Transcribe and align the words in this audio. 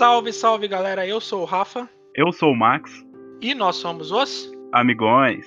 Salve, 0.00 0.32
salve 0.32 0.66
galera, 0.66 1.06
eu 1.06 1.20
sou 1.20 1.42
o 1.42 1.44
Rafa. 1.44 1.86
Eu 2.14 2.32
sou 2.32 2.52
o 2.52 2.56
Max. 2.56 2.90
E 3.38 3.54
nós 3.54 3.76
somos 3.76 4.10
os 4.10 4.50
Amigões. 4.72 5.46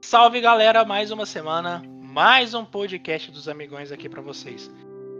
Salve 0.00 0.40
galera, 0.40 0.86
mais 0.86 1.10
uma 1.10 1.26
semana, 1.26 1.82
mais 2.00 2.54
um 2.54 2.64
podcast 2.64 3.30
dos 3.30 3.46
Amigões 3.46 3.92
aqui 3.92 4.08
para 4.08 4.22
vocês. 4.22 4.70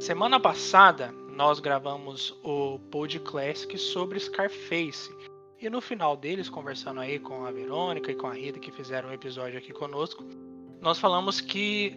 Semana 0.01 0.41
passada 0.41 1.13
nós 1.31 1.61
gravamos 1.61 2.35
o 2.43 2.79
Pod 2.91 3.21
Classic 3.21 3.77
sobre 3.77 4.19
Scarface. 4.19 5.15
E 5.61 5.69
no 5.69 5.83
final 5.83 6.17
deles, 6.17 6.49
conversando 6.49 7.01
aí 7.01 7.19
com 7.19 7.45
a 7.45 7.51
Verônica 7.51 8.11
e 8.11 8.15
com 8.15 8.29
a 8.29 8.33
Rita 8.33 8.59
que 8.59 8.73
fizeram 8.73 9.11
um 9.11 9.13
episódio 9.13 9.59
aqui 9.59 9.75
conosco, 9.75 10.25
nós 10.87 11.01
falamos 11.01 11.41
que 11.41 11.97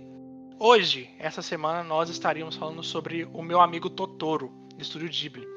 hoje, 0.58 1.12
essa 1.20 1.44
semana, 1.44 1.84
nós 1.84 2.10
estaríamos 2.10 2.56
falando 2.56 2.82
sobre 2.82 3.24
o 3.36 3.44
meu 3.44 3.62
amigo 3.62 3.88
Totoro, 3.88 4.52
do 4.76 4.82
Estúdio 4.82 5.08
Ghibli. 5.08 5.48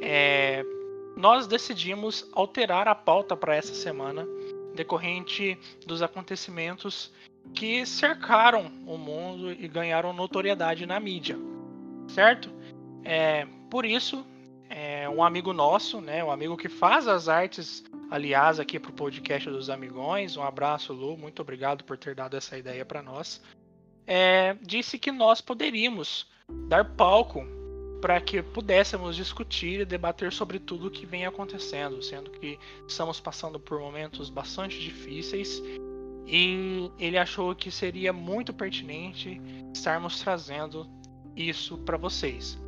É, 0.00 0.64
nós 1.14 1.46
decidimos 1.46 2.26
alterar 2.32 2.88
a 2.88 2.94
pauta 2.94 3.36
para 3.36 3.54
essa 3.54 3.74
semana, 3.74 4.26
decorrente 4.74 5.58
dos 5.86 6.00
acontecimentos 6.00 7.12
que 7.52 7.84
cercaram 7.84 8.72
o 8.86 8.96
mundo 8.96 9.52
e 9.52 9.68
ganharam 9.68 10.14
notoriedade 10.14 10.86
na 10.86 10.98
mídia, 10.98 11.36
certo? 12.08 12.50
É, 13.04 13.46
por 13.68 13.84
isso, 13.84 14.24
é, 14.70 15.06
um 15.10 15.22
amigo 15.22 15.52
nosso, 15.52 16.00
né, 16.00 16.24
um 16.24 16.30
amigo 16.30 16.56
que 16.56 16.70
faz 16.70 17.06
as 17.06 17.28
artes 17.28 17.84
aliás, 18.10 18.58
aqui 18.60 18.78
para 18.78 18.90
o 18.90 18.94
podcast 18.94 19.48
dos 19.50 19.70
Amigões. 19.70 20.36
Um 20.36 20.42
abraço, 20.42 20.92
Lu. 20.92 21.16
Muito 21.16 21.40
obrigado 21.42 21.84
por 21.84 21.96
ter 21.96 22.14
dado 22.14 22.36
essa 22.36 22.56
ideia 22.56 22.84
para 22.84 23.02
nós. 23.02 23.40
É, 24.06 24.56
disse 24.62 24.98
que 24.98 25.12
nós 25.12 25.40
poderíamos 25.40 26.26
dar 26.68 26.84
palco 26.96 27.44
para 28.00 28.20
que 28.20 28.42
pudéssemos 28.42 29.16
discutir 29.16 29.80
e 29.80 29.84
debater 29.84 30.32
sobre 30.32 30.58
tudo 30.58 30.86
o 30.86 30.90
que 30.90 31.04
vem 31.04 31.26
acontecendo, 31.26 32.02
sendo 32.02 32.30
que 32.30 32.58
estamos 32.86 33.20
passando 33.20 33.58
por 33.58 33.80
momentos 33.80 34.30
bastante 34.30 34.78
difíceis 34.78 35.62
e 36.26 36.90
ele 36.98 37.16
achou 37.16 37.54
que 37.54 37.70
seria 37.70 38.12
muito 38.12 38.52
pertinente 38.52 39.40
estarmos 39.72 40.20
trazendo 40.20 40.86
isso 41.34 41.78
para 41.78 41.96
vocês. 41.96 42.58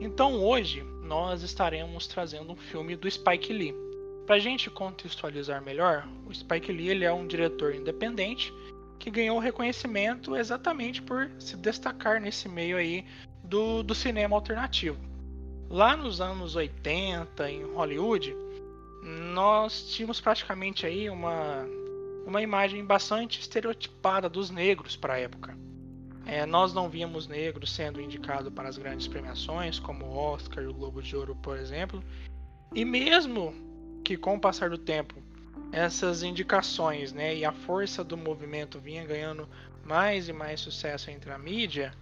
Então 0.00 0.42
hoje 0.42 0.82
nós 1.02 1.42
estaremos 1.42 2.06
trazendo 2.06 2.52
um 2.52 2.56
filme 2.56 2.96
do 2.96 3.10
Spike 3.10 3.52
Lee. 3.52 3.85
Para 4.26 4.34
a 4.34 4.40
gente 4.40 4.68
contextualizar 4.68 5.62
melhor, 5.62 6.06
o 6.26 6.34
Spike 6.34 6.72
Lee 6.72 6.88
ele 6.88 7.04
é 7.04 7.12
um 7.12 7.28
diretor 7.28 7.72
independente 7.72 8.52
que 8.98 9.08
ganhou 9.08 9.38
reconhecimento 9.38 10.34
exatamente 10.34 11.00
por 11.00 11.30
se 11.38 11.56
destacar 11.56 12.20
nesse 12.20 12.48
meio 12.48 12.76
aí 12.76 13.06
do, 13.44 13.84
do 13.84 13.94
cinema 13.94 14.34
alternativo. 14.34 14.98
Lá 15.70 15.96
nos 15.96 16.20
anos 16.20 16.56
80, 16.56 17.48
em 17.48 17.62
Hollywood, 17.72 18.34
nós 19.32 19.92
tínhamos 19.92 20.20
praticamente 20.20 20.84
aí 20.84 21.08
uma, 21.08 21.64
uma 22.26 22.42
imagem 22.42 22.84
bastante 22.84 23.40
estereotipada 23.40 24.28
dos 24.28 24.50
negros 24.50 24.96
para 24.96 25.14
a 25.14 25.18
época. 25.18 25.56
É, 26.24 26.44
nós 26.44 26.74
não 26.74 26.88
víamos 26.88 27.28
negros 27.28 27.72
sendo 27.72 28.00
indicados 28.00 28.52
para 28.52 28.68
as 28.68 28.76
grandes 28.76 29.06
premiações, 29.06 29.78
como 29.78 30.04
o 30.04 30.16
Oscar 30.16 30.64
e 30.64 30.66
o 30.66 30.74
Globo 30.74 31.00
de 31.00 31.14
Ouro, 31.14 31.36
por 31.36 31.56
exemplo. 31.56 32.02
E 32.74 32.84
mesmo 32.84 33.65
que 34.06 34.16
com 34.16 34.36
o 34.36 34.40
passar 34.40 34.70
do 34.70 34.78
tempo 34.78 35.16
essas 35.72 36.22
indicações 36.22 37.12
né, 37.12 37.34
e 37.34 37.44
a 37.44 37.50
força 37.50 38.04
do 38.04 38.16
movimento 38.16 38.78
vinha 38.78 39.04
ganhando 39.04 39.48
mais 39.84 40.28
e 40.28 40.32
mais 40.32 40.60
sucesso 40.60 41.10
entre 41.10 41.32
a 41.32 41.36
mídia, 41.36 41.92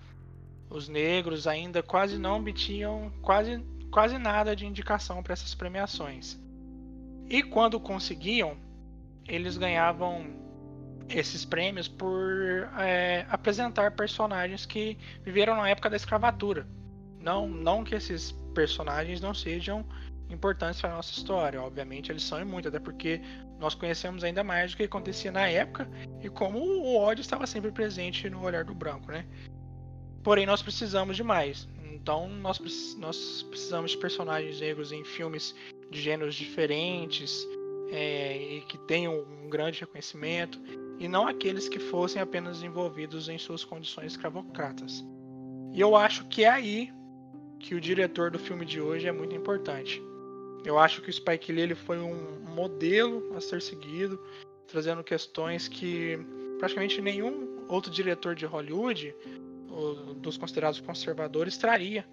os 0.68 0.86
negros 0.86 1.46
ainda 1.46 1.82
quase 1.82 2.18
não 2.18 2.36
obtinham 2.36 3.10
quase, 3.22 3.64
quase 3.90 4.18
nada 4.18 4.54
de 4.54 4.66
indicação 4.66 5.22
para 5.22 5.32
essas 5.32 5.54
premiações. 5.54 6.38
E 7.26 7.42
quando 7.42 7.80
conseguiam, 7.80 8.58
eles 9.26 9.56
ganhavam 9.56 10.26
esses 11.08 11.46
prêmios 11.46 11.88
por 11.88 12.68
é, 12.78 13.24
apresentar 13.30 13.92
personagens 13.92 14.66
que 14.66 14.98
viveram 15.22 15.56
na 15.56 15.70
época 15.70 15.88
da 15.88 15.96
escravatura. 15.96 16.66
Não, 17.18 17.48
não 17.48 17.82
que 17.82 17.94
esses 17.94 18.30
personagens 18.54 19.22
não 19.22 19.32
sejam 19.32 19.86
importantes 20.34 20.80
para 20.80 20.92
a 20.92 20.96
nossa 20.96 21.12
história. 21.12 21.62
Obviamente, 21.62 22.10
eles 22.10 22.22
são 22.22 22.40
e 22.40 22.44
muito, 22.44 22.68
até 22.68 22.78
porque 22.78 23.20
nós 23.58 23.74
conhecemos 23.74 24.24
ainda 24.24 24.44
mais 24.44 24.72
do 24.72 24.76
que 24.76 24.82
acontecia 24.84 25.30
na 25.30 25.48
época 25.48 25.88
e 26.22 26.28
como 26.28 26.58
o 26.58 26.96
ódio 26.96 27.22
estava 27.22 27.46
sempre 27.46 27.70
presente 27.70 28.28
no 28.28 28.42
olhar 28.42 28.64
do 28.64 28.74
branco, 28.74 29.10
né? 29.10 29.26
Porém, 30.22 30.46
nós 30.46 30.62
precisamos 30.62 31.16
de 31.16 31.22
mais. 31.22 31.68
Então, 31.92 32.28
nós, 32.28 32.58
nós 32.98 33.42
precisamos 33.48 33.92
de 33.92 33.98
personagens 33.98 34.60
negros 34.60 34.92
em 34.92 35.04
filmes 35.04 35.54
de 35.90 36.00
gêneros 36.00 36.34
diferentes 36.34 37.46
é, 37.90 38.56
e 38.56 38.60
que 38.62 38.76
tenham 38.86 39.20
um 39.20 39.48
grande 39.48 39.80
reconhecimento, 39.80 40.60
e 40.98 41.08
não 41.08 41.26
aqueles 41.26 41.68
que 41.68 41.78
fossem 41.78 42.20
apenas 42.20 42.62
envolvidos 42.62 43.28
em 43.28 43.38
suas 43.38 43.64
condições 43.64 44.12
escravocratas. 44.12 45.04
E 45.72 45.80
eu 45.80 45.96
acho 45.96 46.24
que 46.26 46.44
é 46.44 46.50
aí 46.50 46.92
que 47.58 47.74
o 47.74 47.80
diretor 47.80 48.30
do 48.30 48.38
filme 48.38 48.64
de 48.64 48.80
hoje 48.80 49.08
é 49.08 49.12
muito 49.12 49.34
importante. 49.34 50.02
Eu 50.64 50.78
acho 50.78 51.02
que 51.02 51.10
o 51.10 51.12
Spike 51.12 51.52
Lee 51.52 51.62
ele 51.62 51.74
foi 51.74 51.98
um 51.98 52.40
modelo 52.54 53.36
a 53.36 53.40
ser 53.40 53.60
seguido, 53.60 54.18
trazendo 54.66 55.04
questões 55.04 55.68
que 55.68 56.18
praticamente 56.58 57.00
nenhum 57.02 57.66
outro 57.68 57.90
diretor 57.90 58.34
de 58.34 58.46
Hollywood, 58.46 59.14
dos 60.16 60.36
considerados 60.36 60.80
conservadores, 60.80 61.58
traria. 61.58 62.06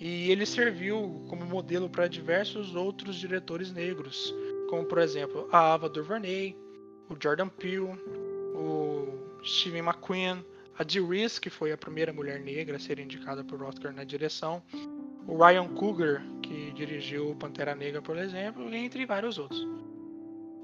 E 0.00 0.30
ele 0.30 0.44
serviu 0.44 1.24
como 1.28 1.44
modelo 1.46 1.88
para 1.88 2.08
diversos 2.08 2.74
outros 2.74 3.16
diretores 3.16 3.72
negros, 3.72 4.34
como 4.68 4.84
por 4.84 4.98
exemplo 4.98 5.48
a 5.52 5.74
Ava 5.74 5.88
DuVernay, 5.88 6.56
o 7.08 7.16
Jordan 7.22 7.48
Peele, 7.48 7.96
o 8.54 9.06
Steven 9.44 9.82
McQueen, 9.82 10.44
a 10.78 10.82
Dee 10.82 11.00
Reese, 11.00 11.40
que 11.40 11.50
foi 11.50 11.70
a 11.70 11.76
primeira 11.76 12.12
mulher 12.12 12.40
negra 12.40 12.76
a 12.76 12.80
ser 12.80 12.98
indicada 12.98 13.44
por 13.44 13.62
Oscar 13.62 13.92
na 13.92 14.02
direção, 14.02 14.62
o 15.26 15.36
Ryan 15.36 15.68
Coogler, 15.68 16.22
que 16.52 16.70
dirigiu 16.72 17.34
Pantera 17.36 17.74
Negra, 17.74 18.02
por 18.02 18.18
exemplo, 18.18 18.72
entre 18.74 19.06
vários 19.06 19.38
outros. 19.38 19.66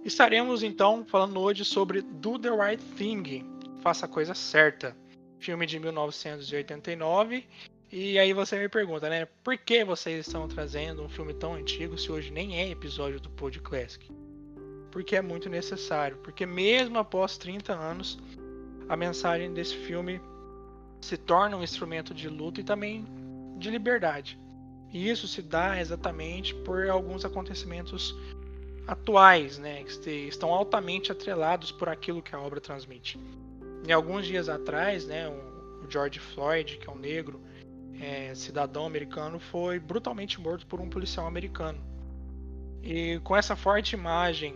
Estaremos 0.04 0.62
então 0.62 1.02
falando 1.06 1.40
hoje 1.40 1.64
sobre 1.64 2.02
Do 2.02 2.38
the 2.38 2.50
Right 2.50 2.82
Thing, 2.96 3.42
Faça 3.80 4.04
a 4.04 4.08
Coisa 4.08 4.34
Certa, 4.34 4.94
filme 5.38 5.64
de 5.64 5.78
1989. 5.78 7.46
E 7.90 8.18
aí 8.18 8.34
você 8.34 8.58
me 8.58 8.68
pergunta, 8.68 9.08
né? 9.08 9.26
Por 9.42 9.56
que 9.56 9.82
vocês 9.82 10.26
estão 10.26 10.46
trazendo 10.46 11.02
um 11.02 11.08
filme 11.08 11.32
tão 11.32 11.54
antigo 11.54 11.96
se 11.96 12.12
hoje 12.12 12.30
nem 12.30 12.60
é 12.60 12.68
episódio 12.70 13.18
do 13.18 13.30
Pod 13.30 13.58
Classic? 13.60 14.06
Porque 14.90 15.16
é 15.16 15.22
muito 15.22 15.48
necessário. 15.48 16.18
Porque 16.18 16.44
mesmo 16.44 16.98
após 16.98 17.38
30 17.38 17.72
anos, 17.72 18.18
a 18.90 18.96
mensagem 18.96 19.54
desse 19.54 19.74
filme 19.74 20.20
se 21.00 21.16
torna 21.16 21.56
um 21.56 21.62
instrumento 21.62 22.12
de 22.12 22.28
luta 22.28 22.60
e 22.60 22.64
também 22.64 23.06
de 23.56 23.70
liberdade. 23.70 24.38
E 24.92 25.08
isso 25.08 25.28
se 25.28 25.42
dá 25.42 25.80
exatamente 25.80 26.54
por 26.54 26.88
alguns 26.88 27.24
acontecimentos 27.24 28.16
atuais, 28.86 29.58
né, 29.58 29.84
que 29.84 30.10
estão 30.10 30.50
altamente 30.50 31.12
atrelados 31.12 31.70
por 31.70 31.88
aquilo 31.88 32.22
que 32.22 32.34
a 32.34 32.40
obra 32.40 32.60
transmite. 32.60 33.20
E 33.86 33.92
alguns 33.92 34.26
dias 34.26 34.48
atrás, 34.48 35.06
né, 35.06 35.28
o 35.28 35.90
George 35.90 36.18
Floyd, 36.18 36.78
que 36.78 36.88
é 36.88 36.92
um 36.92 36.96
negro, 36.96 37.40
é, 38.00 38.34
cidadão 38.34 38.86
americano, 38.86 39.38
foi 39.38 39.78
brutalmente 39.78 40.40
morto 40.40 40.66
por 40.66 40.80
um 40.80 40.88
policial 40.88 41.26
americano. 41.26 41.78
E 42.82 43.20
com 43.24 43.36
essa 43.36 43.54
forte 43.54 43.94
imagem 43.94 44.54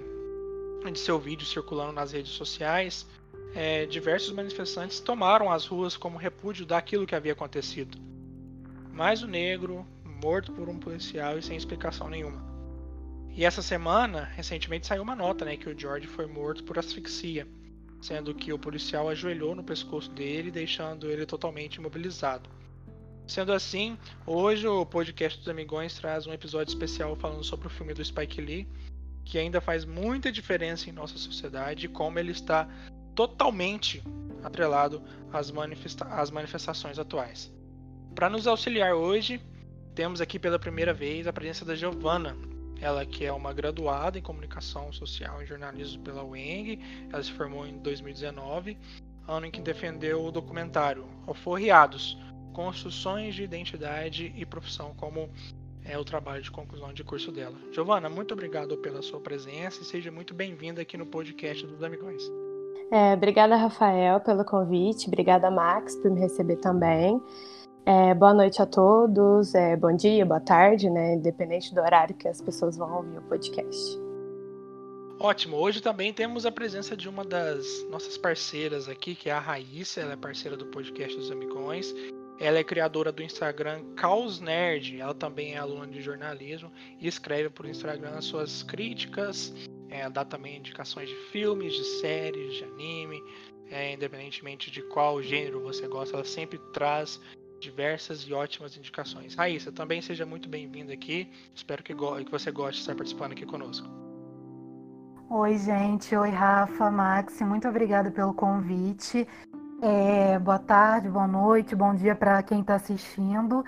de 0.91 0.99
seu 0.99 1.19
vídeo 1.19 1.47
circulando 1.47 1.93
nas 1.93 2.13
redes 2.13 2.33
sociais, 2.33 3.07
é, 3.55 3.85
diversos 3.87 4.33
manifestantes 4.33 5.01
tomaram 5.01 5.51
as 5.51 5.67
ruas 5.67 5.97
como 5.97 6.17
repúdio 6.17 6.65
daquilo 6.65 7.07
que 7.07 7.15
havia 7.15 7.33
acontecido. 7.33 7.99
Mas 8.93 9.23
o 9.23 9.27
negro, 9.27 9.87
morto 10.23 10.53
por 10.53 10.69
um 10.69 10.79
policial 10.79 11.39
e 11.39 11.43
sem 11.43 11.57
explicação 11.57 12.09
nenhuma. 12.09 12.43
E 13.35 13.45
essa 13.45 13.63
semana, 13.63 14.25
recentemente 14.25 14.87
saiu 14.87 15.03
uma 15.03 15.17
nota, 15.17 15.45
né, 15.45 15.57
que 15.57 15.69
o 15.69 15.79
George 15.79 16.07
foi 16.07 16.27
morto 16.27 16.63
por 16.65 16.79
asfixia, 16.79 17.49
sendo 18.01 18.35
que 18.35 18.53
o 18.53 18.59
policial 18.59 19.09
ajoelhou 19.09 19.55
no 19.55 19.65
pescoço 19.65 20.11
dele, 20.11 20.51
deixando 20.51 21.11
ele 21.11 21.25
totalmente 21.25 21.77
imobilizado. 21.77 22.51
Sendo 23.27 23.53
assim, 23.53 23.97
hoje 24.27 24.67
o 24.67 24.85
podcast 24.85 25.39
dos 25.39 25.49
Amigões 25.49 25.95
traz 25.95 26.27
um 26.27 26.33
episódio 26.33 26.73
especial 26.73 27.17
falando 27.17 27.45
sobre 27.45 27.69
o 27.69 27.71
filme 27.71 27.95
do 27.95 28.05
Spike 28.05 28.41
Lee, 28.41 28.69
que 29.25 29.39
ainda 29.39 29.61
faz 29.61 29.85
muita 29.85 30.31
diferença 30.31 30.91
em 30.91 30.93
nossa 30.93 31.17
sociedade 31.17 31.87
e 31.87 31.89
como 31.89 32.19
ele 32.19 32.33
está 32.33 32.69
totalmente 33.15 34.03
atrelado 34.43 35.03
às, 35.33 35.51
manifesta 35.51 36.05
às 36.07 36.31
manifestações 36.31 36.99
atuais. 36.99 37.51
Para 38.15 38.29
nos 38.29 38.47
auxiliar 38.47 38.95
hoje, 38.95 39.41
temos 39.95 40.21
aqui 40.21 40.39
pela 40.39 40.59
primeira 40.59 40.93
vez 40.93 41.27
a 41.27 41.33
presença 41.33 41.65
da 41.65 41.75
Giovana. 41.75 42.37
Ela 42.81 43.07
que 43.07 43.25
é 43.25 43.33
uma 43.33 43.53
graduada 43.53 44.19
em 44.19 44.23
comunicação 44.23 44.93
social 44.93 45.41
e 45.43 45.47
jornalismo 45.47 46.03
pela 46.03 46.25
UENG, 46.25 46.81
ela 47.13 47.23
se 47.23 47.31
formou 47.33 47.67
em 47.67 47.79
2019 47.79 48.77
ano 49.29 49.47
em 49.47 49.51
que 49.51 49.61
defendeu 49.61 50.25
o 50.25 50.33
documentário 50.33 51.05
Alforriados, 51.27 52.19
Construções 52.53 53.35
de 53.35 53.45
Identidade 53.45 54.33
e 54.37 54.45
Profissão 54.45 54.93
como 54.97 55.31
é 55.85 55.97
o 55.99 56.05
trabalho 56.05 56.43
de 56.43 56.51
conclusão 56.51 56.93
de 56.93 57.03
curso 57.03 57.33
dela. 57.33 57.57
Giovana, 57.73 58.09
muito 58.09 58.35
obrigado 58.35 58.77
pela 58.79 59.03
sua 59.03 59.21
presença 59.21 59.83
e 59.83 59.85
seja 59.85 60.11
muito 60.11 60.35
bem-vinda 60.35 60.83
aqui 60.83 60.97
no 60.97 61.07
podcast 61.07 61.67
dos 61.67 61.83
Amigões. 61.83 62.23
É, 62.91 63.15
obrigada, 63.15 63.57
Rafael, 63.57 64.21
pelo 64.21 64.45
convite. 64.45 65.09
Obrigada, 65.09 65.51
Max, 65.51 65.97
por 65.97 66.11
me 66.11 66.21
receber 66.21 66.57
também. 66.57 67.21
É, 67.85 68.15
boa 68.15 68.33
noite 68.33 68.63
a 68.63 68.67
todos. 68.67 69.55
É, 69.55 69.77
bom 69.77 69.95
dia, 69.95 70.25
boa 70.25 70.41
tarde, 70.41 70.89
né? 70.89 71.15
Independente 71.15 71.75
do 71.75 71.81
horário 71.81 72.15
que 72.15 72.29
as 72.29 72.41
pessoas 72.41 72.77
vão 72.77 72.97
ouvir 72.97 73.19
o 73.19 73.23
podcast. 73.23 74.01
Ótimo. 75.19 75.57
Hoje 75.57 75.81
também 75.81 76.13
temos 76.13 76.47
a 76.47 76.51
presença 76.51 76.97
de 76.97 77.09
uma 77.09 77.25
das 77.25 77.67
nossas 77.91 78.17
parceiras 78.17 78.89
aqui, 78.89 79.15
que 79.15 79.29
é 79.29 79.33
a 79.33 79.39
Raíssa. 79.39 80.01
Ela 80.01 80.13
é 80.13 80.17
parceira 80.17 80.57
do 80.57 80.67
podcast 80.67 81.17
dos 81.17 81.31
Amigões 81.31 81.95
ela 82.43 82.59
é 82.59 82.65
criadora 82.65 83.13
do 83.13 83.23
Instagram 83.23 83.85
Caos 83.95 84.41
Nerd. 84.41 85.01
Ela 85.01 85.15
também 85.15 85.55
é 85.55 85.59
aluna 85.59 85.87
de 85.87 86.03
jornalismo 86.03 86.73
e 87.01 87.07
escreve 87.07 87.49
por 87.49 87.67
Instagram 87.67 88.21
suas 88.21 88.65
críticas, 88.65 89.55
é, 89.89 90.11
dá 90.11 90.25
também 90.25 90.57
indicações 90.57 91.09
de 91.09 91.15
filmes, 91.31 91.73
de 91.73 91.85
séries, 92.01 92.55
de 92.55 92.65
anime, 92.65 93.23
é, 93.71 93.93
independentemente 93.93 94.73
de 94.73 94.83
qual 94.83 95.23
gênero 95.23 95.63
você 95.63 95.87
gosta, 95.87 96.17
ela 96.17 96.25
sempre 96.25 96.59
traz 96.73 97.21
diversas 97.63 98.23
e 98.23 98.35
ótimas 98.35 98.77
indicações. 98.77 99.35
Raíssa, 99.35 99.71
também 99.71 100.03
seja 100.03 100.27
muito 100.27 100.49
bem-vinda 100.49 100.93
aqui. 100.93 101.31
Espero 101.55 101.83
que, 101.83 101.95
que 101.95 102.31
você 102.31 102.51
goste 102.51 102.75
de 102.75 102.81
estar 102.81 102.95
participando 102.95 103.33
aqui 103.33 103.47
conosco. 103.47 103.89
Oi, 105.31 105.57
gente. 105.57 106.15
Oi, 106.15 106.29
Rafa, 106.29 106.91
Max. 106.91 107.41
Muito 107.41 107.67
obrigada 107.69 108.11
pelo 108.11 108.35
convite. 108.35 109.27
É, 109.81 110.39
boa 110.39 110.59
tarde, 110.59 111.09
boa 111.09 111.27
noite, 111.27 111.75
bom 111.75 111.95
dia 111.95 112.15
para 112.15 112.43
quem 112.43 112.61
está 112.61 112.75
assistindo. 112.75 113.65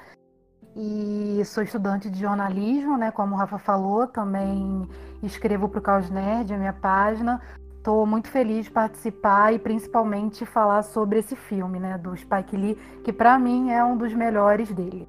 E 0.76 1.42
sou 1.44 1.62
estudante 1.62 2.10
de 2.10 2.20
jornalismo, 2.20 2.96
né? 2.96 3.10
Como 3.10 3.34
o 3.34 3.38
Rafa 3.38 3.58
falou, 3.58 4.06
também 4.08 4.88
escrevo 5.22 5.68
para 5.68 5.78
o 5.78 5.82
Caos 5.82 6.10
Nerd, 6.10 6.52
a 6.52 6.58
minha 6.58 6.72
página. 6.72 7.40
Estou 7.84 8.06
muito 8.06 8.30
feliz 8.30 8.64
de 8.64 8.70
participar 8.70 9.52
e 9.52 9.58
principalmente 9.58 10.46
falar 10.46 10.82
sobre 10.82 11.18
esse 11.18 11.36
filme, 11.36 11.78
né? 11.78 11.98
Do 11.98 12.16
Spike 12.16 12.56
Lee, 12.56 12.78
que 13.04 13.12
para 13.12 13.38
mim 13.38 13.72
é 13.72 13.84
um 13.84 13.94
dos 13.94 14.14
melhores 14.14 14.72
dele. 14.72 15.06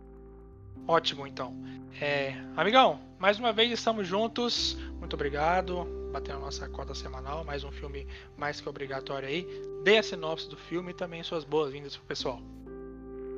Ótimo, 0.85 1.25
então. 1.25 1.53
É, 2.01 2.35
amigão, 2.53 2.99
mais 3.17 3.39
uma 3.39 3.53
vez 3.53 3.71
estamos 3.71 4.05
juntos. 4.05 4.77
Muito 4.99 5.13
obrigado 5.13 5.87
batendo 6.11 6.39
a 6.39 6.41
nossa 6.41 6.67
cota 6.67 6.93
semanal, 6.93 7.45
mais 7.45 7.63
um 7.63 7.71
filme 7.71 8.05
mais 8.37 8.59
que 8.59 8.67
obrigatório 8.67 9.29
aí. 9.29 9.47
Dê 9.85 9.97
a 9.97 10.03
sinopse 10.03 10.49
do 10.49 10.57
filme 10.57 10.91
e 10.91 10.93
também 10.93 11.23
suas 11.23 11.45
boas-vindas 11.45 11.95
pro 11.95 12.05
pessoal. 12.05 12.41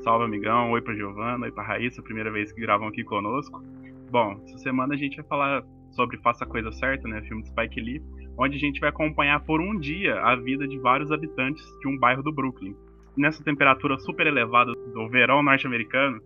Salve, 0.04 0.26
amigão. 0.26 0.72
Oi 0.72 0.82
pra 0.82 0.96
Giovana, 0.96 1.46
oi 1.46 1.52
pra 1.52 1.62
Raíssa, 1.62 2.02
primeira 2.02 2.32
vez 2.32 2.52
que 2.52 2.60
gravam 2.60 2.88
aqui 2.88 3.04
conosco. 3.04 3.64
Bom, 4.10 4.42
essa 4.48 4.58
semana 4.58 4.96
a 4.96 4.98
gente 4.98 5.18
vai 5.18 5.26
falar 5.26 5.64
sobre 5.92 6.18
Faça 6.18 6.44
a 6.44 6.48
Coisa 6.48 6.72
Certa, 6.72 7.08
né, 7.08 7.22
filme 7.22 7.44
de 7.44 7.50
Spike 7.50 7.80
Lee, 7.80 8.02
onde 8.38 8.56
a 8.56 8.60
gente 8.60 8.80
vai 8.80 8.90
acompanhar 8.90 9.40
por 9.42 9.60
um 9.60 9.78
dia 9.78 10.22
a 10.22 10.36
vida 10.36 10.68
de 10.68 10.78
vários 10.78 11.12
habitantes 11.12 11.66
de 11.80 11.88
um 11.88 11.98
bairro 11.98 12.22
do 12.22 12.32
Brooklyn. 12.32 12.76
Nessa 13.16 13.44
temperatura 13.44 13.98
super 14.00 14.28
elevada 14.28 14.74
do 14.74 15.10
verão 15.10 15.42
norte-americano, 15.42 16.22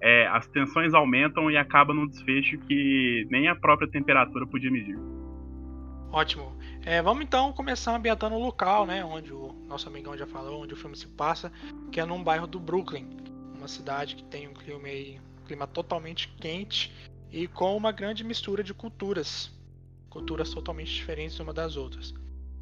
é, 0.00 0.26
as 0.28 0.46
tensões 0.46 0.94
aumentam 0.94 1.50
e 1.50 1.56
acaba 1.56 1.92
num 1.92 2.06
desfecho 2.06 2.58
que 2.58 3.26
nem 3.30 3.48
a 3.48 3.56
própria 3.56 3.88
temperatura 3.88 4.46
podia 4.46 4.70
medir. 4.70 4.96
Ótimo. 6.12 6.56
É, 6.84 7.02
vamos 7.02 7.24
então 7.24 7.52
começar 7.52 7.96
ambientando 7.96 8.36
o 8.36 8.38
local, 8.38 8.86
né? 8.86 9.04
Onde 9.04 9.32
o 9.32 9.52
nosso 9.66 9.88
amigão 9.88 10.16
já 10.16 10.26
falou, 10.26 10.62
onde 10.62 10.72
o 10.72 10.76
filme 10.76 10.96
se 10.96 11.08
passa, 11.08 11.52
que 11.90 12.00
é 12.00 12.04
num 12.04 12.22
bairro 12.22 12.46
do 12.46 12.60
Brooklyn, 12.60 13.08
uma 13.56 13.66
cidade 13.66 14.14
que 14.14 14.24
tem 14.24 14.46
um 14.46 14.54
clima, 14.54 14.86
aí, 14.86 15.18
um 15.42 15.46
clima 15.46 15.66
totalmente 15.66 16.28
quente 16.40 16.94
e 17.32 17.48
com 17.48 17.76
uma 17.76 17.90
grande 17.90 18.22
mistura 18.22 18.62
de 18.62 18.72
culturas, 18.72 19.52
culturas 20.10 20.50
totalmente 20.50 20.92
diferentes 20.92 21.38
uma 21.40 21.52
das 21.52 21.76
outras. 21.76 22.14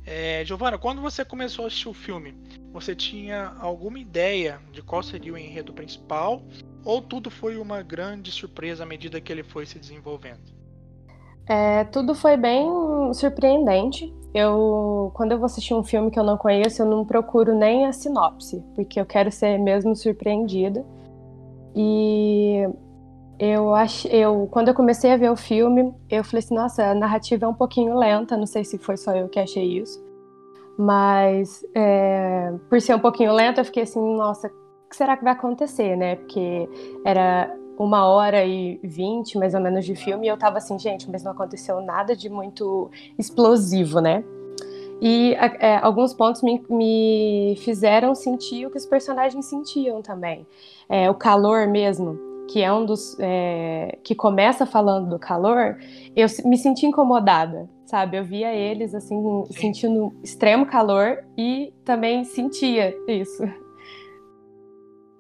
É, 0.07 0.45
Giovana, 0.45 0.77
quando 0.77 1.01
você 1.01 1.25
começou 1.25 1.65
a 1.65 1.69
assistir 1.69 1.89
o 1.89 1.95
filme, 1.95 2.37
você 2.73 2.95
tinha 2.95 3.55
alguma 3.59 3.99
ideia 3.99 4.61
de 4.71 4.83
qual 4.83 5.03
seria 5.03 5.33
o 5.33 5.39
enredo 5.39 5.73
principal 5.73 6.43
ou 6.85 7.01
tudo 7.01 7.31
foi 7.31 7.57
uma 7.57 7.83
grande 7.83 8.31
surpresa 8.31 8.83
à 8.83 8.87
medida 8.87 9.21
que 9.21 9.33
ele 9.33 9.43
foi 9.43 9.65
se 9.65 9.79
desenvolvendo? 9.79 10.53
É, 11.47 11.85
tudo 11.85 12.15
foi 12.15 12.37
bem 12.37 12.67
surpreendente. 13.15 14.13
Eu, 14.35 15.11
quando 15.15 15.33
eu 15.33 15.39
vou 15.39 15.47
assistir 15.47 15.75
um 15.75 15.85
filme 15.85 16.11
que 16.11 16.19
eu 16.19 16.25
não 16.25 16.37
conheço, 16.37 16.83
eu 16.83 16.87
não 16.87 17.05
procuro 17.05 17.55
nem 17.55 17.87
a 17.87 17.93
sinopse, 17.93 18.63
porque 18.75 19.01
eu 19.01 19.07
quero 19.07 19.31
ser 19.31 19.59
mesmo 19.59 19.95
surpreendida. 19.95 20.85
E 21.75 22.67
eu 23.39 23.75
acho, 23.75 24.09
eu, 24.09 24.49
quando 24.51 24.69
eu 24.69 24.75
comecei 24.75 25.13
a 25.13 25.17
ver 25.17 25.31
o 25.31 25.37
filme, 25.37 25.93
eu 26.09 26.23
falei 26.23 26.39
assim, 26.39 26.55
nossa, 26.55 26.85
a 26.85 26.95
narrativa 26.95 27.47
é 27.47 27.49
um 27.49 27.55
pouquinho 27.55 27.97
lenta. 27.97 28.37
Não 28.37 28.47
sei 28.47 28.65
se 28.65 28.79
foi 28.79 28.97
só 28.97 29.15
eu 29.15 29.29
que 29.29 29.39
achei 29.39 29.79
isso, 29.79 30.03
mas 30.79 31.65
é, 31.75 32.53
por 32.69 32.81
ser 32.81 32.95
um 32.95 33.01
pouquinho 33.01 33.33
lenta, 33.33 33.61
eu 33.61 33.65
fiquei 33.65 33.83
assim, 33.83 34.01
nossa, 34.17 34.49
o 34.49 34.89
que 34.89 34.97
será 34.97 35.17
que 35.17 35.25
vai 35.25 35.33
acontecer, 35.33 35.97
né? 35.97 36.17
Porque 36.17 36.69
era 37.05 37.55
uma 37.77 38.07
hora 38.07 38.45
e 38.45 38.79
vinte, 38.85 39.37
mais 39.37 39.55
ou 39.55 39.61
menos, 39.61 39.85
de 39.85 39.97
filme, 39.97 40.27
e 40.27 40.31
eu 40.31 40.37
tava 40.37 40.59
assim, 40.59 40.79
gente, 40.79 41.11
mas 41.11 41.25
não 41.25 41.33
aconteceu 41.33 41.81
nada 41.81 42.15
de 42.15 42.29
muito 42.29 42.91
explosivo, 43.19 44.01
né? 44.01 44.23
E 45.01 45.35
é, 45.59 45.77
alguns 45.79 46.15
pontos 46.15 46.41
me, 46.43 46.65
me, 46.71 47.57
fizeram 47.59 48.15
sentir 48.15 48.67
o 48.67 48.71
que 48.71 48.79
os 48.79 48.87
personagens 48.87 49.45
sentiam 49.47 50.01
também. 50.01 50.47
É, 50.89 51.11
o 51.11 51.15
calor 51.15 51.67
mesmo, 51.67 52.19
que 52.49 52.63
é 52.63 52.73
um 52.73 52.85
dos. 52.85 53.17
É, 53.19 53.99
que 54.05 54.15
começa 54.15 54.67
falando 54.67 55.11
do 55.11 55.19
calor, 55.19 55.79
eu 56.15 56.27
me 56.45 56.57
senti 56.57 56.87
incomodada, 56.87 57.69
sabe? 57.87 58.17
Eu 58.17 58.25
via 58.25 58.55
eles, 58.55 58.95
assim, 58.95 59.17
sentindo 59.51 60.15
extremo 60.23 60.67
calor 60.67 61.25
e 61.37 61.73
também 61.85 62.25
sentia 62.25 62.95
isso. 63.09 63.43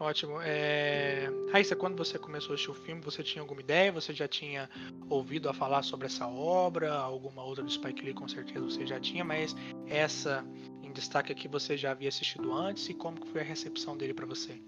Ótimo. 0.04 0.38
É... 0.42 1.30
Raíssa, 1.50 1.74
quando 1.74 1.96
você 1.96 2.18
começou 2.18 2.50
a 2.50 2.54
assistir 2.54 2.70
o 2.70 2.74
filme, 2.74 3.00
você 3.00 3.22
tinha 3.22 3.40
alguma 3.40 3.62
ideia? 3.62 3.90
Você 3.92 4.12
já 4.12 4.28
tinha 4.28 4.68
ouvido 5.08 5.48
a 5.48 5.54
falar 5.54 5.82
sobre 5.82 6.06
essa 6.06 6.28
obra? 6.28 6.92
Alguma 6.92 7.42
outra 7.42 7.64
do 7.64 7.70
Spike 7.70 8.04
Lee, 8.04 8.12
com 8.12 8.28
certeza 8.28 8.62
você 8.62 8.86
já 8.86 9.00
tinha, 9.00 9.24
mas 9.24 9.56
essa 9.86 10.44
em 10.82 10.92
destaque 10.92 11.32
aqui 11.32 11.48
você 11.48 11.74
já 11.76 11.92
havia 11.92 12.10
assistido 12.10 12.52
antes 12.52 12.86
e 12.90 12.94
como 12.94 13.24
foi 13.26 13.40
a 13.40 13.44
recepção 13.44 13.96
dele 13.96 14.12
para 14.12 14.26
você? 14.26 14.60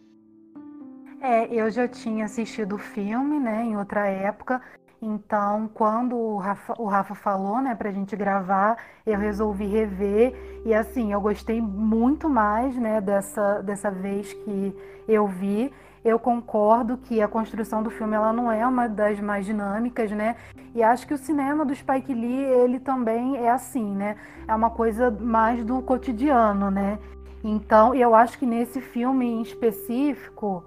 É, 1.20 1.52
eu 1.52 1.70
já 1.70 1.88
tinha 1.88 2.26
assistido 2.26 2.74
o 2.74 2.78
filme, 2.78 3.38
né, 3.38 3.64
em 3.64 3.76
outra 3.76 4.06
época, 4.06 4.60
então, 5.00 5.68
quando 5.74 6.16
o 6.16 6.38
Rafa, 6.38 6.74
o 6.78 6.86
Rafa 6.86 7.14
falou, 7.14 7.60
né, 7.60 7.74
pra 7.74 7.90
gente 7.90 8.16
gravar, 8.16 8.76
eu 9.04 9.18
resolvi 9.18 9.66
rever. 9.66 10.62
E 10.64 10.74
assim, 10.74 11.12
eu 11.12 11.20
gostei 11.20 11.60
muito 11.60 12.28
mais, 12.28 12.74
né, 12.76 13.00
dessa, 13.00 13.62
dessa 13.62 13.90
vez 13.90 14.32
que 14.32 14.74
eu 15.06 15.26
vi. 15.26 15.72
Eu 16.04 16.18
concordo 16.18 16.96
que 16.96 17.20
a 17.20 17.28
construção 17.28 17.82
do 17.82 17.90
filme 17.90 18.14
ela 18.14 18.32
não 18.32 18.50
é 18.50 18.66
uma 18.66 18.88
das 18.88 19.20
mais 19.20 19.44
dinâmicas, 19.44 20.10
né? 20.12 20.36
E 20.74 20.82
acho 20.82 21.06
que 21.06 21.12
o 21.12 21.18
cinema 21.18 21.64
do 21.64 21.74
Spike 21.74 22.14
Lee, 22.14 22.44
ele 22.44 22.78
também 22.78 23.36
é 23.36 23.50
assim, 23.50 23.94
né? 23.94 24.16
É 24.46 24.54
uma 24.54 24.70
coisa 24.70 25.10
mais 25.10 25.64
do 25.64 25.82
cotidiano, 25.82 26.70
né? 26.70 26.98
Então, 27.42 27.94
eu 27.94 28.14
acho 28.14 28.38
que 28.38 28.46
nesse 28.46 28.80
filme 28.80 29.26
em 29.26 29.42
específico, 29.42 30.64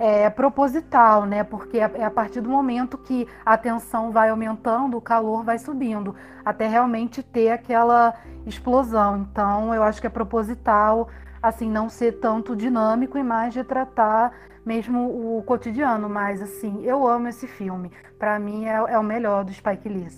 é, 0.00 0.30
proposital, 0.30 1.26
né? 1.26 1.44
Porque 1.44 1.78
é, 1.78 1.90
é 1.96 2.04
a 2.04 2.10
partir 2.10 2.40
do 2.40 2.48
momento 2.48 2.96
que 2.96 3.28
a 3.44 3.58
tensão 3.58 4.10
vai 4.10 4.30
aumentando, 4.30 4.96
o 4.96 5.00
calor 5.00 5.44
vai 5.44 5.58
subindo, 5.58 6.16
até 6.42 6.66
realmente 6.66 7.22
ter 7.22 7.50
aquela 7.50 8.18
explosão. 8.46 9.18
Então, 9.18 9.74
eu 9.74 9.82
acho 9.82 10.00
que 10.00 10.06
é 10.06 10.10
proposital, 10.10 11.10
assim, 11.42 11.70
não 11.70 11.90
ser 11.90 12.12
tanto 12.12 12.56
dinâmico 12.56 13.18
e 13.18 13.22
mais 13.22 13.52
de 13.52 13.62
tratar 13.62 14.32
mesmo 14.64 15.36
o 15.36 15.42
cotidiano. 15.42 16.08
Mas, 16.08 16.40
assim, 16.40 16.82
eu 16.82 17.06
amo 17.06 17.28
esse 17.28 17.46
filme. 17.46 17.92
Para 18.18 18.38
mim, 18.38 18.64
é, 18.64 18.76
é, 18.76 18.98
o 18.98 19.02
melhor 19.02 19.44
do 19.44 19.52
Spike 19.52 19.86
Lee. 19.86 20.08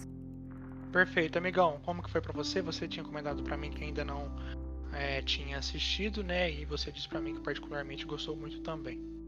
Perfeito, 0.93 1.39
amigão. 1.39 1.81
Como 1.85 2.01
que 2.01 2.11
foi 2.11 2.21
para 2.21 2.33
você? 2.33 2.63
Você 2.63 2.87
tinha 2.87 3.05
comentado 3.05 3.43
para 3.43 3.57
mim 3.57 3.71
que 3.71 3.83
ainda 3.83 4.05
não 4.05 4.31
é, 4.93 5.21
tinha 5.23 5.59
assistido, 5.59 6.23
né? 6.23 6.53
E 6.53 6.65
você 6.65 6.93
disse 6.93 7.09
para 7.09 7.21
mim 7.21 7.35
que 7.35 7.41
particularmente 7.41 8.07
gostou 8.07 8.37
muito 8.37 8.61
também. 8.61 9.22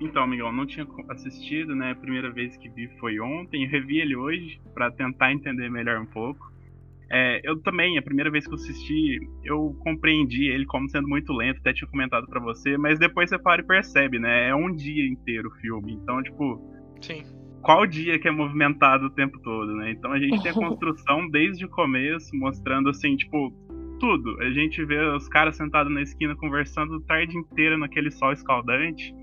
Então, 0.00 0.22
amigão, 0.22 0.52
não 0.52 0.66
tinha 0.66 0.86
assistido, 1.10 1.74
né? 1.74 1.92
A 1.92 1.94
primeira 1.94 2.30
vez 2.30 2.56
que 2.56 2.68
vi 2.68 2.88
foi 2.98 3.20
ontem. 3.20 3.64
Eu 3.64 3.70
revi 3.70 4.00
ele 4.00 4.16
hoje 4.16 4.60
para 4.74 4.90
tentar 4.90 5.32
entender 5.32 5.70
melhor 5.70 6.00
um 6.00 6.06
pouco. 6.06 6.52
É, 7.10 7.40
eu 7.44 7.60
também, 7.60 7.96
a 7.98 8.02
primeira 8.02 8.30
vez 8.30 8.46
que 8.46 8.50
eu 8.50 8.56
assisti, 8.56 9.20
eu 9.44 9.76
compreendi 9.80 10.48
ele 10.48 10.66
como 10.66 10.88
sendo 10.88 11.06
muito 11.06 11.32
lento, 11.32 11.58
até 11.58 11.72
tinha 11.72 11.88
comentado 11.88 12.26
para 12.26 12.40
você, 12.40 12.76
mas 12.76 12.98
depois 12.98 13.28
você 13.28 13.38
para 13.38 13.62
e 13.62 13.64
percebe, 13.64 14.18
né? 14.18 14.48
É 14.48 14.54
um 14.54 14.74
dia 14.74 15.06
inteiro 15.06 15.48
o 15.48 15.54
filme. 15.60 15.92
Então, 15.92 16.22
tipo. 16.22 16.60
Sim. 17.00 17.22
Qual 17.62 17.86
dia 17.86 18.18
que 18.18 18.28
é 18.28 18.30
movimentado 18.30 19.06
o 19.06 19.10
tempo 19.10 19.38
todo, 19.40 19.74
né? 19.76 19.90
Então 19.90 20.12
a 20.12 20.18
gente 20.18 20.42
tem 20.42 20.50
a 20.50 20.54
construção 20.54 21.28
desde 21.30 21.64
o 21.64 21.68
começo, 21.68 22.36
mostrando 22.36 22.90
assim, 22.90 23.16
tipo, 23.16 23.50
tudo. 23.98 24.38
A 24.42 24.50
gente 24.50 24.84
vê 24.84 24.98
os 25.14 25.28
caras 25.28 25.56
sentados 25.56 25.92
na 25.92 26.02
esquina 26.02 26.34
conversando 26.36 27.00
tarde 27.02 27.38
inteira 27.38 27.78
naquele 27.78 28.10
sol 28.10 28.32
escaldante. 28.32 29.14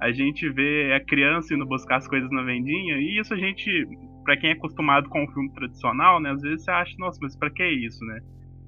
A 0.00 0.12
gente 0.12 0.48
vê 0.50 0.92
a 0.92 1.04
criança 1.04 1.54
indo 1.54 1.66
buscar 1.66 1.96
as 1.96 2.08
coisas 2.08 2.30
na 2.30 2.42
vendinha. 2.42 2.96
E 2.98 3.18
isso 3.18 3.32
a 3.32 3.36
gente, 3.36 3.86
para 4.24 4.36
quem 4.36 4.50
é 4.50 4.52
acostumado 4.52 5.08
com 5.08 5.24
o 5.24 5.32
filme 5.32 5.52
tradicional, 5.52 6.20
né? 6.20 6.30
Às 6.30 6.42
vezes 6.42 6.64
você 6.64 6.70
acha, 6.70 6.94
nossa, 6.98 7.18
mas 7.22 7.36
pra 7.36 7.50
que 7.50 7.66
isso, 7.66 8.04
né? 8.04 8.20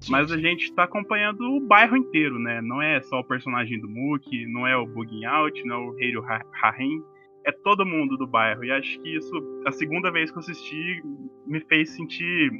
Mas 0.08 0.30
a 0.30 0.38
gente 0.38 0.72
tá 0.74 0.84
acompanhando 0.84 1.40
o 1.40 1.60
bairro 1.60 1.96
inteiro, 1.96 2.38
né? 2.38 2.60
Não 2.60 2.80
é 2.80 3.00
só 3.02 3.20
o 3.20 3.24
personagem 3.24 3.80
do 3.80 3.88
Mookie, 3.88 4.46
não 4.46 4.66
é 4.66 4.76
o 4.76 4.86
Bugging 4.86 5.24
Out, 5.24 5.64
não 5.64 5.76
é 5.76 5.78
o 5.78 5.98
Heiro 5.98 6.24
Harim. 6.62 7.02
É 7.44 7.52
todo 7.52 7.86
mundo 7.86 8.16
do 8.16 8.26
bairro. 8.26 8.64
E 8.64 8.70
acho 8.70 9.00
que 9.00 9.16
isso, 9.16 9.62
a 9.66 9.72
segunda 9.72 10.10
vez 10.10 10.30
que 10.30 10.36
eu 10.36 10.40
assisti, 10.40 11.02
me 11.46 11.60
fez 11.60 11.90
sentir 11.90 12.50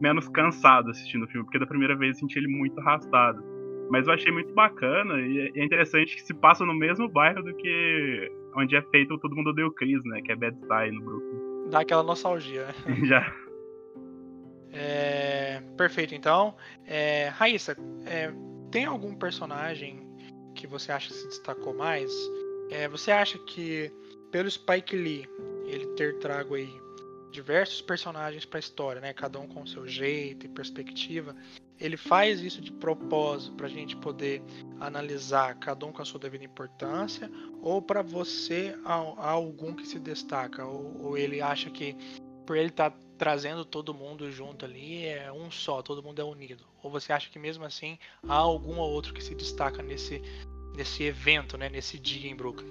menos 0.00 0.28
cansado 0.28 0.90
assistindo 0.90 1.24
o 1.24 1.28
filme, 1.28 1.44
porque 1.44 1.58
da 1.58 1.66
primeira 1.66 1.96
vez 1.96 2.16
eu 2.16 2.20
senti 2.20 2.38
ele 2.38 2.48
muito 2.48 2.78
arrastado. 2.80 3.59
Mas 3.90 4.06
eu 4.06 4.14
achei 4.14 4.30
muito 4.30 4.54
bacana 4.54 5.20
e 5.20 5.52
é 5.54 5.64
interessante 5.64 6.14
que 6.14 6.22
se 6.22 6.32
passa 6.32 6.64
no 6.64 6.72
mesmo 6.72 7.08
bairro 7.08 7.42
do 7.42 7.52
que 7.54 8.32
onde 8.54 8.76
é 8.76 8.82
feito 8.82 9.18
Todo 9.18 9.34
Mundo 9.34 9.52
Deu 9.52 9.72
Cris, 9.72 10.02
né? 10.04 10.22
Que 10.22 10.32
é 10.32 10.36
Bad 10.36 10.56
Stuy 10.58 10.90
no 10.92 11.02
Brooklyn. 11.02 11.70
Dá 11.70 11.80
aquela 11.80 12.02
nostalgia, 12.02 12.66
né? 12.66 12.74
Já. 13.04 13.34
É, 14.72 15.60
perfeito, 15.76 16.14
então. 16.14 16.56
É, 16.86 17.28
Raíssa, 17.28 17.76
é, 18.06 18.32
tem 18.70 18.84
algum 18.84 19.14
personagem 19.14 20.08
que 20.54 20.66
você 20.66 20.92
acha 20.92 21.08
que 21.08 21.14
se 21.14 21.26
destacou 21.26 21.74
mais? 21.74 22.12
É, 22.70 22.88
você 22.88 23.10
acha 23.10 23.38
que 23.38 23.92
pelo 24.30 24.48
Spike 24.48 24.96
Lee 24.96 25.28
ele 25.66 25.86
ter 25.96 26.18
trago 26.18 26.54
aí 26.54 26.70
diversos 27.32 27.80
personagens 27.80 28.44
para 28.44 28.58
a 28.58 28.60
história, 28.60 29.00
né? 29.00 29.12
Cada 29.12 29.38
um 29.38 29.48
com 29.48 29.66
seu 29.66 29.86
jeito 29.86 30.46
e 30.46 30.48
perspectiva. 30.48 31.34
Ele 31.80 31.96
faz 31.96 32.40
isso 32.40 32.60
de 32.60 32.70
propósito 32.70 33.54
para 33.56 33.66
a 33.66 33.70
gente 33.70 33.96
poder 33.96 34.42
analisar 34.78 35.54
cada 35.54 35.86
um 35.86 35.92
com 35.92 36.02
a 36.02 36.04
sua 36.04 36.20
devida 36.20 36.44
importância, 36.44 37.30
ou 37.62 37.80
para 37.80 38.02
você 38.02 38.76
há, 38.84 39.30
algum 39.30 39.74
que 39.74 39.86
se 39.86 39.98
destaca, 39.98 40.66
ou, 40.66 41.02
ou, 41.02 41.18
ele 41.18 41.40
acha 41.40 41.70
que 41.70 41.96
por 42.46 42.56
ele 42.56 42.68
estar 42.68 42.90
tá 42.90 42.98
trazendo 43.16 43.64
todo 43.64 43.94
mundo 43.94 44.30
junto 44.30 44.64
ali 44.64 45.06
é 45.06 45.32
um 45.32 45.50
só, 45.50 45.82
todo 45.82 46.02
mundo 46.02 46.20
é 46.20 46.24
unido, 46.24 46.64
ou 46.82 46.90
você 46.90 47.12
acha 47.12 47.30
que 47.30 47.38
mesmo 47.38 47.64
assim 47.64 47.98
há 48.28 48.34
algum 48.34 48.78
ou 48.78 48.90
outro 48.90 49.14
que 49.14 49.22
se 49.22 49.34
destaca 49.34 49.82
nesse 49.82 50.22
nesse 50.76 51.02
evento, 51.02 51.58
né? 51.58 51.68
Nesse 51.68 51.98
dia 51.98 52.30
em 52.30 52.34
Brooklyn? 52.34 52.68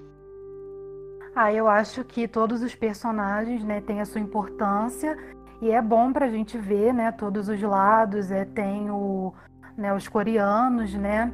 Ah, 1.35 1.53
eu 1.53 1.67
acho 1.67 2.03
que 2.03 2.27
todos 2.27 2.61
os 2.61 2.75
personagens, 2.75 3.63
né, 3.63 3.81
têm 3.81 4.01
a 4.01 4.05
sua 4.05 4.19
importância 4.19 5.15
e 5.61 5.71
é 5.71 5.81
bom 5.81 6.11
para 6.13 6.25
a 6.25 6.29
gente 6.29 6.57
ver, 6.57 6.93
né, 6.93 7.11
todos 7.11 7.49
os 7.49 7.61
lados. 7.61 8.31
É, 8.31 8.45
tem 8.45 8.89
o, 8.89 9.33
né, 9.77 9.93
os 9.93 10.07
coreanos, 10.07 10.93
né, 10.93 11.31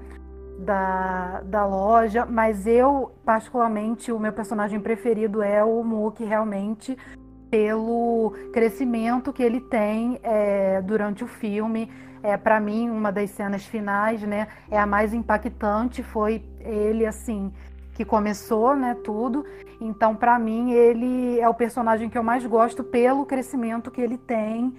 da, 0.59 1.41
da 1.41 1.65
loja, 1.65 2.25
mas 2.25 2.65
eu, 2.65 3.11
particularmente, 3.25 4.11
o 4.11 4.19
meu 4.19 4.31
personagem 4.33 4.79
preferido 4.79 5.41
é 5.41 5.63
o 5.63 5.83
Mook, 5.83 6.23
realmente, 6.23 6.97
pelo 7.49 8.33
crescimento 8.51 9.33
que 9.33 9.43
ele 9.43 9.61
tem 9.61 10.19
é, 10.23 10.81
durante 10.81 11.23
o 11.23 11.27
filme. 11.27 11.91
É, 12.23 12.35
para 12.37 12.59
mim, 12.59 12.89
uma 12.89 13.11
das 13.11 13.29
cenas 13.31 13.65
finais, 13.65 14.21
né, 14.23 14.47
é 14.71 14.79
a 14.79 14.85
mais 14.85 15.13
impactante, 15.13 16.01
foi 16.01 16.43
ele, 16.59 17.05
assim, 17.05 17.53
que 17.95 18.03
começou, 18.05 18.75
né, 18.75 18.93
tudo. 18.93 19.45
Então, 19.79 20.15
para 20.15 20.37
mim, 20.37 20.71
ele 20.71 21.39
é 21.39 21.47
o 21.47 21.53
personagem 21.53 22.09
que 22.09 22.17
eu 22.17 22.23
mais 22.23 22.45
gosto 22.45 22.83
pelo 22.83 23.25
crescimento 23.25 23.89
que 23.89 24.01
ele 24.01 24.17
tem 24.17 24.75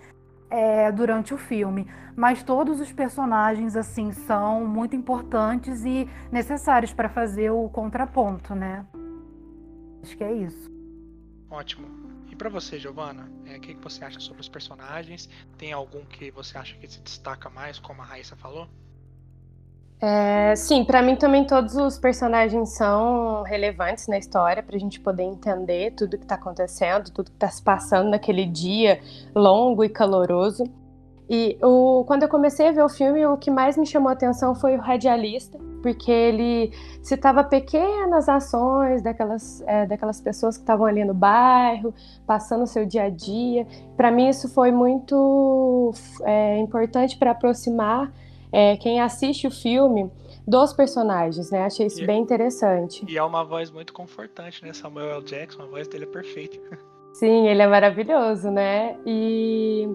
é, 0.50 0.92
durante 0.92 1.32
o 1.34 1.38
filme. 1.38 1.88
Mas 2.14 2.42
todos 2.42 2.78
os 2.78 2.92
personagens, 2.92 3.74
assim, 3.74 4.12
são 4.12 4.66
muito 4.66 4.94
importantes 4.94 5.84
e 5.84 6.08
necessários 6.30 6.92
para 6.92 7.08
fazer 7.08 7.50
o 7.50 7.68
contraponto, 7.70 8.54
né? 8.54 8.86
Acho 10.02 10.16
que 10.16 10.22
é 10.22 10.32
isso. 10.32 10.70
Ótimo. 11.50 11.88
E 12.30 12.36
para 12.36 12.50
você, 12.50 12.78
Giovana, 12.78 13.30
é, 13.46 13.56
o 13.56 13.60
que, 13.60 13.74
que 13.74 13.82
você 13.82 14.04
acha 14.04 14.20
sobre 14.20 14.42
os 14.42 14.48
personagens? 14.48 15.28
Tem 15.56 15.72
algum 15.72 16.04
que 16.04 16.30
você 16.30 16.58
acha 16.58 16.76
que 16.76 16.86
se 16.86 17.00
destaca 17.00 17.48
mais, 17.48 17.78
como 17.78 18.02
a 18.02 18.04
Raíssa 18.04 18.36
falou? 18.36 18.68
É, 20.00 20.54
sim, 20.56 20.84
para 20.84 21.00
mim 21.00 21.16
também 21.16 21.46
todos 21.46 21.74
os 21.74 21.98
personagens 21.98 22.76
são 22.76 23.42
relevantes 23.44 24.06
na 24.08 24.18
história 24.18 24.62
para 24.62 24.76
a 24.76 24.78
gente 24.78 25.00
poder 25.00 25.22
entender 25.22 25.92
tudo 25.92 26.18
que 26.18 26.24
está 26.24 26.34
acontecendo, 26.34 27.10
tudo 27.10 27.30
que 27.30 27.36
está 27.36 27.48
se 27.48 27.62
passando 27.62 28.10
naquele 28.10 28.44
dia 28.44 29.00
longo 29.34 29.82
e 29.82 29.88
caloroso. 29.88 30.64
E 31.28 31.58
o, 31.62 32.04
quando 32.06 32.22
eu 32.22 32.28
comecei 32.28 32.68
a 32.68 32.72
ver 32.72 32.84
o 32.84 32.88
filme, 32.88 33.26
o 33.26 33.36
que 33.36 33.50
mais 33.50 33.76
me 33.76 33.86
chamou 33.86 34.10
a 34.10 34.12
atenção 34.12 34.54
foi 34.54 34.76
o 34.76 34.80
radialista, 34.80 35.58
porque 35.82 36.12
ele 36.12 36.72
citava 37.02 37.42
pequenas 37.42 38.28
ações 38.28 39.02
daquelas, 39.02 39.60
é, 39.66 39.86
daquelas 39.86 40.20
pessoas 40.20 40.56
que 40.56 40.62
estavam 40.62 40.86
ali 40.86 41.04
no 41.04 41.14
bairro, 41.14 41.92
passando 42.26 42.62
o 42.62 42.66
seu 42.66 42.86
dia 42.86 43.04
a 43.04 43.10
dia. 43.10 43.66
Para 43.96 44.10
mim, 44.12 44.28
isso 44.28 44.48
foi 44.48 44.70
muito 44.70 45.92
é, 46.22 46.58
importante 46.58 47.16
para 47.16 47.32
aproximar 47.32 48.12
é, 48.52 48.76
quem 48.76 49.00
assiste 49.00 49.46
o 49.46 49.50
filme 49.50 50.10
dos 50.46 50.72
personagens, 50.72 51.50
né? 51.50 51.64
Achei 51.64 51.86
isso 51.86 52.02
e, 52.02 52.06
bem 52.06 52.22
interessante. 52.22 53.04
E 53.08 53.18
é 53.18 53.22
uma 53.22 53.44
voz 53.44 53.70
muito 53.70 53.92
confortante, 53.92 54.64
né? 54.64 54.72
Samuel 54.72 55.16
L. 55.16 55.24
Jackson, 55.24 55.62
a 55.62 55.66
voz 55.66 55.88
dele 55.88 56.04
é 56.04 56.08
perfeita. 56.08 56.58
Sim, 57.14 57.48
ele 57.48 57.62
é 57.62 57.66
maravilhoso, 57.66 58.50
né? 58.50 58.96
E, 59.04 59.88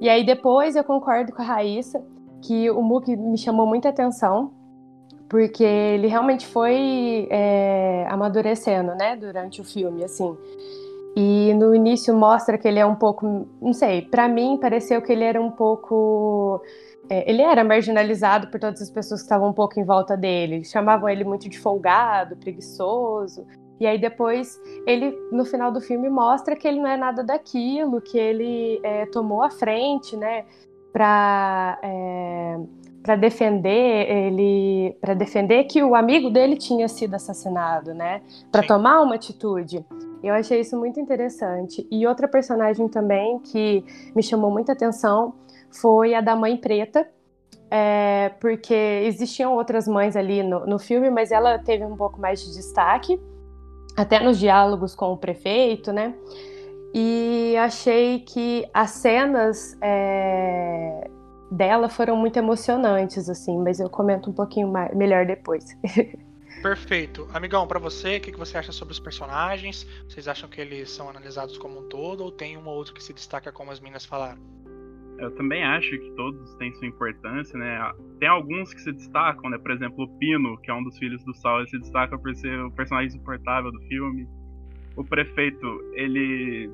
e 0.00 0.08
aí 0.08 0.24
depois 0.24 0.76
eu 0.76 0.84
concordo 0.84 1.32
com 1.32 1.42
a 1.42 1.44
Raíssa 1.44 2.02
que 2.42 2.70
o 2.70 2.80
Mook 2.80 3.14
me 3.14 3.36
chamou 3.36 3.66
muita 3.66 3.90
atenção, 3.90 4.52
porque 5.28 5.64
ele 5.64 6.06
realmente 6.06 6.46
foi 6.46 7.28
é, 7.30 8.06
amadurecendo, 8.08 8.94
né? 8.94 9.16
Durante 9.16 9.60
o 9.60 9.64
filme, 9.64 10.04
assim. 10.04 10.36
E 11.16 11.52
no 11.54 11.74
início 11.74 12.14
mostra 12.14 12.56
que 12.56 12.68
ele 12.68 12.78
é 12.78 12.86
um 12.86 12.94
pouco, 12.94 13.48
não 13.60 13.72
sei, 13.72 14.02
para 14.02 14.28
mim 14.28 14.56
pareceu 14.58 15.02
que 15.02 15.12
ele 15.12 15.24
era 15.24 15.40
um 15.40 15.50
pouco 15.50 16.62
é, 17.10 17.28
ele 17.28 17.42
era 17.42 17.64
marginalizado 17.64 18.46
por 18.46 18.60
todas 18.60 18.80
as 18.80 18.88
pessoas 18.88 19.20
que 19.20 19.24
estavam 19.24 19.50
um 19.50 19.52
pouco 19.52 19.80
em 19.80 19.84
volta 19.84 20.16
dele. 20.16 20.64
Chamavam 20.64 21.08
ele 21.08 21.24
muito 21.24 21.48
de 21.48 21.58
folgado, 21.58 22.36
preguiçoso. 22.36 23.44
E 23.80 23.86
aí 23.86 23.98
depois 23.98 24.60
ele, 24.86 25.18
no 25.32 25.44
final 25.44 25.72
do 25.72 25.80
filme, 25.80 26.08
mostra 26.08 26.54
que 26.54 26.68
ele 26.68 26.78
não 26.78 26.86
é 26.86 26.96
nada 26.96 27.24
daquilo, 27.24 28.00
que 28.00 28.16
ele 28.16 28.78
é, 28.84 29.06
tomou 29.06 29.42
a 29.42 29.50
frente, 29.50 30.16
né, 30.16 30.44
para 30.92 31.78
é, 31.82 32.58
para 33.02 33.16
defender 33.16 34.10
ele, 34.10 34.94
para 35.00 35.14
defender 35.14 35.64
que 35.64 35.82
o 35.82 35.94
amigo 35.94 36.28
dele 36.28 36.54
tinha 36.54 36.86
sido 36.86 37.14
assassinado, 37.14 37.94
né, 37.94 38.20
para 38.52 38.62
tomar 38.62 39.00
uma 39.00 39.14
atitude. 39.14 39.84
Eu 40.22 40.34
achei 40.34 40.60
isso 40.60 40.78
muito 40.78 41.00
interessante. 41.00 41.86
E 41.90 42.06
outra 42.06 42.28
personagem 42.28 42.86
também 42.88 43.38
que 43.38 43.82
me 44.14 44.22
chamou 44.22 44.50
muita 44.50 44.72
atenção 44.72 45.32
foi 45.72 46.14
a 46.14 46.20
da 46.20 46.34
mãe 46.34 46.56
preta, 46.56 47.08
é, 47.70 48.30
porque 48.40 48.74
existiam 49.04 49.54
outras 49.54 49.86
mães 49.86 50.16
ali 50.16 50.42
no, 50.42 50.66
no 50.66 50.78
filme, 50.78 51.10
mas 51.10 51.30
ela 51.30 51.58
teve 51.58 51.84
um 51.84 51.96
pouco 51.96 52.20
mais 52.20 52.40
de 52.40 52.52
destaque, 52.52 53.20
até 53.96 54.20
nos 54.20 54.38
diálogos 54.38 54.94
com 54.94 55.12
o 55.12 55.16
prefeito, 55.16 55.92
né? 55.92 56.14
E 56.92 57.56
achei 57.56 58.20
que 58.20 58.68
as 58.74 58.90
cenas 58.90 59.76
é, 59.80 61.08
dela 61.50 61.88
foram 61.88 62.16
muito 62.16 62.36
emocionantes, 62.36 63.28
assim, 63.28 63.58
mas 63.58 63.78
eu 63.78 63.88
comento 63.88 64.30
um 64.30 64.32
pouquinho 64.32 64.68
mais, 64.68 64.94
melhor 64.94 65.24
depois. 65.24 65.64
Perfeito. 66.62 67.26
Amigão, 67.32 67.66
para 67.66 67.78
você, 67.78 68.18
o 68.18 68.20
que 68.20 68.36
você 68.36 68.58
acha 68.58 68.70
sobre 68.70 68.92
os 68.92 69.00
personagens? 69.00 69.86
Vocês 70.06 70.28
acham 70.28 70.48
que 70.48 70.60
eles 70.60 70.90
são 70.90 71.08
analisados 71.08 71.56
como 71.56 71.80
um 71.80 71.88
todo 71.88 72.22
ou 72.22 72.30
tem 72.30 72.58
um 72.58 72.66
ou 72.66 72.74
outro 72.74 72.92
que 72.92 73.02
se 73.02 73.14
destaca 73.14 73.50
como 73.50 73.70
as 73.70 73.80
minas 73.80 74.04
falaram? 74.04 74.38
Eu 75.20 75.30
também 75.32 75.62
acho 75.62 75.90
que 75.90 76.10
todos 76.12 76.54
têm 76.54 76.72
sua 76.74 76.86
importância, 76.86 77.58
né? 77.58 77.92
Tem 78.18 78.28
alguns 78.28 78.72
que 78.72 78.80
se 78.80 78.90
destacam, 78.90 79.50
né? 79.50 79.58
Por 79.58 79.70
exemplo, 79.70 80.04
o 80.04 80.18
Pino, 80.18 80.56
que 80.58 80.70
é 80.70 80.74
um 80.74 80.82
dos 80.82 80.98
filhos 80.98 81.22
do 81.24 81.34
Sol, 81.34 81.58
ele 81.58 81.68
se 81.68 81.78
destaca 81.78 82.18
por 82.18 82.34
ser 82.34 82.58
o 82.64 82.70
personagem 82.70 83.08
insuportável 83.08 83.70
do 83.70 83.80
filme. 83.82 84.26
O 84.96 85.04
prefeito, 85.04 85.66
ele. 85.92 86.70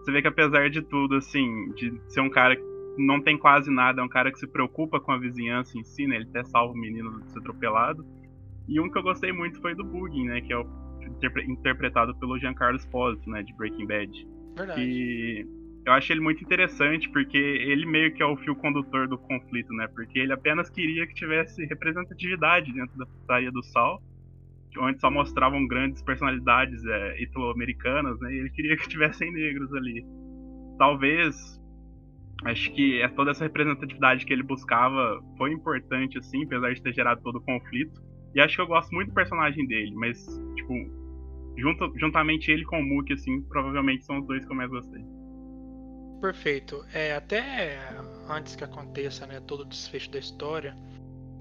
Você 0.00 0.12
vê 0.12 0.20
que 0.20 0.28
apesar 0.28 0.68
de 0.68 0.82
tudo, 0.82 1.16
assim, 1.16 1.72
de 1.74 1.98
ser 2.08 2.20
um 2.20 2.30
cara 2.30 2.54
que 2.54 2.62
não 2.98 3.20
tem 3.20 3.36
quase 3.36 3.70
nada, 3.70 4.00
é 4.00 4.04
um 4.04 4.08
cara 4.08 4.30
que 4.30 4.38
se 4.38 4.46
preocupa 4.46 5.00
com 5.00 5.12
a 5.12 5.18
vizinhança 5.18 5.78
em 5.78 5.82
si, 5.82 6.06
né? 6.06 6.16
Ele 6.16 6.28
até 6.28 6.44
salva 6.44 6.74
o 6.74 6.76
menino 6.76 7.20
de 7.20 7.32
ser 7.32 7.38
atropelado. 7.38 8.06
E 8.68 8.78
um 8.78 8.90
que 8.90 8.98
eu 8.98 9.02
gostei 9.02 9.32
muito 9.32 9.60
foi 9.60 9.74
do 9.74 9.84
Bugging, 9.84 10.26
né? 10.26 10.40
Que 10.42 10.52
é 10.52 10.58
o 10.58 10.66
interpretado 11.48 12.14
pelo 12.18 12.38
Giancarlo 12.38 12.76
Esposito, 12.76 13.28
né? 13.30 13.42
De 13.42 13.54
Breaking 13.54 13.86
Bad. 13.86 14.28
Verdade. 14.56 14.82
E 14.82 15.65
eu 15.86 15.92
acho 15.92 16.12
ele 16.12 16.20
muito 16.20 16.42
interessante 16.42 17.08
porque 17.08 17.38
ele 17.38 17.86
meio 17.86 18.12
que 18.12 18.22
é 18.22 18.26
o 18.26 18.36
fio 18.36 18.56
condutor 18.56 19.08
do 19.08 19.16
conflito, 19.16 19.72
né? 19.72 19.86
Porque 19.88 20.18
ele 20.18 20.32
apenas 20.32 20.68
queria 20.68 21.06
que 21.06 21.14
tivesse 21.14 21.64
representatividade 21.64 22.72
dentro 22.72 22.98
da 22.98 23.06
putaria 23.06 23.52
do 23.52 23.62
Sal, 23.62 24.02
onde 24.78 25.00
só 25.00 25.10
mostravam 25.10 25.66
grandes 25.66 26.02
personalidades 26.02 26.84
é, 26.84 27.22
italo-americanas, 27.22 28.20
né? 28.20 28.34
E 28.34 28.38
ele 28.38 28.50
queria 28.50 28.76
que 28.76 28.88
tivessem 28.88 29.32
negros 29.32 29.72
ali. 29.72 30.04
Talvez 30.76 31.56
Acho 32.44 32.70
que 32.72 33.00
é 33.00 33.08
toda 33.08 33.30
essa 33.30 33.44
representatividade 33.44 34.26
que 34.26 34.32
ele 34.32 34.42
buscava 34.42 35.22
foi 35.38 35.52
importante, 35.52 36.18
assim, 36.18 36.44
apesar 36.44 36.74
de 36.74 36.82
ter 36.82 36.92
gerado 36.92 37.22
todo 37.22 37.36
o 37.36 37.40
conflito. 37.40 38.00
E 38.34 38.40
acho 38.40 38.56
que 38.56 38.60
eu 38.60 38.66
gosto 38.66 38.92
muito 38.92 39.08
do 39.08 39.14
personagem 39.14 39.66
dele, 39.66 39.94
mas, 39.94 40.18
tipo, 40.54 40.74
junto, 41.56 41.98
juntamente 41.98 42.50
ele 42.50 42.64
com 42.64 42.78
o 42.78 42.84
Mookie, 42.84 43.14
assim, 43.14 43.40
provavelmente 43.42 44.04
são 44.04 44.18
os 44.18 44.26
dois 44.26 44.44
que 44.44 44.52
eu 44.52 44.56
mais 44.56 44.70
gostei. 44.70 45.02
Perfeito. 46.20 46.84
É, 46.92 47.14
até 47.14 47.78
antes 48.28 48.56
que 48.56 48.64
aconteça 48.64 49.26
né, 49.26 49.40
todo 49.40 49.60
o 49.60 49.64
desfecho 49.64 50.10
da 50.10 50.18
história, 50.18 50.76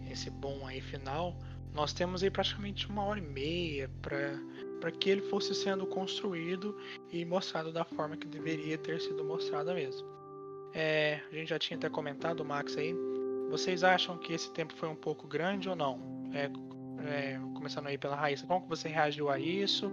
esse 0.10 0.30
bom 0.30 0.66
aí 0.68 0.82
final, 0.82 1.38
nós 1.74 1.94
temos 1.94 2.24
aí 2.24 2.30
praticamente 2.30 2.88
uma 2.88 3.04
hora 3.04 3.20
e 3.20 3.22
meia 3.22 3.90
para 4.02 4.92
que 4.92 5.10
ele 5.10 5.22
fosse 5.24 5.54
sendo 5.54 5.86
construído 5.86 6.78
e 7.12 7.26
mostrado 7.26 7.72
da 7.72 7.84
forma 7.84 8.16
que 8.16 8.28
deveria 8.28 8.78
ter 8.78 9.00
sido 9.02 9.24
mostrada 9.24 9.74
mesmo. 9.74 10.08
É, 10.74 11.22
a 11.32 11.36
gente 11.36 11.50
já 11.50 11.60
tinha 11.60 11.78
até 11.78 11.90
comentado, 11.90 12.44
Max 12.44 12.78
aí. 12.78 12.94
Vocês 13.50 13.84
acham 13.84 14.18
que 14.18 14.34
esse 14.34 14.52
tempo 14.52 14.74
foi 14.76 14.90
um 14.90 14.96
pouco 14.96 15.28
grande 15.28 15.70
ou 15.70 15.76
não? 15.76 16.00
É, 16.34 16.50
é, 17.08 17.40
começando 17.54 17.88
aí 17.88 17.98
pela 17.98 18.16
Raíssa, 18.16 18.46
como 18.46 18.62
que 18.62 18.70
você 18.70 18.90
reagiu 18.90 19.30
a 19.30 19.40
isso? 19.40 19.92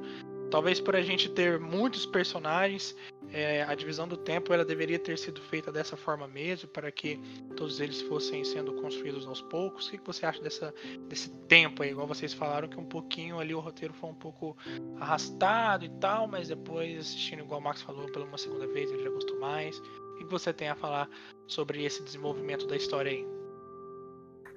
Talvez 0.53 0.79
por 0.79 0.95
a 0.95 1.01
gente 1.01 1.31
ter 1.31 1.59
muitos 1.59 2.05
personagens, 2.05 2.95
é, 3.33 3.63
a 3.63 3.75
divisão 3.75 4.07
do 4.07 4.19
tempo 4.19 4.53
ela 4.53 4.67
deveria 4.67 4.99
ter 4.99 5.17
sido 5.19 5.41
feita 5.41 5.73
dessa 5.73 5.97
forma 5.97 6.29
mesmo, 6.29 6.69
para 6.69 6.93
que 6.93 7.19
todos 7.57 7.81
eles 7.81 8.03
fossem 8.03 8.45
sendo 8.45 8.75
construídos 8.75 9.27
aos 9.27 9.41
poucos. 9.41 9.89
O 9.89 9.93
que 9.93 10.01
você 10.05 10.27
acha 10.27 10.43
dessa, 10.43 10.75
desse 11.09 11.31
tempo 11.49 11.83
aí? 11.83 11.93
Igual 11.93 12.07
vocês 12.07 12.35
falaram 12.35 12.69
que 12.69 12.79
um 12.79 12.85
pouquinho 12.85 13.41
ali 13.41 13.55
o 13.55 13.61
roteiro 13.61 13.95
foi 13.95 14.11
um 14.11 14.15
pouco 14.15 14.55
arrastado 15.01 15.87
e 15.87 15.89
tal, 15.99 16.29
mas 16.29 16.49
depois 16.49 16.99
assistindo, 16.99 17.41
igual 17.41 17.59
o 17.59 17.65
Max 17.65 17.81
falou, 17.81 18.13
pela 18.13 18.27
uma 18.27 18.37
segunda 18.37 18.67
vez 18.67 18.93
ele 18.93 19.03
já 19.03 19.09
gostou 19.09 19.41
mais. 19.41 19.79
O 19.79 20.17
que 20.17 20.25
você 20.27 20.53
tem 20.53 20.69
a 20.69 20.75
falar 20.75 21.09
sobre 21.47 21.83
esse 21.83 22.03
desenvolvimento 22.03 22.67
da 22.67 22.77
história 22.77 23.11
aí? 23.11 23.42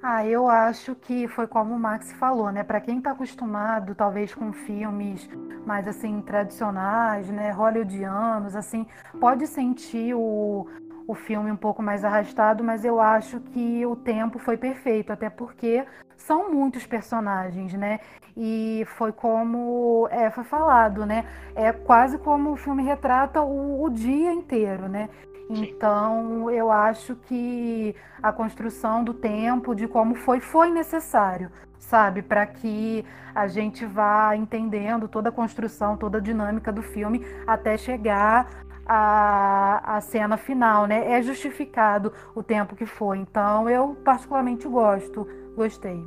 Ah, 0.01 0.25
eu 0.25 0.47
acho 0.47 0.93
que 0.95 1.27
foi 1.27 1.47
como 1.47 1.73
o 1.73 1.79
Max 1.79 2.11
falou, 2.13 2.51
né? 2.51 2.63
Para 2.63 2.79
quem 2.79 2.99
está 2.99 3.11
acostumado, 3.11 3.95
talvez 3.95 4.33
com 4.35 4.53
filmes 4.53 5.27
mais 5.65 5.87
assim 5.87 6.21
tradicionais, 6.21 7.27
né, 7.29 7.49
hollywoodianos, 7.51 8.55
assim, 8.55 8.85
pode 9.19 9.47
sentir 9.47 10.13
o, 10.13 10.67
o 11.07 11.15
filme 11.15 11.51
um 11.51 11.55
pouco 11.57 11.81
mais 11.81 12.03
arrastado, 12.05 12.63
mas 12.63 12.85
eu 12.85 12.99
acho 13.01 13.39
que 13.39 13.83
o 13.85 13.95
tempo 13.95 14.37
foi 14.37 14.57
perfeito, 14.57 15.11
até 15.11 15.27
porque 15.29 15.83
são 16.15 16.51
muitos 16.53 16.85
personagens, 16.85 17.73
né? 17.73 17.99
E 18.37 18.85
foi 18.97 19.11
como 19.11 20.07
é, 20.11 20.29
foi 20.29 20.43
falado, 20.43 21.03
né? 21.05 21.25
É 21.55 21.71
quase 21.73 22.17
como 22.19 22.51
o 22.51 22.55
filme 22.57 22.83
retrata 22.83 23.41
o, 23.41 23.83
o 23.83 23.89
dia 23.89 24.31
inteiro, 24.31 24.87
né? 24.87 25.09
Então, 25.49 26.49
eu 26.49 26.71
acho 26.71 27.15
que 27.15 27.95
a 28.21 28.31
construção 28.31 29.03
do 29.03 29.13
tempo, 29.13 29.75
de 29.75 29.87
como 29.87 30.15
foi, 30.15 30.39
foi 30.39 30.71
necessário, 30.71 31.51
sabe? 31.77 32.21
Para 32.21 32.45
que 32.47 33.05
a 33.33 33.47
gente 33.47 33.85
vá 33.85 34.35
entendendo 34.35 35.07
toda 35.07 35.29
a 35.29 35.31
construção, 35.31 35.97
toda 35.97 36.17
a 36.17 36.21
dinâmica 36.21 36.71
do 36.71 36.81
filme 36.81 37.23
até 37.45 37.77
chegar 37.77 38.65
à, 38.85 39.97
à 39.97 40.01
cena 40.01 40.35
final, 40.35 40.87
né? 40.87 41.11
É 41.11 41.21
justificado 41.21 42.11
o 42.33 42.41
tempo 42.41 42.75
que 42.75 42.85
foi. 42.85 43.19
Então, 43.19 43.69
eu 43.69 43.95
particularmente 44.03 44.67
gosto, 44.67 45.27
gostei. 45.55 46.03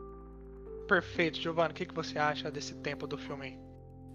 Perfeito, 0.89 1.39
Giovanna. 1.39 1.71
O 1.71 1.75
que, 1.75 1.87
que 1.87 1.95
você 1.95 2.19
acha 2.19 2.51
desse 2.51 2.75
tempo 2.75 3.07
do 3.07 3.17
filme? 3.17 3.68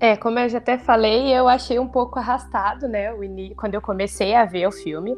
É, 0.03 0.17
como 0.17 0.37
eu 0.37 0.49
já 0.49 0.57
até 0.57 0.77
falei, 0.77 1.33
eu 1.33 1.47
achei 1.47 1.79
um 1.79 1.87
pouco 1.87 2.19
arrastado, 2.19 2.89
né, 2.89 3.13
quando 3.55 3.75
eu 3.75 3.81
comecei 3.81 4.35
a 4.35 4.43
ver 4.43 4.67
o 4.67 4.71
filme. 4.71 5.15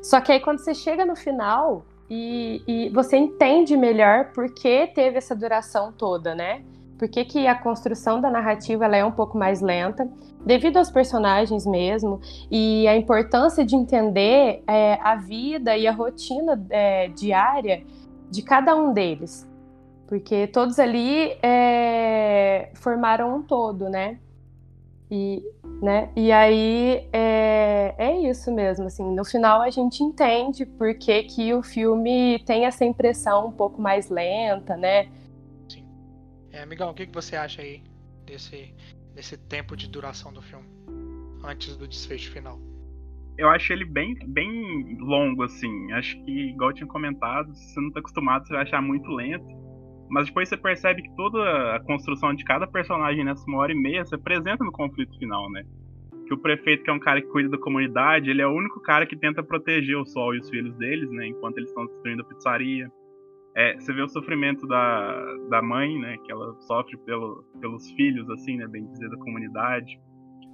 Só 0.00 0.20
que 0.20 0.30
aí 0.30 0.38
quando 0.38 0.60
você 0.60 0.72
chega 0.72 1.04
no 1.04 1.16
final 1.16 1.84
e, 2.08 2.62
e 2.64 2.88
você 2.90 3.16
entende 3.16 3.76
melhor 3.76 4.26
por 4.26 4.54
que 4.54 4.86
teve 4.94 5.18
essa 5.18 5.34
duração 5.34 5.92
toda, 5.92 6.36
né? 6.36 6.62
Por 6.96 7.08
que, 7.08 7.24
que 7.24 7.48
a 7.48 7.54
construção 7.56 8.20
da 8.20 8.30
narrativa 8.30 8.84
ela 8.84 8.96
é 8.96 9.04
um 9.04 9.10
pouco 9.10 9.36
mais 9.36 9.60
lenta, 9.60 10.08
devido 10.46 10.76
aos 10.76 10.88
personagens 10.88 11.66
mesmo, 11.66 12.20
e 12.48 12.86
a 12.86 12.96
importância 12.96 13.64
de 13.64 13.74
entender 13.74 14.62
é, 14.68 15.00
a 15.02 15.16
vida 15.16 15.76
e 15.76 15.84
a 15.84 15.92
rotina 15.92 16.64
é, 16.70 17.08
diária 17.08 17.82
de 18.30 18.40
cada 18.42 18.76
um 18.76 18.92
deles. 18.92 19.50
Porque 20.06 20.46
todos 20.46 20.78
ali 20.78 21.36
é, 21.42 22.70
formaram 22.74 23.34
um 23.34 23.42
todo, 23.42 23.88
né? 23.88 24.16
E, 25.10 25.42
né? 25.82 26.10
e 26.14 26.30
aí 26.30 27.08
é, 27.12 27.94
é 27.96 28.20
isso 28.28 28.52
mesmo, 28.52 28.86
assim, 28.86 29.14
no 29.14 29.24
final 29.24 29.62
a 29.62 29.70
gente 29.70 30.02
entende 30.02 30.66
por 30.66 30.94
que, 30.98 31.22
que 31.22 31.54
o 31.54 31.62
filme 31.62 32.38
tem 32.44 32.66
essa 32.66 32.84
impressão 32.84 33.48
um 33.48 33.52
pouco 33.52 33.80
mais 33.80 34.10
lenta, 34.10 34.76
né? 34.76 35.08
Sim. 35.68 35.86
É, 36.52 36.62
amigão, 36.62 36.90
o 36.90 36.94
que, 36.94 37.06
que 37.06 37.14
você 37.14 37.36
acha 37.36 37.62
aí 37.62 37.82
desse, 38.26 38.74
desse 39.14 39.38
tempo 39.38 39.74
de 39.74 39.88
duração 39.88 40.30
do 40.30 40.42
filme, 40.42 40.68
antes 41.42 41.74
do 41.76 41.88
desfecho 41.88 42.30
final? 42.30 42.58
Eu 43.38 43.48
acho 43.48 43.72
ele 43.72 43.84
bem, 43.84 44.14
bem 44.26 44.96
longo, 44.98 45.44
assim. 45.44 45.92
Acho 45.92 46.20
que, 46.24 46.50
igual 46.50 46.70
eu 46.70 46.74
tinha 46.74 46.88
comentado, 46.88 47.54
se 47.54 47.72
você 47.72 47.80
não 47.80 47.92
tá 47.92 48.00
acostumado, 48.00 48.46
você 48.46 48.52
vai 48.52 48.62
achar 48.64 48.82
muito 48.82 49.08
lento. 49.10 49.46
Mas 50.10 50.26
depois 50.26 50.48
você 50.48 50.56
percebe 50.56 51.02
que 51.02 51.14
toda 51.16 51.76
a 51.76 51.80
construção 51.80 52.34
de 52.34 52.44
cada 52.44 52.66
personagem 52.66 53.24
nessa 53.24 53.44
uma 53.46 53.58
hora 53.58 53.72
e 53.72 53.74
meia 53.74 54.04
se 54.04 54.14
apresenta 54.14 54.64
no 54.64 54.72
conflito 54.72 55.16
final, 55.18 55.50
né? 55.50 55.64
Que 56.26 56.34
o 56.34 56.38
prefeito, 56.38 56.82
que 56.82 56.90
é 56.90 56.92
um 56.92 56.98
cara 56.98 57.20
que 57.20 57.28
cuida 57.28 57.48
da 57.48 57.58
comunidade, 57.58 58.30
ele 58.30 58.42
é 58.42 58.46
o 58.46 58.52
único 58.52 58.80
cara 58.80 59.06
que 59.06 59.16
tenta 59.16 59.42
proteger 59.42 59.96
o 59.96 60.06
sol 60.06 60.34
e 60.34 60.38
os 60.38 60.48
filhos 60.48 60.74
deles, 60.76 61.10
né? 61.10 61.26
Enquanto 61.26 61.58
eles 61.58 61.70
estão 61.70 61.86
destruindo 61.86 62.22
a 62.22 62.24
pizzaria. 62.24 62.90
É, 63.56 63.74
você 63.74 63.92
vê 63.92 64.02
o 64.02 64.08
sofrimento 64.08 64.66
da, 64.66 65.36
da 65.50 65.62
mãe, 65.62 65.98
né? 65.98 66.16
Que 66.24 66.32
ela 66.32 66.54
sofre 66.60 66.96
pelo, 66.98 67.44
pelos 67.60 67.90
filhos, 67.92 68.28
assim, 68.30 68.56
né? 68.56 68.66
Bem 68.66 68.86
dizer, 68.86 69.08
da 69.10 69.16
comunidade. 69.16 69.98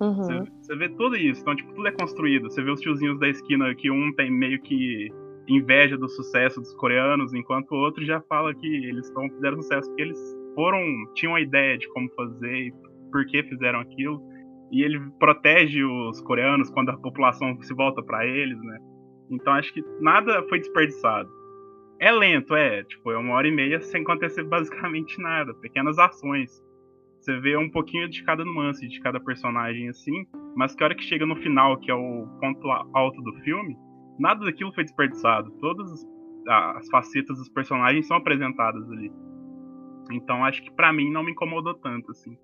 Uhum. 0.01 0.15
Você, 0.15 0.41
você, 0.61 0.77
vê 0.77 0.89
tudo 0.89 1.17
isso. 1.17 1.41
Então, 1.41 1.55
tipo, 1.55 1.73
tudo 1.75 1.87
é 1.87 1.93
construído. 1.93 2.51
Você 2.51 2.63
vê 2.63 2.71
os 2.71 2.81
tiozinhos 2.81 3.19
da 3.19 3.29
esquina 3.29 3.75
que 3.75 3.91
um 3.91 4.13
tem 4.15 4.31
meio 4.31 4.61
que 4.63 5.11
inveja 5.49 5.97
do 5.97 6.09
sucesso 6.09 6.61
dos 6.61 6.75
coreanos, 6.75 7.35
enquanto 7.35 7.73
o 7.73 7.77
outro 7.77 8.05
já 8.05 8.21
fala 8.23 8.55
que 8.55 8.67
eles 8.67 9.07
estão 9.07 9.29
fizeram 9.29 9.61
sucesso 9.61 9.89
porque 9.89 10.03
eles 10.03 10.39
foram 10.55 10.83
tinham 11.15 11.35
a 11.35 11.41
ideia 11.41 11.77
de 11.77 11.89
como 11.89 12.09
fazer 12.15 12.69
e 12.69 12.73
por 13.11 13.27
que 13.27 13.43
fizeram 13.43 13.81
aquilo 13.81 14.21
e 14.71 14.83
ele 14.83 15.01
protege 15.19 15.85
os 15.85 16.21
coreanos 16.23 16.71
quando 16.71 16.91
a 16.91 16.97
população 16.97 17.61
se 17.63 17.75
volta 17.75 18.03
para 18.03 18.27
eles, 18.27 18.61
né? 18.61 18.79
Então 19.31 19.53
acho 19.53 19.73
que 19.73 19.83
nada 20.01 20.43
foi 20.49 20.59
desperdiçado. 20.59 21.29
É 22.01 22.11
lento, 22.11 22.55
é, 22.55 22.83
tipo, 22.83 23.11
é 23.13 23.17
uma 23.17 23.35
hora 23.35 23.47
e 23.47 23.53
meia 23.53 23.81
sem 23.81 24.03
acontecer 24.03 24.43
basicamente 24.49 25.21
nada, 25.21 25.55
pequenas 25.55 25.99
ações. 25.99 26.63
Você 27.21 27.39
vê 27.41 27.57
um 27.57 27.71
pouquinho 27.71 28.09
de 28.09 28.23
cada 28.25 28.45
nuance 28.45 28.87
de 28.87 29.01
cada 29.01 29.19
personagem 29.19 29.89
assim, 29.89 30.27
mas 30.57 30.75
que 30.75 30.85
hora 30.85 30.95
que 30.95 31.05
chega 31.05 31.25
no 31.25 31.37
final, 31.37 31.79
que 31.79 31.91
é 31.91 31.95
o 31.95 32.27
ponto 32.41 32.69
alto 32.93 33.23
do 33.23 33.33
filme, 33.45 33.77
nada 34.19 34.45
daquilo 34.45 34.73
foi 34.73 34.85
desperdiçado. 34.85 35.51
Todas 35.61 36.07
as 36.47 36.89
facetas 36.91 37.39
dos 37.39 37.49
personagens 37.49 38.07
são 38.07 38.17
apresentadas 38.17 38.91
ali. 38.91 39.11
Então 40.11 40.45
acho 40.45 40.63
que 40.63 40.71
para 40.71 40.93
mim 40.93 41.11
não 41.11 41.25
me 41.25 41.33
incomodou 41.33 41.75
tanto 41.75 42.11
assim. 42.11 42.37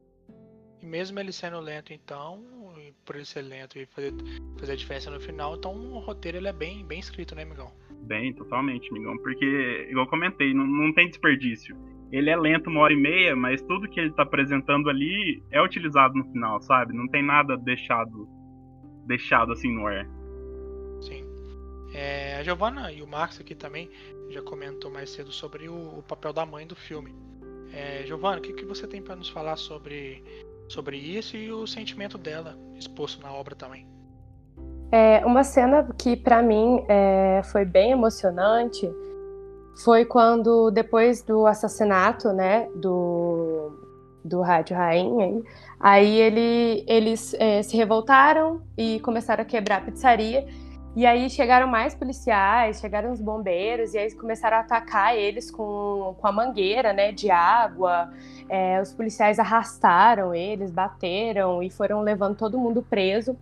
E 0.82 0.86
mesmo 0.86 1.20
ele 1.20 1.30
sendo 1.30 1.60
lento, 1.60 1.92
então, 1.92 2.42
por 3.04 3.16
ele 3.16 3.26
ser 3.26 3.42
lento 3.42 3.78
e 3.78 3.84
fazer, 3.84 4.14
fazer 4.58 4.72
a 4.72 4.76
diferença 4.76 5.10
no 5.10 5.20
final, 5.20 5.54
então 5.54 5.74
o 5.74 5.98
roteiro 5.98 6.38
ele 6.38 6.48
é 6.48 6.52
bem, 6.54 6.86
bem 6.86 6.98
escrito, 6.98 7.34
né, 7.34 7.44
Migão? 7.44 7.70
Bem, 8.06 8.32
totalmente, 8.32 8.90
Migão. 8.90 9.18
Porque, 9.18 9.88
igual 9.90 10.06
eu 10.06 10.10
comentei, 10.10 10.54
não, 10.54 10.66
não 10.66 10.94
tem 10.94 11.08
desperdício. 11.08 11.76
Ele 12.10 12.30
é 12.30 12.36
lento 12.36 12.70
uma 12.70 12.80
hora 12.80 12.94
e 12.94 12.96
meia, 12.96 13.36
mas 13.36 13.60
tudo 13.62 13.88
que 13.88 14.00
ele 14.00 14.10
tá 14.12 14.22
apresentando 14.22 14.88
ali 14.88 15.42
é 15.50 15.62
utilizado 15.62 16.14
no 16.14 16.24
final, 16.32 16.60
sabe? 16.62 16.94
Não 16.94 17.06
tem 17.08 17.22
nada 17.22 17.58
deixado 17.58 18.26
deixado 19.06 19.52
assim 19.52 19.74
no 19.74 19.86
ar. 19.86 20.08
É, 21.92 22.36
a 22.36 22.42
Giovanna 22.42 22.92
e 22.92 23.02
o 23.02 23.06
Max 23.06 23.40
aqui 23.40 23.54
também 23.54 23.90
já 24.30 24.42
comentou 24.42 24.90
mais 24.90 25.10
cedo 25.10 25.32
sobre 25.32 25.68
o, 25.68 25.98
o 25.98 26.02
papel 26.02 26.32
da 26.32 26.46
mãe 26.46 26.66
do 26.66 26.76
filme. 26.76 27.14
É, 27.72 28.04
Giovanna, 28.06 28.38
o 28.38 28.40
que, 28.40 28.52
que 28.52 28.64
você 28.64 28.86
tem 28.86 29.02
para 29.02 29.16
nos 29.16 29.28
falar 29.28 29.56
sobre, 29.56 30.22
sobre 30.68 30.96
isso 30.96 31.36
e 31.36 31.52
o 31.52 31.66
sentimento 31.66 32.18
dela 32.18 32.56
exposto 32.76 33.22
na 33.22 33.32
obra 33.32 33.54
também? 33.54 33.86
É, 34.92 35.24
uma 35.24 35.44
cena 35.44 35.88
que 35.96 36.16
para 36.16 36.42
mim 36.42 36.84
é, 36.88 37.42
foi 37.44 37.64
bem 37.64 37.92
emocionante 37.92 38.90
foi 39.84 40.04
quando 40.04 40.70
depois 40.70 41.22
do 41.22 41.46
assassinato, 41.46 42.32
né, 42.32 42.68
do 42.74 43.76
do 44.22 44.42
Rádio 44.42 44.76
Rainha, 44.76 45.42
aí 45.78 46.18
ele, 46.18 46.84
eles 46.86 47.34
é, 47.38 47.62
se 47.62 47.74
revoltaram 47.74 48.60
e 48.76 49.00
começaram 49.00 49.40
a 49.40 49.46
quebrar 49.46 49.78
a 49.78 49.80
pizzaria 49.80 50.46
e 50.96 51.06
aí 51.06 51.30
chegaram 51.30 51.68
mais 51.68 51.94
policiais, 51.94 52.80
chegaram 52.80 53.12
os 53.12 53.20
bombeiros, 53.20 53.94
e 53.94 53.98
aí 53.98 54.12
começaram 54.14 54.56
a 54.56 54.60
atacar 54.60 55.16
eles 55.16 55.50
com, 55.50 56.16
com 56.18 56.26
a 56.26 56.32
mangueira 56.32 56.92
né, 56.92 57.12
de 57.12 57.30
água. 57.30 58.10
É, 58.48 58.80
os 58.80 58.92
policiais 58.92 59.38
arrastaram 59.38 60.34
eles, 60.34 60.72
bateram 60.72 61.62
e 61.62 61.70
foram 61.70 62.00
levando 62.00 62.36
todo 62.36 62.58
mundo 62.58 62.82
preso. 62.82 63.36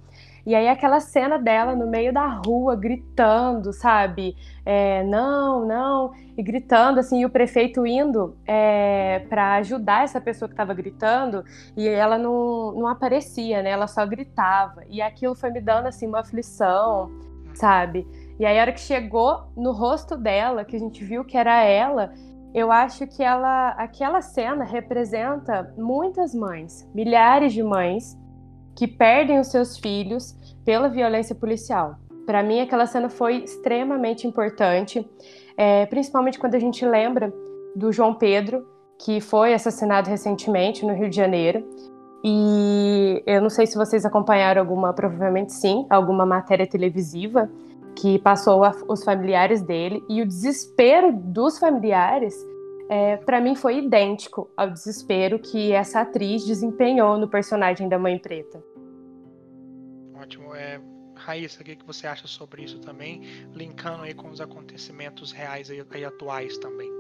E 0.44 0.54
aí 0.54 0.68
aquela 0.68 1.00
cena 1.00 1.38
dela 1.38 1.74
no 1.74 1.87
meio 1.87 2.12
da 2.12 2.26
rua 2.26 2.74
gritando, 2.74 3.72
sabe? 3.72 4.34
É, 4.64 5.02
não, 5.04 5.66
não, 5.66 6.12
e 6.37 6.42
gritando 6.42 7.00
assim, 7.00 7.20
e 7.20 7.26
o 7.26 7.30
prefeito 7.30 7.87
indo 7.87 8.34
é, 8.46 9.20
para 9.28 9.54
ajudar 9.56 10.04
essa 10.04 10.20
pessoa 10.20 10.48
que 10.48 10.54
estava 10.54 10.72
gritando, 10.72 11.44
e 11.76 11.87
ela 11.87 12.16
não, 12.16 12.72
não 12.72 12.87
aparecia, 12.87 13.62
né? 13.62 13.70
Ela 13.70 13.87
só 13.87 14.06
gritava. 14.06 14.84
E 14.88 15.02
aquilo 15.02 15.34
foi 15.34 15.50
me 15.50 15.61
dando 15.61 15.87
assim 15.87 16.06
uma 16.06 16.20
aflição, 16.20 17.11
sabe? 17.58 18.06
E 18.38 18.46
aí 18.46 18.58
a 18.58 18.62
hora 18.62 18.72
que 18.72 18.80
chegou 18.80 19.50
no 19.56 19.72
rosto 19.72 20.16
dela, 20.16 20.64
que 20.64 20.76
a 20.76 20.78
gente 20.78 21.04
viu 21.04 21.24
que 21.24 21.36
era 21.36 21.62
ela, 21.64 22.12
eu 22.54 22.72
acho 22.72 23.06
que 23.06 23.22
ela, 23.22 23.70
aquela 23.70 24.22
cena 24.22 24.64
representa 24.64 25.74
muitas 25.76 26.34
mães, 26.34 26.88
milhares 26.94 27.52
de 27.52 27.62
mães 27.62 28.16
que 28.76 28.86
perdem 28.86 29.40
os 29.40 29.48
seus 29.48 29.76
filhos 29.76 30.36
pela 30.64 30.88
violência 30.88 31.34
policial. 31.34 31.96
Para 32.24 32.42
mim, 32.42 32.60
aquela 32.60 32.86
cena 32.86 33.08
foi 33.08 33.38
extremamente 33.38 34.26
importante, 34.26 35.04
é, 35.56 35.86
principalmente 35.86 36.38
quando 36.38 36.54
a 36.54 36.58
gente 36.58 36.84
lembra 36.86 37.32
do 37.74 37.92
João 37.92 38.14
Pedro, 38.14 38.66
que 38.98 39.20
foi 39.20 39.52
assassinado 39.54 40.08
recentemente 40.08 40.84
no 40.84 40.94
Rio 40.94 41.08
de 41.08 41.16
Janeiro. 41.16 41.64
E 42.24 43.22
eu 43.26 43.40
não 43.40 43.50
sei 43.50 43.66
se 43.66 43.76
vocês 43.76 44.04
acompanharam 44.04 44.61
alguma, 44.61 44.92
provavelmente 44.92 45.52
sim, 45.52 45.87
alguma 45.88 46.26
matéria 46.26 46.66
televisiva 46.66 47.48
que 47.94 48.18
passou 48.18 48.64
a, 48.64 48.74
os 48.88 49.04
familiares 49.04 49.62
dele 49.62 50.02
e 50.09 50.22
o 50.22 50.26
desespero 50.26 51.12
dos 51.12 51.59
familiares 51.59 52.35
é, 52.88 53.18
para 53.18 53.40
mim 53.40 53.54
foi 53.54 53.78
idêntico 53.78 54.50
ao 54.57 54.70
desespero 54.70 55.38
que 55.38 55.72
essa 55.72 56.00
atriz 56.00 56.44
desempenhou 56.44 57.18
no 57.18 57.28
personagem 57.28 57.88
da 57.88 57.98
Mãe 57.98 58.18
Preta. 58.18 58.62
Ótimo. 60.14 60.54
É, 60.54 60.81
Raíssa, 61.14 61.61
o 61.61 61.64
que, 61.64 61.76
você 61.87 62.07
acha 62.07 62.26
sobre 62.26 62.62
isso 62.62 62.81
também, 62.81 63.22
linkando 63.52 64.04
aí 64.04 64.14
com 64.14 64.31
os 64.31 64.40
acontecimentos 64.40 65.33
reais 65.33 65.68
e, 65.68 65.85
e 65.94 66.04
atuais 66.04 66.57
também? 66.59 66.90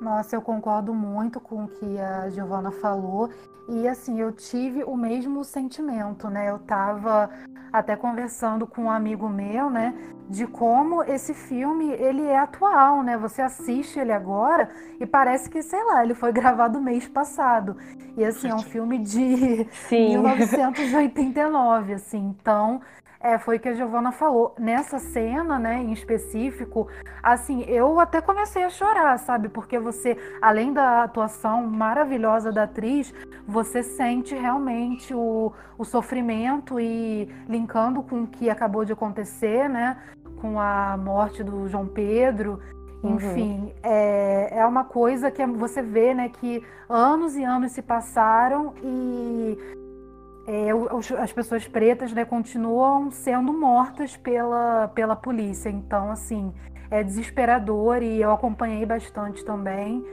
Nossa, 0.00 0.36
eu 0.36 0.42
concordo 0.42 0.92
muito 0.92 1.40
com 1.40 1.64
o 1.64 1.68
que 1.68 1.98
a 1.98 2.28
Giovana 2.28 2.70
falou. 2.70 3.30
E 3.68 3.88
assim, 3.88 4.20
eu 4.20 4.30
tive 4.32 4.84
o 4.84 4.96
mesmo 4.96 5.42
sentimento, 5.42 6.28
né? 6.28 6.50
Eu 6.50 6.58
tava 6.58 7.30
até 7.72 7.96
conversando 7.96 8.68
com 8.68 8.84
um 8.84 8.90
amigo 8.90 9.28
meu, 9.28 9.68
né, 9.68 9.92
de 10.30 10.46
como 10.46 11.02
esse 11.02 11.34
filme 11.34 11.90
ele 11.90 12.22
é 12.22 12.38
atual, 12.38 13.02
né? 13.02 13.18
Você 13.18 13.42
assiste 13.42 13.98
ele 13.98 14.12
agora 14.12 14.68
e 15.00 15.04
parece 15.04 15.50
que, 15.50 15.60
sei 15.60 15.82
lá, 15.82 16.04
ele 16.04 16.14
foi 16.14 16.30
gravado 16.32 16.80
mês 16.80 17.08
passado. 17.08 17.76
E 18.16 18.24
assim, 18.24 18.48
é 18.48 18.54
um 18.54 18.62
filme 18.62 18.98
de 18.98 19.66
Sim. 19.88 20.10
1989, 20.10 21.94
assim. 21.94 22.34
Então, 22.38 22.80
é, 23.24 23.38
foi 23.38 23.56
o 23.56 23.60
que 23.60 23.70
a 23.70 23.72
Giovana 23.72 24.12
falou. 24.12 24.54
Nessa 24.58 24.98
cena, 24.98 25.58
né, 25.58 25.78
em 25.78 25.94
específico, 25.94 26.88
assim, 27.22 27.62
eu 27.62 27.98
até 27.98 28.20
comecei 28.20 28.62
a 28.62 28.68
chorar, 28.68 29.18
sabe? 29.18 29.48
Porque 29.48 29.78
você, 29.78 30.14
além 30.42 30.74
da 30.74 31.04
atuação 31.04 31.66
maravilhosa 31.66 32.52
da 32.52 32.64
atriz, 32.64 33.14
você 33.48 33.82
sente 33.82 34.34
realmente 34.34 35.14
o, 35.14 35.54
o 35.78 35.86
sofrimento 35.86 36.78
e 36.78 37.26
linkando 37.48 38.02
com 38.02 38.24
o 38.24 38.26
que 38.26 38.50
acabou 38.50 38.84
de 38.84 38.92
acontecer, 38.92 39.70
né? 39.70 39.96
Com 40.42 40.60
a 40.60 40.94
morte 40.98 41.42
do 41.42 41.66
João 41.66 41.86
Pedro. 41.86 42.60
Uhum. 43.02 43.14
Enfim, 43.14 43.52
uhum. 43.52 43.72
é, 43.82 44.58
é 44.58 44.66
uma 44.66 44.84
coisa 44.84 45.30
que 45.30 45.46
você 45.46 45.80
vê, 45.80 46.12
né, 46.14 46.28
que 46.28 46.62
anos 46.88 47.36
e 47.36 47.44
anos 47.44 47.72
se 47.72 47.82
passaram 47.82 48.74
e 48.82 49.58
é, 50.46 50.68
as 51.20 51.32
pessoas 51.32 51.66
pretas 51.66 52.12
né, 52.12 52.24
continuam 52.24 53.10
sendo 53.10 53.52
mortas 53.52 54.16
pela, 54.16 54.88
pela 54.88 55.16
polícia. 55.16 55.68
Então, 55.68 56.10
assim, 56.10 56.52
é 56.90 57.02
desesperador 57.02 58.02
e 58.02 58.20
eu 58.20 58.30
acompanhei 58.30 58.84
bastante 58.84 59.44
também 59.44 60.04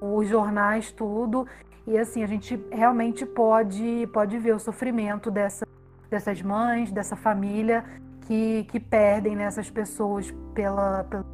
os 0.00 0.28
jornais, 0.28 0.92
tudo. 0.92 1.46
E 1.86 1.96
assim, 1.96 2.22
a 2.22 2.26
gente 2.26 2.60
realmente 2.70 3.24
pode, 3.24 4.06
pode 4.12 4.38
ver 4.38 4.54
o 4.54 4.58
sofrimento 4.58 5.30
dessa, 5.30 5.66
dessas 6.10 6.42
mães, 6.42 6.92
dessa 6.92 7.16
família 7.16 7.84
que, 8.26 8.64
que 8.64 8.78
perdem 8.78 9.34
né, 9.34 9.44
essas 9.44 9.70
pessoas 9.70 10.30
pela, 10.54 11.04
pelo 11.04 11.24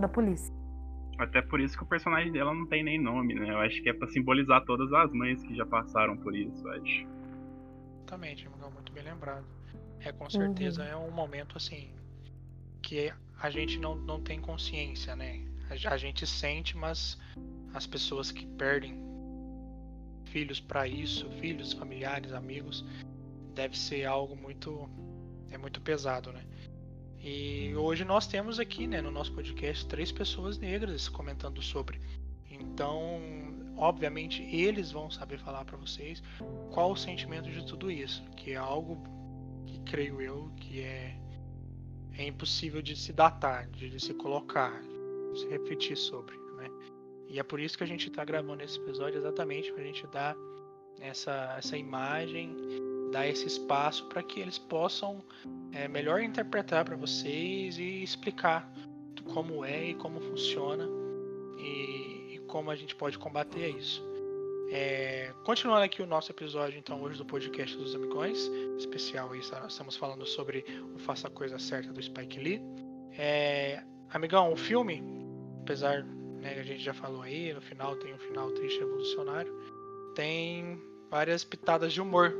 da 0.00 0.08
polícia. 0.08 0.52
Até 1.18 1.40
por 1.40 1.60
isso 1.60 1.76
que 1.78 1.84
o 1.84 1.86
personagem 1.86 2.32
dela 2.32 2.52
não 2.52 2.66
tem 2.66 2.82
nem 2.82 3.00
nome, 3.00 3.34
né? 3.34 3.50
Eu 3.50 3.58
acho 3.58 3.80
que 3.82 3.88
é 3.88 3.92
para 3.92 4.08
simbolizar 4.08 4.64
todas 4.64 4.92
as 4.92 5.12
mães 5.12 5.42
que 5.42 5.54
já 5.54 5.64
passaram 5.64 6.16
por 6.16 6.34
isso, 6.34 6.68
acho. 6.68 7.06
Exatamente, 8.12 8.46
muito 8.46 8.92
bem 8.92 9.04
lembrado. 9.04 9.46
É 10.00 10.12
com 10.12 10.28
certeza 10.28 10.82
uhum. 10.82 10.88
é 10.88 10.96
um 10.96 11.10
momento 11.10 11.56
assim 11.56 11.94
que 12.82 13.10
a 13.40 13.48
gente 13.48 13.78
não, 13.78 13.94
não 13.94 14.20
tem 14.20 14.38
consciência, 14.38 15.16
né? 15.16 15.42
A, 15.70 15.94
a 15.94 15.96
gente 15.96 16.26
sente, 16.26 16.76
mas 16.76 17.18
as 17.72 17.86
pessoas 17.86 18.30
que 18.30 18.44
perdem 18.44 19.00
filhos 20.26 20.60
para 20.60 20.86
isso, 20.86 21.26
filhos, 21.40 21.72
familiares, 21.72 22.32
amigos, 22.32 22.84
deve 23.54 23.78
ser 23.78 24.04
algo 24.04 24.36
muito 24.36 24.90
é 25.50 25.56
muito 25.56 25.80
pesado, 25.80 26.34
né? 26.34 26.44
E 27.18 27.74
hoje 27.76 28.04
nós 28.04 28.26
temos 28.26 28.60
aqui, 28.60 28.86
né, 28.86 29.00
no 29.00 29.10
nosso 29.10 29.32
podcast, 29.32 29.86
três 29.86 30.12
pessoas 30.12 30.58
negras 30.58 31.08
comentando 31.08 31.62
sobre. 31.62 31.98
Então, 32.50 33.22
obviamente 33.82 34.42
eles 34.44 34.92
vão 34.92 35.10
saber 35.10 35.38
falar 35.38 35.64
para 35.64 35.76
vocês 35.76 36.22
qual 36.70 36.92
o 36.92 36.96
sentimento 36.96 37.50
de 37.50 37.66
tudo 37.66 37.90
isso, 37.90 38.22
que 38.36 38.52
é 38.52 38.56
algo 38.56 39.02
que 39.66 39.80
creio 39.80 40.22
eu 40.22 40.50
que 40.56 40.80
é 40.80 41.16
é 42.16 42.26
impossível 42.26 42.82
de 42.82 42.94
se 42.94 43.12
datar, 43.12 43.66
de 43.70 43.98
se 43.98 44.12
colocar, 44.14 44.80
de 45.32 45.40
se 45.40 45.48
refletir 45.48 45.96
sobre, 45.96 46.36
né? 46.56 46.70
E 47.28 47.38
é 47.38 47.42
por 47.42 47.58
isso 47.58 47.76
que 47.76 47.82
a 47.82 47.86
gente 47.86 48.08
está 48.08 48.22
gravando 48.22 48.62
esse 48.62 48.78
episódio 48.78 49.18
exatamente 49.18 49.72
para 49.72 49.82
a 49.82 49.86
gente 49.86 50.06
dar 50.08 50.36
essa 51.00 51.54
essa 51.58 51.76
imagem, 51.76 52.54
dar 53.10 53.26
esse 53.26 53.46
espaço 53.46 54.06
para 54.08 54.22
que 54.22 54.38
eles 54.38 54.58
possam 54.58 55.24
é, 55.72 55.88
melhor 55.88 56.22
interpretar 56.22 56.84
para 56.84 56.96
vocês 56.96 57.78
e 57.78 58.02
explicar 58.04 58.70
como 59.32 59.64
é 59.64 59.86
e 59.86 59.94
como 59.94 60.20
funciona 60.20 61.01
como 62.52 62.70
a 62.70 62.76
gente 62.76 62.94
pode 62.94 63.18
combater 63.18 63.70
isso. 63.70 64.04
É, 64.70 65.32
continuando 65.42 65.84
aqui 65.84 66.02
o 66.02 66.06
nosso 66.06 66.30
episódio, 66.30 66.78
então, 66.78 67.00
hoje 67.00 67.16
do 67.16 67.24
podcast 67.24 67.74
dos 67.78 67.94
Amigões, 67.94 68.38
especial 68.76 69.32
aí, 69.32 69.40
estamos 69.40 69.96
falando 69.96 70.26
sobre 70.26 70.62
o 70.94 70.98
Faça 70.98 71.28
a 71.28 71.30
Coisa 71.30 71.58
Certa 71.58 71.90
do 71.90 72.02
Spike 72.02 72.38
Lee. 72.38 72.60
É, 73.16 73.82
amigão, 74.10 74.52
o 74.52 74.56
filme, 74.56 75.02
apesar, 75.62 76.04
né, 76.04 76.58
a 76.60 76.62
gente 76.62 76.82
já 76.84 76.92
falou 76.92 77.22
aí, 77.22 77.54
no 77.54 77.62
final 77.62 77.96
tem 77.96 78.12
um 78.12 78.18
final 78.18 78.50
triste 78.50 78.80
revolucionário, 78.80 79.52
tem 80.14 80.78
várias 81.10 81.44
pitadas 81.44 81.90
de 81.90 82.02
humor. 82.02 82.34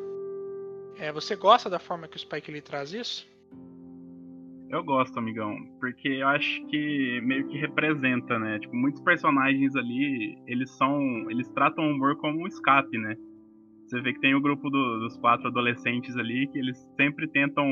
É, 0.98 1.10
você 1.10 1.34
gosta 1.36 1.70
da 1.70 1.78
forma 1.78 2.06
que 2.06 2.18
o 2.18 2.20
Spike 2.20 2.50
Lee 2.50 2.60
traz 2.60 2.92
isso? 2.92 3.26
Eu 4.72 4.82
gosto, 4.82 5.18
amigão, 5.18 5.54
porque 5.78 6.08
eu 6.08 6.28
acho 6.28 6.66
que 6.68 7.20
meio 7.20 7.46
que 7.46 7.58
representa, 7.58 8.38
né? 8.38 8.58
Tipo, 8.58 8.74
muitos 8.74 9.02
personagens 9.02 9.76
ali, 9.76 10.34
eles 10.46 10.70
são. 10.78 10.98
Eles 11.30 11.46
tratam 11.50 11.84
o 11.84 11.90
humor 11.90 12.16
como 12.16 12.42
um 12.42 12.46
escape, 12.46 12.96
né? 12.96 13.14
Você 13.86 14.00
vê 14.00 14.14
que 14.14 14.20
tem 14.20 14.34
o 14.34 14.40
grupo 14.40 14.70
do, 14.70 15.00
dos 15.00 15.18
quatro 15.18 15.48
adolescentes 15.48 16.16
ali 16.16 16.48
que 16.50 16.58
eles 16.58 16.78
sempre 16.96 17.28
tentam 17.28 17.66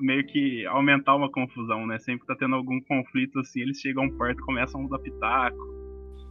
meio 0.00 0.26
que 0.26 0.66
aumentar 0.66 1.14
uma 1.14 1.30
confusão, 1.30 1.86
né? 1.86 2.00
Sempre 2.00 2.22
que 2.22 2.26
tá 2.26 2.34
tendo 2.36 2.56
algum 2.56 2.80
conflito 2.80 3.38
assim, 3.38 3.60
eles 3.60 3.78
chegam 3.78 4.10
perto 4.18 4.44
começam 4.44 4.86
a 4.86 4.88
dar 4.88 4.98
pitaco. 4.98 5.78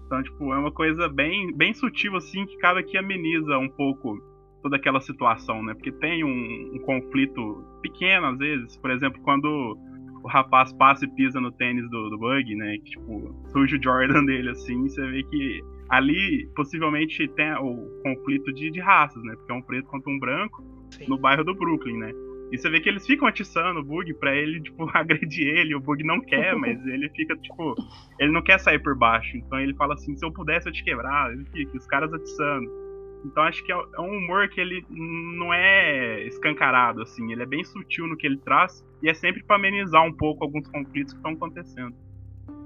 Então, 0.05 0.21
tipo, 0.21 0.53
é 0.53 0.57
uma 0.57 0.71
coisa 0.71 1.07
bem, 1.07 1.55
bem 1.55 1.73
sutil 1.73 2.13
assim 2.17 2.45
que 2.45 2.57
cada 2.57 2.83
que 2.83 2.97
ameniza 2.97 3.57
um 3.57 3.69
pouco 3.69 4.17
toda 4.61 4.75
aquela 4.75 4.99
situação, 5.01 5.63
né? 5.63 5.73
Porque 5.73 5.91
tem 5.91 6.23
um, 6.23 6.75
um, 6.75 6.79
conflito 6.79 7.63
pequeno 7.81 8.27
às 8.27 8.37
vezes, 8.37 8.77
por 8.77 8.91
exemplo, 8.91 9.21
quando 9.21 9.77
o 10.23 10.27
rapaz 10.27 10.73
passa 10.73 11.05
e 11.05 11.07
pisa 11.15 11.39
no 11.39 11.51
tênis 11.51 11.89
do, 11.89 12.09
do 12.09 12.17
Bug, 12.17 12.55
né? 12.55 12.77
Que, 12.77 12.91
tipo, 12.91 13.35
surge 13.51 13.77
o 13.77 13.83
Jordan 13.83 14.23
dele 14.25 14.49
assim, 14.49 14.87
você 14.87 15.05
vê 15.07 15.23
que 15.23 15.61
ali 15.89 16.49
possivelmente 16.55 17.27
tem 17.29 17.53
o 17.53 18.01
conflito 18.03 18.51
de, 18.53 18.69
de 18.71 18.79
raças, 18.79 19.23
né? 19.23 19.35
Porque 19.35 19.51
é 19.51 19.55
um 19.55 19.61
preto 19.61 19.87
contra 19.87 20.11
um 20.11 20.19
branco 20.19 20.63
Sim. 20.91 21.05
no 21.07 21.17
bairro 21.17 21.43
do 21.43 21.55
Brooklyn, 21.55 21.97
né? 21.97 22.11
E 22.51 22.57
você 22.57 22.69
vê 22.69 22.79
que 22.79 22.87
eles 22.87 23.05
ficam 23.05 23.27
atiçando 23.27 23.81
o 23.81 23.83
Bug 23.83 24.13
pra 24.15 24.35
ele, 24.35 24.61
tipo, 24.61 24.89
agredir 24.95 25.47
ele. 25.47 25.75
O 25.75 25.79
Bug 25.79 26.03
não 26.03 26.21
quer, 26.21 26.55
mas 26.57 26.85
ele 26.87 27.09
fica, 27.09 27.35
tipo, 27.35 27.75
ele 28.19 28.31
não 28.31 28.41
quer 28.41 28.59
sair 28.59 28.79
por 28.79 28.97
baixo. 28.97 29.37
Então 29.37 29.59
ele 29.59 29.73
fala 29.75 29.93
assim: 29.93 30.15
se 30.15 30.25
eu 30.25 30.31
pudesse 30.31 30.67
eu 30.67 30.73
te 30.73 30.83
quebrar. 30.83 31.31
Ele 31.31 31.45
fica, 31.45 31.77
os 31.77 31.85
caras 31.87 32.13
atiçando. 32.13 32.86
Então 33.27 33.43
acho 33.43 33.63
que 33.63 33.71
é, 33.71 33.75
é 33.75 34.01
um 34.01 34.17
humor 34.17 34.47
que 34.49 34.59
ele 34.59 34.85
não 34.89 35.53
é 35.53 36.23
escancarado, 36.23 37.01
assim, 37.01 37.31
ele 37.31 37.43
é 37.43 37.45
bem 37.45 37.63
sutil 37.63 38.07
no 38.07 38.15
que 38.15 38.25
ele 38.25 38.37
traz 38.37 38.83
e 39.03 39.09
é 39.09 39.13
sempre 39.13 39.43
para 39.43 39.57
amenizar 39.57 40.03
um 40.03 40.13
pouco 40.13 40.43
alguns 40.43 40.67
conflitos 40.67 41.13
que 41.13 41.19
estão 41.19 41.33
acontecendo. 41.33 41.93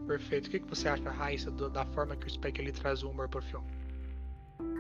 Perfeito. 0.08 0.48
O 0.48 0.50
que, 0.52 0.60
você 0.60 0.88
acha, 0.88 1.10
Raíssa, 1.10 1.50
do, 1.50 1.70
da 1.70 1.86
forma 1.86 2.16
que 2.16 2.28
o 2.28 2.30
Spike 2.30 2.62
ele 2.62 2.72
traz 2.72 3.02
o 3.04 3.10
humor 3.10 3.28
pro 3.28 3.42
filme? 3.42 3.66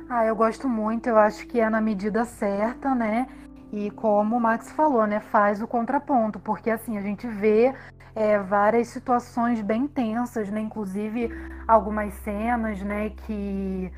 Ah, 0.08 0.26
eu 0.26 0.36
gosto 0.36 0.68
muito, 0.68 1.08
eu 1.08 1.18
acho 1.18 1.48
que 1.48 1.60
é 1.60 1.70
na 1.70 1.82
medida 1.82 2.26
certa, 2.26 2.94
né? 2.94 3.28
E 3.72 3.90
como 3.92 4.36
o 4.36 4.42
Max 4.42 4.72
falou, 4.74 5.08
né, 5.08 5.20
faz 5.20 5.62
o 5.62 5.68
contraponto, 5.68 6.40
porque 6.40 6.70
assim 6.70 6.98
a 6.98 7.02
gente 7.02 7.26
vê 7.26 7.74
é, 8.14 8.38
várias 8.38 8.90
situações 8.90 9.62
bem 9.62 9.88
tensas, 9.88 10.52
né, 10.52 10.60
inclusive 10.60 11.30
algumas 11.66 12.14
cenas, 12.16 12.82
né, 12.82 13.12
que 13.26 13.90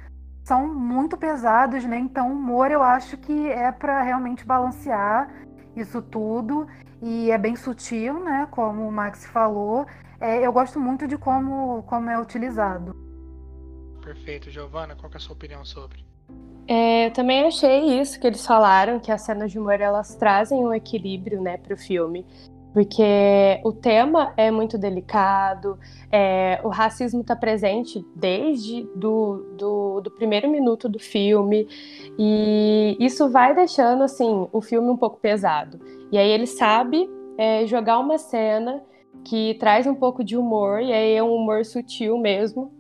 são 0.44 0.68
muito 0.68 1.18
pesadas, 1.18 1.86
né? 1.86 1.98
Então 1.98 2.30
o 2.30 2.34
humor 2.34 2.70
eu 2.70 2.84
acho 2.84 3.18
que 3.18 3.48
é 3.50 3.72
para 3.72 4.02
realmente 4.02 4.46
balancear 4.46 5.30
isso 5.76 6.02
tudo 6.02 6.68
e 7.02 7.32
é 7.32 7.38
bem 7.38 7.56
sutil, 7.56 8.24
né? 8.24 8.48
Como 8.52 8.88
o 8.88 8.92
Max 8.92 9.26
falou, 9.26 9.88
é, 10.20 10.46
eu 10.46 10.52
gosto 10.52 10.80
muito 10.80 11.08
de 11.08 11.18
como 11.18 11.84
como 11.84 12.10
é 12.10 12.20
utilizado. 12.20 12.96
Perfeito, 14.04 14.52
Giovana, 14.52 14.96
qual 14.96 15.12
é 15.14 15.18
a 15.18 15.20
sua 15.20 15.34
opinião 15.34 15.64
sobre? 15.64 16.06
É, 16.68 17.08
eu 17.08 17.12
também 17.12 17.46
achei 17.46 18.00
isso 18.00 18.20
que 18.20 18.28
eles 18.28 18.46
falaram, 18.46 19.00
que 19.00 19.12
as 19.12 19.22
cenas 19.22 19.52
de 19.52 19.60
humor 19.60 19.80
elas 19.80 20.16
trazem 20.16 20.60
um 20.66 20.74
equilíbrio, 20.74 21.42
né, 21.42 21.58
para 21.58 21.74
o 21.74 21.78
filme, 21.78 22.26
porque 22.74 23.62
o 23.64 23.72
tema 23.72 24.34
é 24.36 24.50
muito 24.50 24.80
delicado, 24.80 25.78
é, 26.12 26.60
o 26.64 26.70
racismo 26.70 27.22
está 27.22 27.36
presente 27.36 28.04
desde 28.16 28.82
do, 28.96 29.46
do, 29.56 30.02
do, 30.02 30.12
primeiro 30.12 30.50
minuto 30.50 30.90
do 30.90 30.98
filme, 30.98 31.68
e 32.18 32.98
isso 33.00 33.30
vai 33.30 33.54
deixando 33.54 34.04
assim 34.04 34.48
o 34.52 34.60
filme 34.60 34.90
um 34.90 34.98
pouco 34.98 35.20
pesado. 35.20 35.80
E 36.12 36.18
aí 36.18 36.30
ele 36.30 36.48
sabe 36.48 37.08
é, 37.38 37.66
jogar 37.68 38.00
uma 38.00 38.18
cena 38.18 38.82
que 39.24 39.54
traz 39.60 39.86
um 39.86 39.96
pouco 39.96 40.24
de 40.24 40.36
humor, 40.36 40.82
e 40.82 40.92
aí 40.92 41.14
é 41.14 41.24
um 41.24 41.32
humor 41.32 41.64
sutil 41.64 42.18
mesmo, 42.18 42.72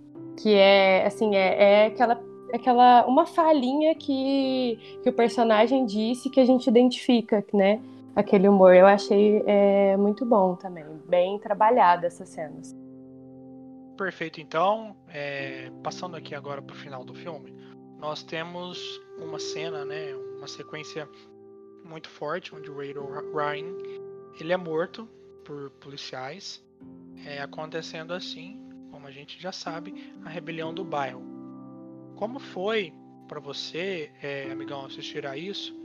que 0.41 0.55
é 0.55 1.05
assim, 1.05 1.35
é, 1.35 1.83
é 1.83 1.85
aquela 1.85 2.19
aquela 2.51 3.05
uma 3.07 3.25
falhinha 3.25 3.95
que, 3.95 4.77
que 5.01 5.09
o 5.09 5.13
personagem 5.13 5.85
disse 5.85 6.29
que 6.29 6.39
a 6.39 6.45
gente 6.45 6.67
identifica, 6.67 7.43
né? 7.51 7.79
Aquele 8.15 8.47
humor. 8.47 8.75
Eu 8.75 8.85
achei 8.85 9.43
é, 9.45 9.97
muito 9.97 10.25
bom 10.25 10.55
também, 10.55 10.85
bem 11.07 11.39
trabalhado 11.39 12.05
essas 12.05 12.29
cenas. 12.29 12.75
Perfeito, 13.97 14.41
então, 14.41 14.95
é, 15.07 15.71
passando 15.83 16.15
aqui 16.15 16.33
agora 16.33 16.61
para 16.61 16.73
o 16.73 16.77
final 16.77 17.03
do 17.03 17.13
filme, 17.13 17.55
nós 17.99 18.23
temos 18.23 18.99
uma 19.19 19.39
cena, 19.39 19.85
né, 19.85 20.13
uma 20.37 20.47
sequência 20.47 21.07
muito 21.85 22.09
forte, 22.09 22.55
onde 22.55 22.71
o 22.71 22.77
Ray 22.77 22.93
Ryan 22.93 23.75
ele 24.39 24.51
é 24.51 24.57
morto 24.57 25.07
por 25.45 25.69
policiais, 25.79 26.63
é, 27.25 27.41
acontecendo 27.41 28.13
assim, 28.13 28.59
como 28.91 29.05
a 29.05 29.11
gente 29.11 29.39
já 29.39 29.51
sabe, 29.51 30.13
a 30.25 30.29
rebelião 30.29 30.73
do 30.73 30.83
bairro. 30.83 31.21
Como 32.15 32.39
foi 32.39 32.93
para 33.27 33.39
você, 33.39 34.11
é, 34.21 34.51
amigão, 34.51 34.85
assistir 34.85 35.25
a 35.25 35.37
isso, 35.37 35.75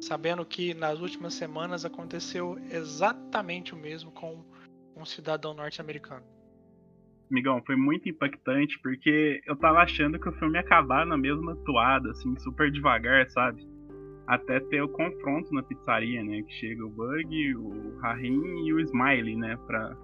sabendo 0.00 0.44
que 0.44 0.74
nas 0.74 1.00
últimas 1.00 1.34
semanas 1.34 1.84
aconteceu 1.84 2.58
exatamente 2.70 3.74
o 3.74 3.76
mesmo 3.76 4.10
com 4.10 4.44
um 4.96 5.04
cidadão 5.04 5.54
norte-americano? 5.54 6.24
Amigão, 7.30 7.62
foi 7.66 7.76
muito 7.76 8.08
impactante 8.08 8.78
porque 8.82 9.40
eu 9.46 9.54
tava 9.56 9.80
achando 9.80 10.18
que 10.18 10.28
o 10.28 10.32
filme 10.32 10.54
ia 10.54 10.60
acabar 10.60 11.04
na 11.04 11.16
mesma 11.16 11.54
toada, 11.56 12.10
assim, 12.10 12.34
super 12.38 12.70
devagar, 12.70 13.28
sabe? 13.28 13.66
Até 14.26 14.60
ter 14.60 14.82
o 14.82 14.88
confronto 14.88 15.52
na 15.52 15.62
pizzaria, 15.62 16.22
né? 16.24 16.42
Que 16.42 16.52
chega 16.52 16.84
o 16.84 16.90
Bug, 16.90 17.54
o 17.56 17.98
Rahim 17.98 18.66
e 18.66 18.72
o 18.72 18.80
Smiley, 18.80 19.36
né? 19.36 19.56
Pra 19.66 19.94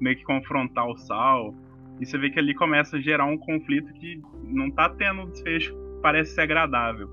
meio 0.00 0.16
que 0.16 0.24
confrontar 0.24 0.86
o 0.86 0.96
Sal. 0.96 1.54
E 1.98 2.04
você 2.04 2.18
vê 2.18 2.30
que 2.30 2.38
ali 2.38 2.54
começa 2.54 2.98
a 2.98 3.00
gerar 3.00 3.24
um 3.24 3.38
conflito 3.38 3.90
que 3.94 4.20
não 4.44 4.70
tá 4.70 4.90
tendo 4.90 5.22
um 5.22 5.30
desfecho 5.30 5.72
que 5.72 6.02
parece 6.02 6.34
ser 6.34 6.42
agradável. 6.42 7.08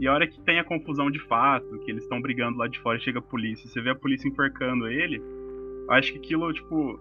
E 0.00 0.08
a 0.08 0.14
hora 0.14 0.26
que 0.26 0.40
tem 0.40 0.58
a 0.58 0.64
confusão 0.64 1.10
de 1.10 1.20
fato, 1.20 1.78
que 1.80 1.90
eles 1.90 2.04
estão 2.04 2.22
brigando 2.22 2.56
lá 2.56 2.66
de 2.66 2.80
fora 2.80 2.96
e 2.96 3.00
chega 3.02 3.18
a 3.18 3.22
polícia, 3.22 3.68
você 3.68 3.82
vê 3.82 3.90
a 3.90 3.94
polícia 3.94 4.26
enforcando 4.26 4.88
ele, 4.88 5.22
acho 5.90 6.12
que 6.12 6.18
aquilo, 6.18 6.52
tipo. 6.52 6.98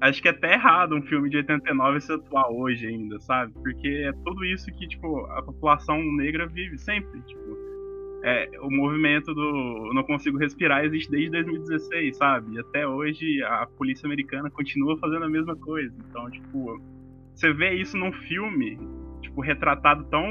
Acho 0.00 0.22
que 0.22 0.28
é 0.28 0.30
até 0.30 0.52
errado 0.52 0.94
um 0.94 1.02
filme 1.02 1.30
de 1.30 1.38
89 1.38 2.00
se 2.00 2.12
atuar 2.12 2.48
hoje 2.50 2.86
ainda, 2.86 3.18
sabe? 3.20 3.52
Porque 3.54 3.88
é 3.88 4.12
tudo 4.24 4.44
isso 4.44 4.70
que, 4.72 4.86
tipo, 4.86 5.20
a 5.26 5.42
população 5.42 5.98
negra 6.14 6.46
vive 6.46 6.78
sempre. 6.78 7.20
Tipo, 7.22 7.58
é, 8.22 8.50
o 8.60 8.70
movimento 8.70 9.34
do 9.34 9.92
Não 9.94 10.02
Consigo 10.02 10.38
Respirar 10.38 10.84
existe 10.84 11.10
desde 11.10 11.30
2016, 11.30 12.16
sabe? 12.16 12.54
E 12.54 12.58
até 12.58 12.86
hoje 12.86 13.42
a 13.42 13.66
polícia 13.66 14.06
americana 14.06 14.50
continua 14.50 14.96
fazendo 14.98 15.24
a 15.24 15.28
mesma 15.28 15.56
coisa. 15.56 15.94
Então, 16.08 16.30
tipo, 16.30 16.80
você 17.34 17.52
vê 17.52 17.74
isso 17.74 17.96
num 17.96 18.12
filme, 18.12 18.78
tipo, 19.22 19.40
retratado 19.40 20.04
tão. 20.04 20.30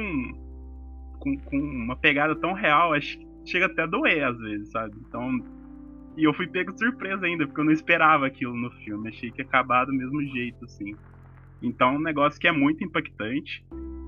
Com, 1.23 1.38
com 1.38 1.57
uma 1.57 1.95
pegada 1.95 2.36
tão 2.36 2.53
real, 2.53 2.93
acho 2.93 3.17
que 3.17 3.27
chega 3.45 3.67
até 3.67 3.83
a 3.83 3.86
doer 3.86 4.27
às 4.27 4.38
vezes, 4.38 4.69
sabe? 4.71 4.95
Então. 5.07 5.39
E 6.15 6.25
eu 6.25 6.33
fui 6.36 6.45
pego 6.45 6.71
de 6.71 6.77
surpresa 6.77 7.25
ainda, 7.25 7.47
porque 7.47 7.59
eu 7.59 7.65
não 7.65 7.71
esperava 7.71 8.27
aquilo 8.27 8.55
no 8.55 8.69
filme. 8.83 9.09
Achei 9.09 9.31
que 9.31 9.41
ia 9.41 9.45
acabar 9.45 9.86
do 9.86 9.93
mesmo 9.93 10.21
jeito, 10.27 10.63
assim. 10.65 10.95
Então, 11.59 11.95
é 11.95 11.97
um 11.97 12.01
negócio 12.01 12.39
que 12.39 12.47
é 12.47 12.51
muito 12.51 12.83
impactante. 12.83 13.65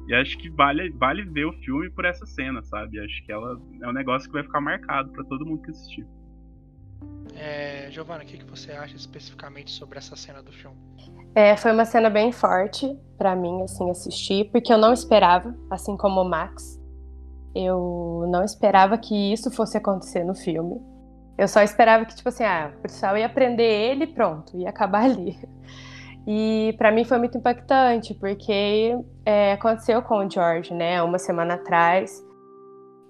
E 0.08 0.14
acho 0.14 0.38
que 0.38 0.48
vale, 0.52 0.92
vale 0.92 1.24
ver 1.24 1.46
o 1.46 1.54
filme 1.54 1.90
por 1.90 2.06
essa 2.06 2.24
cena, 2.28 2.62
sabe? 2.62 3.00
Acho 3.00 3.26
que 3.26 3.32
ela 3.32 3.60
é 3.82 3.88
um 3.88 3.92
negócio 3.92 4.30
que 4.30 4.34
vai 4.34 4.44
ficar 4.44 4.62
marcado 4.62 5.12
para 5.12 5.24
todo 5.24 5.44
mundo 5.48 5.64
que 5.64 5.72
assistir. 5.72 6.06
É, 7.36 7.90
Giovana, 7.90 8.24
o 8.24 8.28
que, 8.28 8.38
que 8.38 8.46
você 8.46 8.72
acha 8.72 8.96
especificamente 8.96 9.72
sobre 9.72 9.98
essa 9.98 10.16
cena 10.16 10.44
do 10.44 10.52
filme? 10.52 10.78
É, 11.34 11.58
foi 11.58 11.72
uma 11.72 11.86
cena 11.86 12.08
bem 12.08 12.32
forte 12.32 12.96
para 13.18 13.36
mim, 13.36 13.64
assim, 13.64 13.90
assistir, 13.90 14.52
porque 14.52 14.72
eu 14.72 14.78
não 14.78 14.94
esperava, 14.94 15.56
assim 15.72 15.98
como 15.98 16.22
o 16.22 16.30
Max, 16.30 16.80
eu 17.56 18.26
não 18.30 18.44
esperava 18.44 18.98
que 18.98 19.34
isso 19.34 19.50
fosse 19.50 19.78
acontecer 19.78 20.24
no 20.24 20.36
filme. 20.36 20.82
Eu 21.38 21.48
só 21.48 21.62
esperava 21.62 22.06
que, 22.06 22.16
tipo 22.16 22.30
assim, 22.30 22.44
ah, 22.44 22.72
o 22.78 22.82
pessoal 22.82 23.18
ia 23.18 23.30
prender 23.30 23.70
ele 23.70 24.08
pronto, 24.08 24.58
ia 24.58 24.70
acabar 24.70 25.06
ali. 25.06 25.38
E 26.28 26.74
para 26.80 26.92
mim 26.92 27.06
foi 27.06 27.20
muito 27.20 27.38
impactante, 27.38 28.16
porque 28.16 28.98
é, 29.24 29.54
aconteceu 29.54 30.02
com 30.02 30.26
o 30.26 30.28
George, 30.28 30.74
né, 30.74 31.00
uma 31.04 31.20
semana 31.20 31.54
atrás. 31.54 32.20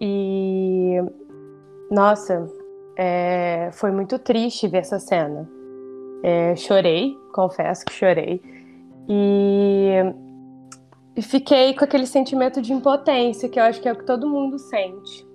E 0.01 0.97
nossa, 1.89 2.45
é, 2.97 3.69
foi 3.71 3.91
muito 3.91 4.19
triste 4.19 4.67
ver 4.67 4.79
essa 4.79 4.99
cena. 4.99 5.49
É, 6.23 6.57
chorei, 6.57 7.15
confesso 7.33 7.85
que 7.85 7.93
chorei. 7.93 8.41
E, 9.07 9.93
e 11.15 11.21
fiquei 11.21 11.73
com 11.73 11.85
aquele 11.85 12.05
sentimento 12.05 12.61
de 12.61 12.73
impotência, 12.73 13.47
que 13.47 13.57
eu 13.59 13.63
acho 13.63 13.81
que 13.81 13.87
é 13.87 13.93
o 13.93 13.97
que 13.97 14.05
todo 14.05 14.27
mundo 14.27 14.59
sente, 14.59 15.25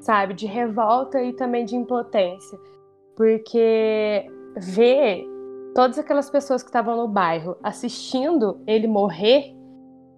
sabe? 0.00 0.34
De 0.34 0.46
revolta 0.46 1.22
e 1.22 1.32
também 1.32 1.64
de 1.64 1.74
impotência. 1.74 2.58
Porque 3.16 4.26
ver 4.56 5.24
todas 5.74 5.98
aquelas 5.98 6.28
pessoas 6.28 6.62
que 6.62 6.68
estavam 6.68 6.96
no 6.96 7.08
bairro 7.08 7.56
assistindo 7.62 8.60
ele 8.66 8.86
morrer 8.86 9.54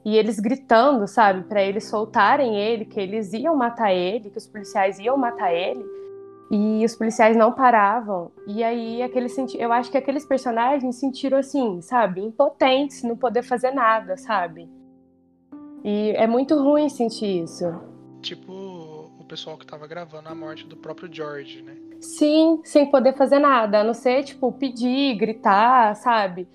e 0.05 0.17
eles 0.17 0.41
gritando, 0.41 1.07
sabe, 1.07 1.45
para 1.45 1.63
eles 1.63 1.85
soltarem 1.85 2.57
ele, 2.57 2.85
que 2.85 2.99
eles 2.99 3.33
iam 3.33 3.55
matar 3.55 3.93
ele, 3.93 4.31
que 4.31 4.39
os 4.39 4.47
policiais 4.47 4.99
iam 4.99 5.17
matar 5.17 5.53
ele. 5.53 5.85
E 6.51 6.85
os 6.85 6.97
policiais 6.97 7.37
não 7.37 7.53
paravam. 7.53 8.33
E 8.45 8.65
aí 8.65 9.03
aquele 9.05 9.29
senti 9.29 9.57
eu 9.57 9.73
acho 9.73 9.89
que 9.89 9.97
aqueles 9.97 10.27
personagens 10.27 10.97
sentiram 10.97 11.39
assim, 11.39 11.81
sabe, 11.81 12.23
impotentes, 12.23 13.05
não 13.05 13.17
poder 13.17 13.43
fazer 13.43 13.71
nada, 13.71 14.17
sabe? 14.17 14.69
E 15.85 16.11
é 16.17 16.27
muito 16.27 16.55
ruim 16.57 16.89
sentir 16.89 17.45
isso. 17.45 17.65
Tipo 18.21 18.53
o 19.19 19.25
pessoal 19.25 19.57
que 19.57 19.67
tava 19.67 19.87
gravando 19.87 20.29
a 20.29 20.35
morte 20.35 20.67
do 20.67 20.77
próprio 20.77 21.13
George, 21.13 21.63
né? 21.63 21.77
Sim, 22.01 22.61
sem 22.65 22.91
poder 22.91 23.15
fazer 23.15 23.39
nada, 23.39 23.81
a 23.81 23.85
não 23.85 23.93
ser, 23.93 24.25
tipo, 24.25 24.51
pedir, 24.53 25.15
gritar, 25.17 25.95
sabe? 25.97 26.49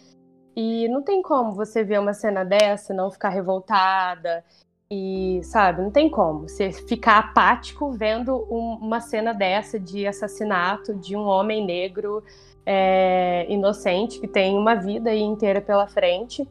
E 0.56 0.88
não 0.88 1.04
tem 1.04 1.22
como 1.22 1.52
você 1.52 1.84
ver 1.84 2.00
uma 2.00 2.14
cena 2.14 2.44
dessa 2.44 2.94
não 2.94 3.12
ficar 3.12 3.30
revoltada 3.30 4.44
e, 4.90 5.42
sabe, 5.44 5.82
não 5.82 5.92
tem 5.92 6.10
como 6.10 6.48
você 6.48 6.72
ficar 6.72 7.18
apático 7.20 7.92
vendo 7.92 8.36
um, 8.50 8.78
uma 8.82 9.02
cena 9.02 9.34
dessa 9.34 9.80
de 9.80 10.08
assassinato 10.08 10.96
de 10.96 11.16
um 11.16 11.26
homem 11.26 11.66
negro 11.66 12.24
é, 12.66 13.46
inocente 13.50 14.20
que 14.20 14.28
tem 14.28 14.58
uma 14.58 14.76
vida 14.76 15.14
inteira 15.14 15.60
pela 15.60 15.88
frente. 15.88 16.48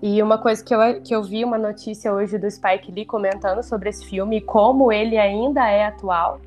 E 0.00 0.22
uma 0.22 0.38
coisa 0.38 0.64
que 0.64 0.74
eu, 0.74 1.02
que 1.02 1.14
eu 1.14 1.22
vi 1.22 1.44
uma 1.44 1.58
notícia 1.58 2.12
hoje 2.12 2.38
do 2.38 2.50
Spike 2.50 2.92
Lee 2.92 3.04
comentando 3.04 3.62
sobre 3.62 3.88
esse 3.88 4.04
filme 4.06 4.38
e 4.38 4.40
como 4.40 4.92
ele 4.92 5.18
ainda 5.18 5.68
é 5.68 5.84
atual 5.84 6.40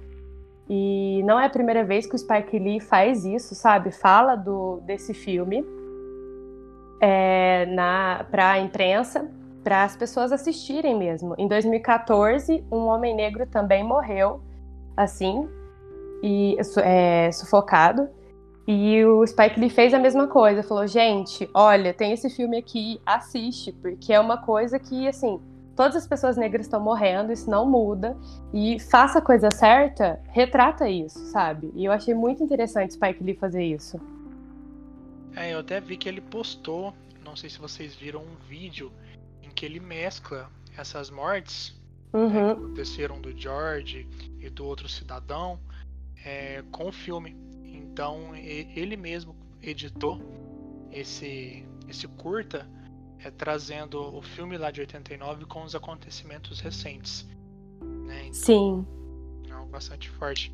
e 0.73 1.21
não 1.25 1.37
é 1.37 1.47
a 1.47 1.49
primeira 1.49 1.83
vez 1.83 2.07
que 2.07 2.15
o 2.15 2.17
Spike 2.17 2.57
Lee 2.57 2.79
faz 2.79 3.25
isso, 3.25 3.53
sabe? 3.53 3.91
Fala 3.91 4.37
do, 4.37 4.77
desse 4.85 5.13
filme 5.13 5.65
é, 7.01 7.65
para 8.31 8.51
a 8.51 8.59
imprensa, 8.59 9.29
para 9.65 9.83
as 9.83 9.97
pessoas 9.97 10.31
assistirem 10.31 10.97
mesmo. 10.97 11.35
Em 11.37 11.45
2014, 11.45 12.63
um 12.71 12.85
homem 12.85 13.13
negro 13.13 13.45
também 13.45 13.83
morreu, 13.83 14.41
assim, 14.95 15.45
e 16.23 16.55
é, 16.77 17.29
sufocado. 17.33 18.07
E 18.73 19.03
o 19.03 19.27
Spike 19.27 19.60
Lee 19.60 19.69
fez 19.69 19.93
a 19.93 19.99
mesma 19.99 20.27
coisa, 20.27 20.63
falou: 20.63 20.88
gente, 20.88 21.49
olha, 21.53 21.93
tem 21.93 22.13
esse 22.13 22.29
filme 22.29 22.57
aqui, 22.57 23.01
assiste, 23.05 23.73
porque 23.73 24.13
é 24.13 24.19
uma 24.19 24.38
coisa 24.38 24.79
que, 24.79 25.10
assim, 25.10 25.41
todas 25.75 25.97
as 25.97 26.07
pessoas 26.07 26.38
negras 26.38 26.67
estão 26.67 26.79
morrendo, 26.79 27.34
isso 27.34 27.49
não 27.49 27.69
muda. 27.69 28.17
E 28.53 28.79
faça 28.79 29.19
a 29.19 29.21
coisa 29.21 29.49
certa, 29.51 30.21
retrata 30.29 30.88
isso, 30.88 31.19
sabe? 31.25 31.69
E 31.75 31.84
eu 31.84 31.91
achei 31.91 32.13
muito 32.13 32.41
interessante 32.41 32.93
Spike 32.93 33.21
Lee 33.21 33.36
fazer 33.36 33.62
isso. 33.62 33.99
É, 35.36 35.53
eu 35.53 35.60
até 35.60 35.81
vi 35.81 35.97
que 35.97 36.07
ele 36.07 36.21
postou, 36.21 36.93
não 37.25 37.36
sei 37.36 37.49
se 37.49 37.60
vocês 37.60 37.93
viram 37.93 38.21
um 38.21 38.36
vídeo 38.47 38.89
em 39.43 39.49
que 39.49 39.65
ele 39.65 39.81
mescla 39.81 40.49
essas 40.77 41.10
mortes 41.10 41.77
uhum. 42.13 42.29
né, 42.29 42.55
que 42.55 42.62
aconteceram 42.62 43.19
do 43.19 43.38
George 43.38 44.07
e 44.39 44.49
do 44.49 44.65
outro 44.65 44.88
cidadão 44.88 45.60
é, 46.23 46.63
com 46.71 46.88
o 46.88 46.91
filme. 46.93 47.36
Então 47.91 48.36
ele 48.36 48.95
mesmo 48.95 49.36
editou 49.62 50.19
esse, 50.91 51.65
esse 51.88 52.08
curta 52.08 52.67
é, 53.19 53.30
trazendo 53.30 54.15
o 54.15 54.21
filme 54.21 54.58
lá 54.58 54.71
de 54.71 54.82
89 54.82 55.45
com 55.45 55.63
os 55.63 55.75
acontecimentos 55.75 56.60
recentes. 56.60 57.27
Né? 57.82 58.27
Então, 58.27 58.34
Sim. 58.34 58.88
É 59.49 59.51
algo 59.51 59.69
bastante 59.69 60.10
forte. 60.10 60.54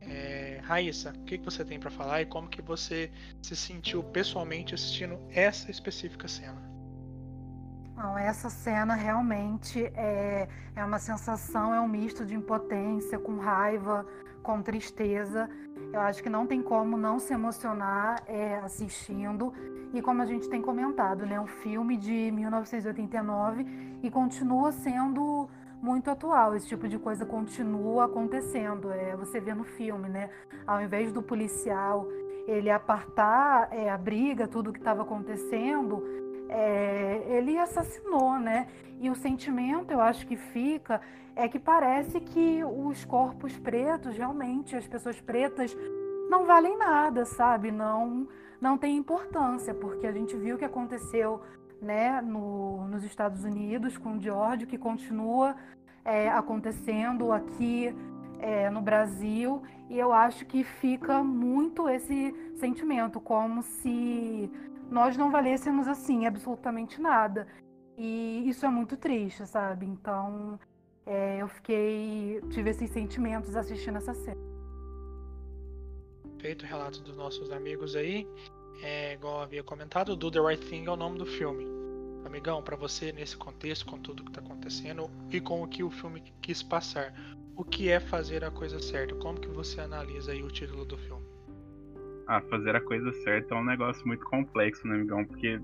É, 0.00 0.60
Raíssa, 0.64 1.10
o 1.16 1.24
que, 1.24 1.38
que 1.38 1.44
você 1.44 1.64
tem 1.64 1.80
para 1.80 1.90
falar 1.90 2.20
e 2.20 2.26
como 2.26 2.48
que 2.48 2.60
você 2.60 3.10
se 3.40 3.56
sentiu 3.56 4.02
pessoalmente 4.02 4.74
assistindo 4.74 5.18
essa 5.30 5.70
específica 5.70 6.28
cena? 6.28 6.62
Não, 7.96 8.18
essa 8.18 8.50
cena 8.50 8.94
realmente 8.94 9.84
é, 9.94 10.48
é 10.74 10.84
uma 10.84 10.98
sensação, 10.98 11.72
é 11.72 11.80
um 11.80 11.88
misto 11.88 12.26
de 12.26 12.34
impotência 12.34 13.18
com 13.18 13.38
raiva, 13.38 14.04
com 14.42 14.60
tristeza. 14.60 15.48
Eu 15.94 16.00
acho 16.00 16.20
que 16.24 16.28
não 16.28 16.44
tem 16.44 16.60
como 16.60 16.96
não 16.96 17.20
se 17.20 17.32
emocionar 17.32 18.20
é, 18.26 18.56
assistindo. 18.56 19.54
E 19.92 20.02
como 20.02 20.22
a 20.22 20.26
gente 20.26 20.48
tem 20.48 20.60
comentado, 20.60 21.24
né, 21.24 21.40
um 21.40 21.46
filme 21.46 21.96
de 21.96 22.32
1989 22.32 23.64
e 24.02 24.10
continua 24.10 24.72
sendo 24.72 25.48
muito 25.80 26.10
atual. 26.10 26.56
Esse 26.56 26.66
tipo 26.66 26.88
de 26.88 26.98
coisa 26.98 27.24
continua 27.24 28.06
acontecendo. 28.06 28.90
É, 28.90 29.14
você 29.14 29.38
vê 29.38 29.54
no 29.54 29.62
filme, 29.62 30.08
né? 30.08 30.30
Ao 30.66 30.82
invés 30.82 31.12
do 31.12 31.22
policial 31.22 32.08
ele 32.48 32.70
apartar 32.70 33.68
é, 33.70 33.88
a 33.88 33.96
briga, 33.96 34.48
tudo 34.48 34.72
que 34.72 34.80
estava 34.80 35.02
acontecendo, 35.02 36.02
é, 36.48 37.22
ele 37.28 37.56
assassinou, 37.56 38.36
né? 38.40 38.66
E 39.00 39.08
o 39.08 39.14
sentimento, 39.14 39.92
eu 39.92 40.00
acho 40.00 40.26
que 40.26 40.36
fica, 40.36 41.00
é 41.36 41.48
que 41.48 41.58
parece 41.58 42.20
que 42.20 42.64
os 42.64 43.04
corpos 43.04 43.58
pretos, 43.58 44.16
realmente, 44.16 44.76
as 44.76 44.86
pessoas 44.86 45.20
pretas, 45.20 45.76
não 46.30 46.44
valem 46.44 46.76
nada, 46.78 47.24
sabe? 47.24 47.70
Não, 47.70 48.28
não 48.60 48.78
tem 48.78 48.96
importância, 48.96 49.74
porque 49.74 50.06
a 50.06 50.12
gente 50.12 50.36
viu 50.36 50.56
o 50.56 50.58
que 50.58 50.64
aconteceu 50.64 51.40
né, 51.80 52.20
no, 52.20 52.86
nos 52.88 53.04
Estados 53.04 53.44
Unidos 53.44 53.98
com 53.98 54.16
o 54.16 54.20
George, 54.20 54.66
que 54.66 54.78
continua 54.78 55.56
é, 56.04 56.30
acontecendo 56.30 57.32
aqui 57.32 57.94
é, 58.38 58.70
no 58.70 58.80
Brasil, 58.80 59.62
e 59.90 59.98
eu 59.98 60.12
acho 60.12 60.46
que 60.46 60.64
fica 60.64 61.22
muito 61.22 61.88
esse 61.88 62.34
sentimento, 62.56 63.20
como 63.20 63.62
se 63.62 64.50
nós 64.90 65.16
não 65.16 65.30
valêssemos 65.30 65.88
assim 65.88 66.26
absolutamente 66.26 67.00
nada. 67.00 67.46
E 67.96 68.48
isso 68.48 68.66
é 68.66 68.68
muito 68.68 68.96
triste, 68.96 69.46
sabe? 69.46 69.86
Então 69.86 70.58
é, 71.06 71.42
eu 71.42 71.48
fiquei. 71.48 72.40
tive 72.50 72.70
esses 72.70 72.90
sentimentos 72.90 73.54
assistindo 73.54 73.98
essa 73.98 74.14
série. 74.14 74.40
Feito 76.40 76.64
o 76.64 76.66
relato 76.66 77.00
dos 77.02 77.16
nossos 77.16 77.50
amigos 77.50 77.94
aí. 77.94 78.26
É, 78.82 79.14
igual 79.14 79.36
eu 79.36 79.42
havia 79.42 79.62
comentado, 79.62 80.16
Do 80.16 80.30
the 80.30 80.40
Right 80.40 80.64
Thing 80.66 80.86
é 80.86 80.90
o 80.90 80.96
nome 80.96 81.18
do 81.18 81.26
filme. 81.26 81.64
Amigão, 82.24 82.62
para 82.62 82.76
você 82.76 83.12
nesse 83.12 83.36
contexto, 83.36 83.86
com 83.86 83.98
tudo 83.98 84.24
que 84.24 84.30
está 84.30 84.40
acontecendo 84.40 85.10
e 85.30 85.40
com 85.40 85.62
o 85.62 85.68
que 85.68 85.84
o 85.84 85.90
filme 85.90 86.22
quis 86.40 86.62
passar, 86.62 87.14
o 87.56 87.64
que 87.64 87.88
é 87.88 88.00
fazer 88.00 88.44
a 88.44 88.50
coisa 88.50 88.80
certa? 88.80 89.14
Como 89.14 89.38
que 89.38 89.48
você 89.48 89.80
analisa 89.80 90.32
aí 90.32 90.42
o 90.42 90.48
título 90.48 90.84
do 90.84 90.98
filme? 90.98 91.24
Ah, 92.26 92.40
fazer 92.42 92.74
a 92.74 92.80
coisa 92.80 93.12
certa 93.22 93.54
é 93.54 93.58
um 93.58 93.64
negócio 93.64 94.06
muito 94.06 94.24
complexo, 94.24 94.86
né, 94.86 94.94
amigão? 94.94 95.24
Porque 95.24 95.60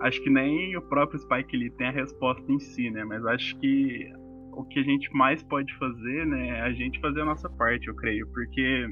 acho 0.00 0.20
que 0.22 0.30
nem 0.30 0.76
o 0.76 0.82
próprio 0.82 1.20
Spike 1.20 1.56
Lee 1.56 1.70
tem 1.70 1.88
a 1.88 1.92
resposta 1.92 2.50
em 2.50 2.58
si, 2.58 2.90
né? 2.90 3.04
Mas 3.04 3.24
acho 3.26 3.56
que 3.58 4.10
o 4.52 4.64
que 4.64 4.78
a 4.78 4.82
gente 4.82 5.12
mais 5.14 5.42
pode 5.42 5.74
fazer, 5.76 6.26
né, 6.26 6.48
é 6.48 6.60
a 6.60 6.72
gente 6.72 7.00
fazer 7.00 7.22
a 7.22 7.24
nossa 7.24 7.48
parte, 7.48 7.88
eu 7.88 7.94
creio, 7.94 8.26
porque 8.28 8.86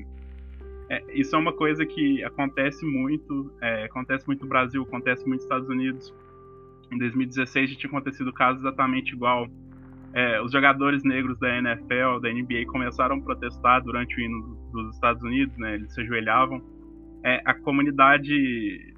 é, 0.91 1.05
isso 1.15 1.37
é 1.37 1.39
uma 1.39 1.53
coisa 1.53 1.87
que 1.87 2.23
acontece 2.25 2.85
muito, 2.85 3.53
é, 3.63 3.85
acontece 3.85 4.27
muito 4.27 4.43
no 4.43 4.49
Brasil, 4.49 4.83
acontece 4.83 5.21
muito 5.27 5.35
nos 5.35 5.45
Estados 5.45 5.69
Unidos. 5.69 6.13
Em 6.91 6.99
2016 6.99 7.71
já 7.71 7.77
tinha 7.77 7.89
acontecido 7.89 8.33
caso 8.33 8.59
exatamente 8.59 9.13
igual. 9.13 9.47
É, 10.13 10.43
os 10.43 10.51
jogadores 10.51 11.05
negros 11.05 11.39
da 11.39 11.49
NFL, 11.59 12.19
da 12.21 12.33
NBA, 12.33 12.67
começaram 12.67 13.19
a 13.19 13.21
protestar 13.21 13.81
durante 13.85 14.17
o 14.17 14.21
hino 14.21 14.59
dos 14.73 14.95
Estados 14.97 15.23
Unidos, 15.23 15.57
né? 15.57 15.77
Eles 15.77 15.95
se 15.95 16.01
ajoelhavam. 16.01 16.61
É, 17.23 17.41
a 17.45 17.55
comunidade 17.55 18.93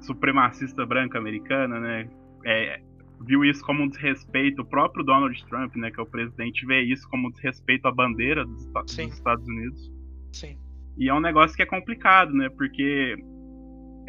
supremacista 0.00 0.84
branca 0.84 1.18
americana, 1.18 1.80
né? 1.80 2.10
É, 2.44 2.82
viu 3.26 3.44
isso 3.44 3.64
como 3.64 3.82
um 3.82 3.88
desrespeito. 3.88 4.62
O 4.62 4.64
próprio 4.64 5.04
Donald 5.04 5.44
Trump, 5.46 5.74
né, 5.76 5.90
que 5.90 5.98
é 5.98 6.02
o 6.02 6.06
presidente, 6.06 6.66
vê 6.66 6.82
isso 6.82 7.08
como 7.08 7.28
um 7.28 7.30
desrespeito 7.30 7.88
à 7.88 7.92
bandeira 7.92 8.44
dos, 8.44 8.66
dos 8.66 8.98
Estados 8.98 9.46
Unidos. 9.46 9.92
Sim. 10.32 10.58
E 10.96 11.08
é 11.08 11.14
um 11.14 11.20
negócio 11.20 11.56
que 11.56 11.62
é 11.62 11.66
complicado, 11.66 12.32
né? 12.32 12.48
Porque 12.50 13.16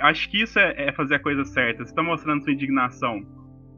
acho 0.02 0.30
que 0.30 0.42
isso 0.42 0.60
é, 0.60 0.90
é 0.90 0.92
fazer 0.92 1.16
a 1.16 1.20
coisa 1.20 1.44
certa. 1.46 1.84
Você 1.84 1.92
está 1.92 2.04
mostrando 2.04 2.44
sua 2.44 2.54
indignação, 2.54 3.26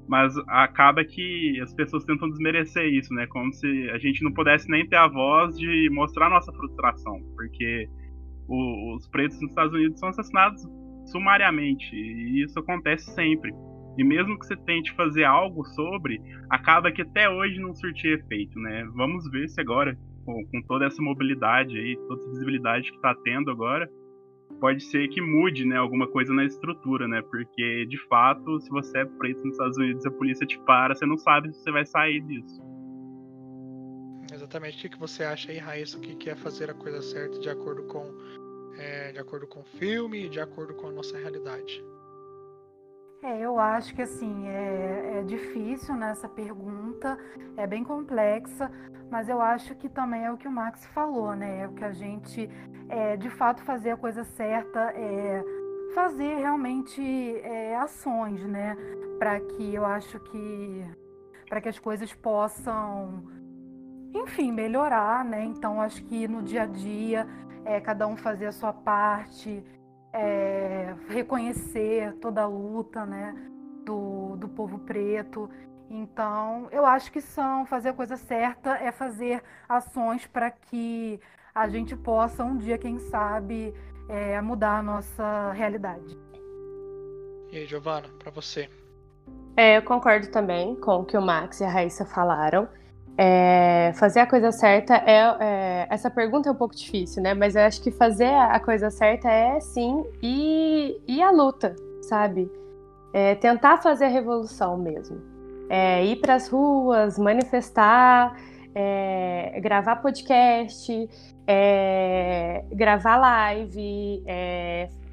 mas 0.08 0.34
acaba 0.47 1.04
que 1.04 1.60
as 1.62 1.73
pessoas 1.73 2.04
tentam 2.04 2.30
desmerecer 2.30 2.86
isso, 2.86 3.13
né? 3.13 3.28
Como 3.28 3.54
se 3.54 3.89
a 3.91 3.97
gente 3.97 4.23
não 4.23 4.34
pudesse 4.34 4.69
nem 4.69 4.88
ter 4.88 4.97
a 4.97 5.08
voz 5.08 5.58
de 5.58 5.89
mostrar 5.91 6.30
nossa 6.30 6.52
frustração, 6.52 7.21
porque 7.36 7.88
o, 8.47 8.95
os 8.95 9.08
pretos 9.08 9.39
nos 9.41 9.52
Estados 9.52 9.73
Unidos 9.73 10.00
são 10.00 10.10
assassinados 10.10 10.67
sumariamente 11.06 11.95
e 11.95 12.43
isso 12.43 12.60
acontece 12.60 13.13
sempre. 13.13 13.54
E 13.97 14.03
mesmo 14.03 14.38
que 14.38 14.45
você 14.45 14.55
tente 14.55 14.93
fazer 14.93 15.23
algo 15.23 15.65
sobre, 15.65 16.21
acaba 16.49 16.91
que 16.91 17.01
até 17.01 17.29
hoje 17.29 17.60
não 17.60 17.73
surtir 17.73 18.19
efeito, 18.19 18.60
né? 18.60 18.88
Vamos 18.93 19.29
ver 19.31 19.49
se 19.49 19.60
agora 19.60 19.97
com, 20.25 20.45
com 20.45 20.62
toda 20.62 20.86
essa 20.86 21.01
mobilidade 21.01 21.77
aí, 21.77 21.97
toda 22.07 22.21
essa 22.21 22.29
visibilidade 22.31 22.89
que 22.91 22.97
está 22.97 23.15
tendo 23.23 23.49
agora, 23.49 23.89
pode 24.60 24.83
ser 24.83 25.07
que 25.10 25.21
mude, 25.21 25.65
né, 25.65 25.77
alguma 25.77 26.07
coisa 26.07 26.33
na 26.33 26.43
estrutura, 26.43 27.07
né? 27.07 27.21
Porque 27.21 27.86
de 27.86 27.97
fato, 28.07 28.60
se 28.60 28.69
você 28.69 28.99
é 28.99 29.05
preto 29.05 29.43
nos 29.43 29.53
Estados 29.53 29.77
Unidos, 29.77 30.05
a 30.05 30.12
polícia 30.12 30.45
te 30.45 30.60
para, 30.60 30.95
você 30.95 31.05
não 31.05 31.17
sabe 31.17 31.53
se 31.53 31.63
você 31.63 31.71
vai 31.71 31.86
sair 31.86 32.21
disso. 32.21 32.62
Exatamente. 34.31 34.86
O 34.86 34.89
que, 34.89 34.99
você 34.99 35.23
acha 35.23 35.51
aí, 35.51 35.57
Raíssa? 35.57 35.99
Que 35.99 36.29
é 36.29 36.36
fazer 36.36 36.69
a 36.69 36.73
coisa 36.73 37.01
certa 37.01 37.39
de 37.39 37.49
acordo 37.49 37.83
com 37.83 38.13
é, 38.77 39.12
de 39.12 39.17
acordo 39.17 39.47
com 39.47 39.62
o 39.62 39.63
filme 39.63 40.29
de 40.29 40.39
acordo 40.39 40.73
com 40.75 40.88
a 40.88 40.91
nossa 40.91 41.17
realidade? 41.17 41.83
É, 43.23 43.39
eu 43.39 43.60
acho 43.60 43.95
que 43.95 44.01
assim 44.01 44.47
é, 44.47 45.19
é 45.19 45.23
difícil 45.23 45.95
nessa 45.95 46.27
né, 46.27 46.34
pergunta, 46.36 47.17
é 47.56 47.65
bem 47.65 47.84
complexa, 47.84 48.71
mas 49.10 49.27
eu 49.27 49.41
acho 49.41 49.73
que 49.75 49.89
também 49.89 50.23
é 50.25 50.32
o 50.32 50.38
que 50.38 50.47
o 50.47 50.51
Max 50.51 50.86
falou, 50.88 51.36
né? 51.36 51.62
É 51.62 51.67
o 51.67 51.73
que 51.73 51.84
a 51.84 51.91
gente 51.91 52.49
é, 52.89 53.17
de 53.17 53.30
fato 53.30 53.63
fazer 53.63 53.91
a 53.91 53.97
coisa 53.97 54.23
certa, 54.23 54.91
é 54.95 55.43
fazer 55.95 56.36
realmente 56.36 57.01
é, 57.43 57.75
ações, 57.75 58.45
né? 58.45 58.77
Para 59.17 59.39
que 59.39 59.73
eu 59.73 59.86
acho 59.86 60.19
que 60.19 60.86
para 61.49 61.62
que 61.62 61.69
as 61.69 61.80
coisas 61.80 62.13
possam, 62.13 63.23
enfim, 64.13 64.51
melhorar, 64.51 65.23
né? 65.25 65.43
Então 65.43 65.82
acho 65.82 66.03
que 66.03 66.27
no 66.27 66.43
dia 66.43 66.63
a 66.63 66.65
dia 66.65 67.25
é, 67.65 67.80
cada 67.82 68.06
um 68.06 68.15
fazer 68.15 68.45
a 68.45 68.51
sua 68.51 68.73
parte, 68.73 69.63
é, 70.17 70.95
reconhecer 71.10 72.13
toda 72.15 72.41
a 72.41 72.47
luta 72.47 73.06
né, 73.06 73.36
do, 73.86 74.36
do 74.36 74.49
povo 74.49 74.80
preto. 74.80 75.49
Então, 75.89 76.67
eu 76.71 76.86
acho 76.86 77.12
que 77.12 77.21
são 77.21 77.65
fazer 77.65 77.89
a 77.89 77.93
coisa 77.93 78.17
certa 78.17 78.77
é 78.77 78.91
fazer 78.91 79.43
ações 79.69 80.26
para 80.26 80.49
que 80.51 81.20
a 81.53 81.68
gente 81.70 81.95
possa 81.95 82.43
um 82.43 82.57
dia, 82.57 82.78
quem 82.78 82.99
sabe, 82.99 83.74
é, 84.09 84.41
mudar 84.41 84.80
a 84.80 84.84
nossa 84.84 85.51
realidade. 85.53 86.18
E 87.51 87.57
aí, 87.57 87.65
Giovana, 87.65 88.09
para 88.20 88.32
você? 88.32 88.70
É, 89.55 89.78
eu 89.78 89.82
concordo 89.84 90.30
também 90.30 90.76
com 90.76 91.01
o 91.01 91.05
que 91.05 91.18
o 91.18 91.22
Max 91.22 91.61
e 91.61 91.63
a 91.63 91.70
Raíssa 91.70 92.05
falaram. 92.05 92.68
É, 93.20 93.91
fazer 93.95 94.20
a 94.20 94.28
coisa 94.28 94.51
certa 94.51 94.95
é, 94.97 95.36
é, 95.39 95.88
Essa 95.89 96.07
pergunta 96.07 96.49
é 96.49 96.51
um 96.51 96.55
pouco 96.55 96.76
difícil, 96.76 97.24
né? 97.24 97.34
Mas 97.34 97.55
eu 97.55 97.63
acho 97.63 97.82
que 97.82 97.89
fazer 97.89 98.32
a 98.32 98.59
coisa 98.59 98.91
certa 98.91 99.28
é 99.30 99.59
sim 99.59 100.05
e, 100.22 101.01
e 101.07 101.22
a 101.22 101.32
luta, 101.32 101.76
sabe? 102.01 102.49
É, 103.11 103.34
tentar 103.34 103.78
fazer 103.78 104.05
a 104.05 104.09
revolução 104.09 104.78
mesmo. 104.78 105.20
É, 105.68 106.05
ir 106.05 106.18
para 106.18 106.36
as 106.36 106.47
ruas, 106.47 107.18
manifestar, 107.18 108.36
é, 108.76 109.59
gravar 109.61 109.95
podcast, 109.95 111.09
é, 111.47 112.63
gravar 112.72 113.18
live, 113.18 114.24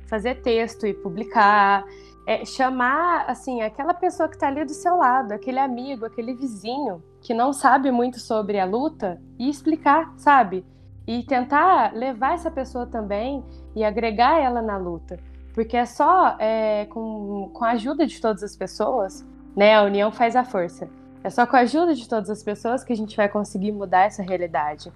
fazer 0.07 0.43
texto 0.43 0.87
e 0.87 0.93
publicar. 0.93 1.85
É 2.27 2.45
chamar 2.45 3.25
assim 3.29 3.61
aquela 3.61 3.93
pessoa 3.93 4.29
que 4.29 4.37
está 4.37 4.49
ali 4.49 4.65
do 4.65 4.73
seu 4.73 4.97
lado, 4.97 5.33
aquele 5.33 5.59
amigo, 5.59 6.07
aquele 6.07 6.35
vizinho 6.35 7.03
que 7.21 7.35
não 7.35 7.53
sabe 7.53 7.91
muito 7.91 8.19
sobre 8.19 8.59
a 8.59 8.65
luta 8.65 9.21
e 9.39 9.49
explicar, 9.49 10.13
sabe? 10.17 10.65
E 11.07 11.23
tentar 11.23 11.93
levar 11.95 12.35
essa 12.35 12.51
pessoa 12.51 12.87
também 12.87 13.45
e 13.77 13.85
agregar 13.85 14.41
ela 14.41 14.63
na 14.63 14.77
luta, 14.77 15.19
porque 15.53 15.77
é 15.77 15.85
só 15.85 16.37
é, 16.39 16.87
com, 16.87 17.51
com 17.53 17.65
a 17.65 17.71
ajuda 17.71 18.07
de 18.07 18.21
todas 18.21 18.43
as 18.43 18.57
pessoas, 18.57 19.27
né? 19.55 19.75
A 19.75 19.83
união 19.83 20.11
faz 20.11 20.35
a 20.35 20.45
força. 20.45 20.89
É 21.23 21.31
só 21.31 21.47
com 21.47 21.57
a 21.57 21.61
ajuda 21.61 21.95
de 21.95 22.09
todas 22.09 22.29
as 22.29 22.43
pessoas 22.43 22.85
que 22.85 22.93
a 22.93 22.97
gente 22.97 23.17
vai 23.17 23.29
conseguir 23.29 23.73
mudar 23.73 24.05
essa 24.05 24.23
realidade. 24.23 24.93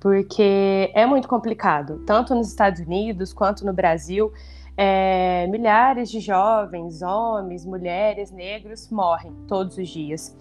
Porque 0.00 0.90
é 0.94 1.04
muito 1.04 1.26
complicado, 1.26 2.02
tanto 2.06 2.34
nos 2.34 2.48
Estados 2.48 2.80
Unidos 2.80 3.32
quanto 3.32 3.66
no 3.66 3.72
Brasil 3.72 4.32
é, 4.80 5.48
milhares 5.48 6.08
de 6.08 6.20
jovens, 6.20 7.02
homens, 7.02 7.66
mulheres, 7.66 8.30
negros 8.30 8.88
morrem 8.88 9.34
todos 9.48 9.76
os 9.76 9.88
dias. 9.88 10.38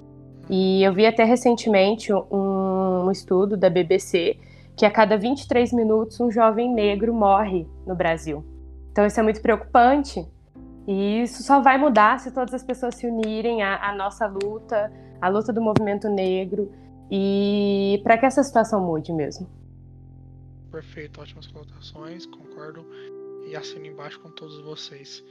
E 0.47 0.83
eu 0.83 0.93
vi 0.93 1.07
até 1.07 1.23
recentemente 1.23 2.13
um, 2.13 3.05
um 3.07 3.11
estudo 3.11 3.57
da 3.57 3.67
BBC 3.67 4.37
que 4.75 4.85
a 4.85 4.91
cada 4.91 5.17
23 5.17 5.73
minutos 5.73 6.19
um 6.19 6.29
jovem 6.29 6.71
negro 6.71 7.11
morre 7.15 7.67
no 7.87 7.95
Brasil. 7.95 8.45
Então 8.91 9.07
isso 9.07 9.19
é 9.19 9.23
muito 9.23 9.41
preocupante. 9.41 10.23
E 10.87 11.23
isso 11.23 11.41
só 11.41 11.59
vai 11.59 11.79
mudar 11.79 12.19
se 12.19 12.31
todas 12.31 12.53
as 12.53 12.63
pessoas 12.63 12.93
se 12.93 13.07
unirem 13.07 13.63
à, 13.63 13.89
à 13.89 13.95
nossa 13.95 14.27
luta, 14.27 14.93
à 15.19 15.27
luta 15.27 15.51
do 15.51 15.61
movimento 15.61 16.07
negro, 16.07 16.71
e 17.09 17.99
para 18.03 18.17
que 18.17 18.25
essa 18.25 18.43
situação 18.43 18.85
mude 18.85 19.11
mesmo. 19.11 19.49
Perfeito, 20.71 21.19
ótimas 21.19 21.47
colocações, 21.47 22.25
concordo 22.25 22.85
e 23.47 23.55
assino 23.55 23.85
embaixo 23.85 24.19
com 24.19 24.29
todos 24.29 24.59
vocês. 24.61 25.23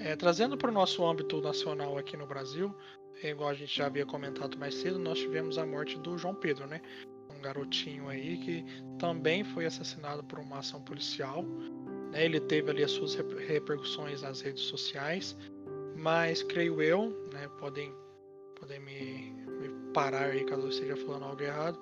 É, 0.00 0.16
trazendo 0.16 0.56
para 0.56 0.70
o 0.70 0.74
nosso 0.74 1.04
âmbito 1.04 1.40
nacional 1.40 1.96
aqui 1.96 2.16
no 2.16 2.26
Brasil, 2.26 2.74
é, 3.22 3.30
igual 3.30 3.50
a 3.50 3.54
gente 3.54 3.76
já 3.76 3.86
havia 3.86 4.04
comentado 4.04 4.58
mais 4.58 4.74
cedo, 4.74 4.98
nós 4.98 5.18
tivemos 5.18 5.56
a 5.56 5.64
morte 5.64 5.98
do 5.98 6.18
João 6.18 6.34
Pedro, 6.34 6.66
né? 6.66 6.80
Um 7.30 7.40
garotinho 7.40 8.08
aí 8.08 8.36
que 8.38 8.64
também 8.98 9.44
foi 9.44 9.66
assassinado 9.66 10.24
por 10.24 10.38
uma 10.38 10.58
ação 10.58 10.82
policial. 10.82 11.42
Né? 12.10 12.24
Ele 12.24 12.40
teve 12.40 12.70
ali 12.70 12.82
as 12.82 12.90
suas 12.90 13.14
repercussões 13.14 14.22
nas 14.22 14.40
redes 14.40 14.64
sociais, 14.64 15.36
mas 15.96 16.42
creio 16.42 16.82
eu, 16.82 17.10
né? 17.32 17.48
Podem, 17.58 17.94
podem 18.58 18.80
me, 18.80 19.32
me 19.60 19.92
parar 19.92 20.26
aí 20.26 20.44
caso 20.44 20.62
eu 20.62 20.70
esteja 20.70 20.96
falando 20.96 21.24
algo 21.24 21.42
errado. 21.42 21.78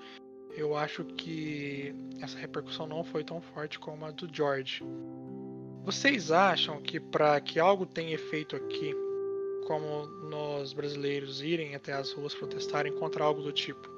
Eu 0.54 0.76
acho 0.76 1.02
que 1.04 1.94
essa 2.20 2.38
repercussão 2.38 2.86
não 2.86 3.02
foi 3.02 3.24
tão 3.24 3.40
forte 3.40 3.78
como 3.78 4.04
a 4.04 4.10
do 4.10 4.28
George. 4.30 4.84
Vocês 5.84 6.30
acham 6.30 6.80
que 6.80 7.00
para 7.00 7.40
que 7.40 7.58
algo 7.58 7.84
tenha 7.84 8.14
efeito 8.14 8.54
aqui, 8.54 8.94
como 9.66 10.06
nós 10.28 10.72
brasileiros 10.72 11.42
irem 11.42 11.74
até 11.74 11.92
as 11.92 12.12
ruas 12.12 12.34
protestarem 12.34 12.92
contra 12.92 13.24
algo 13.24 13.42
do 13.42 13.52
tipo, 13.52 13.90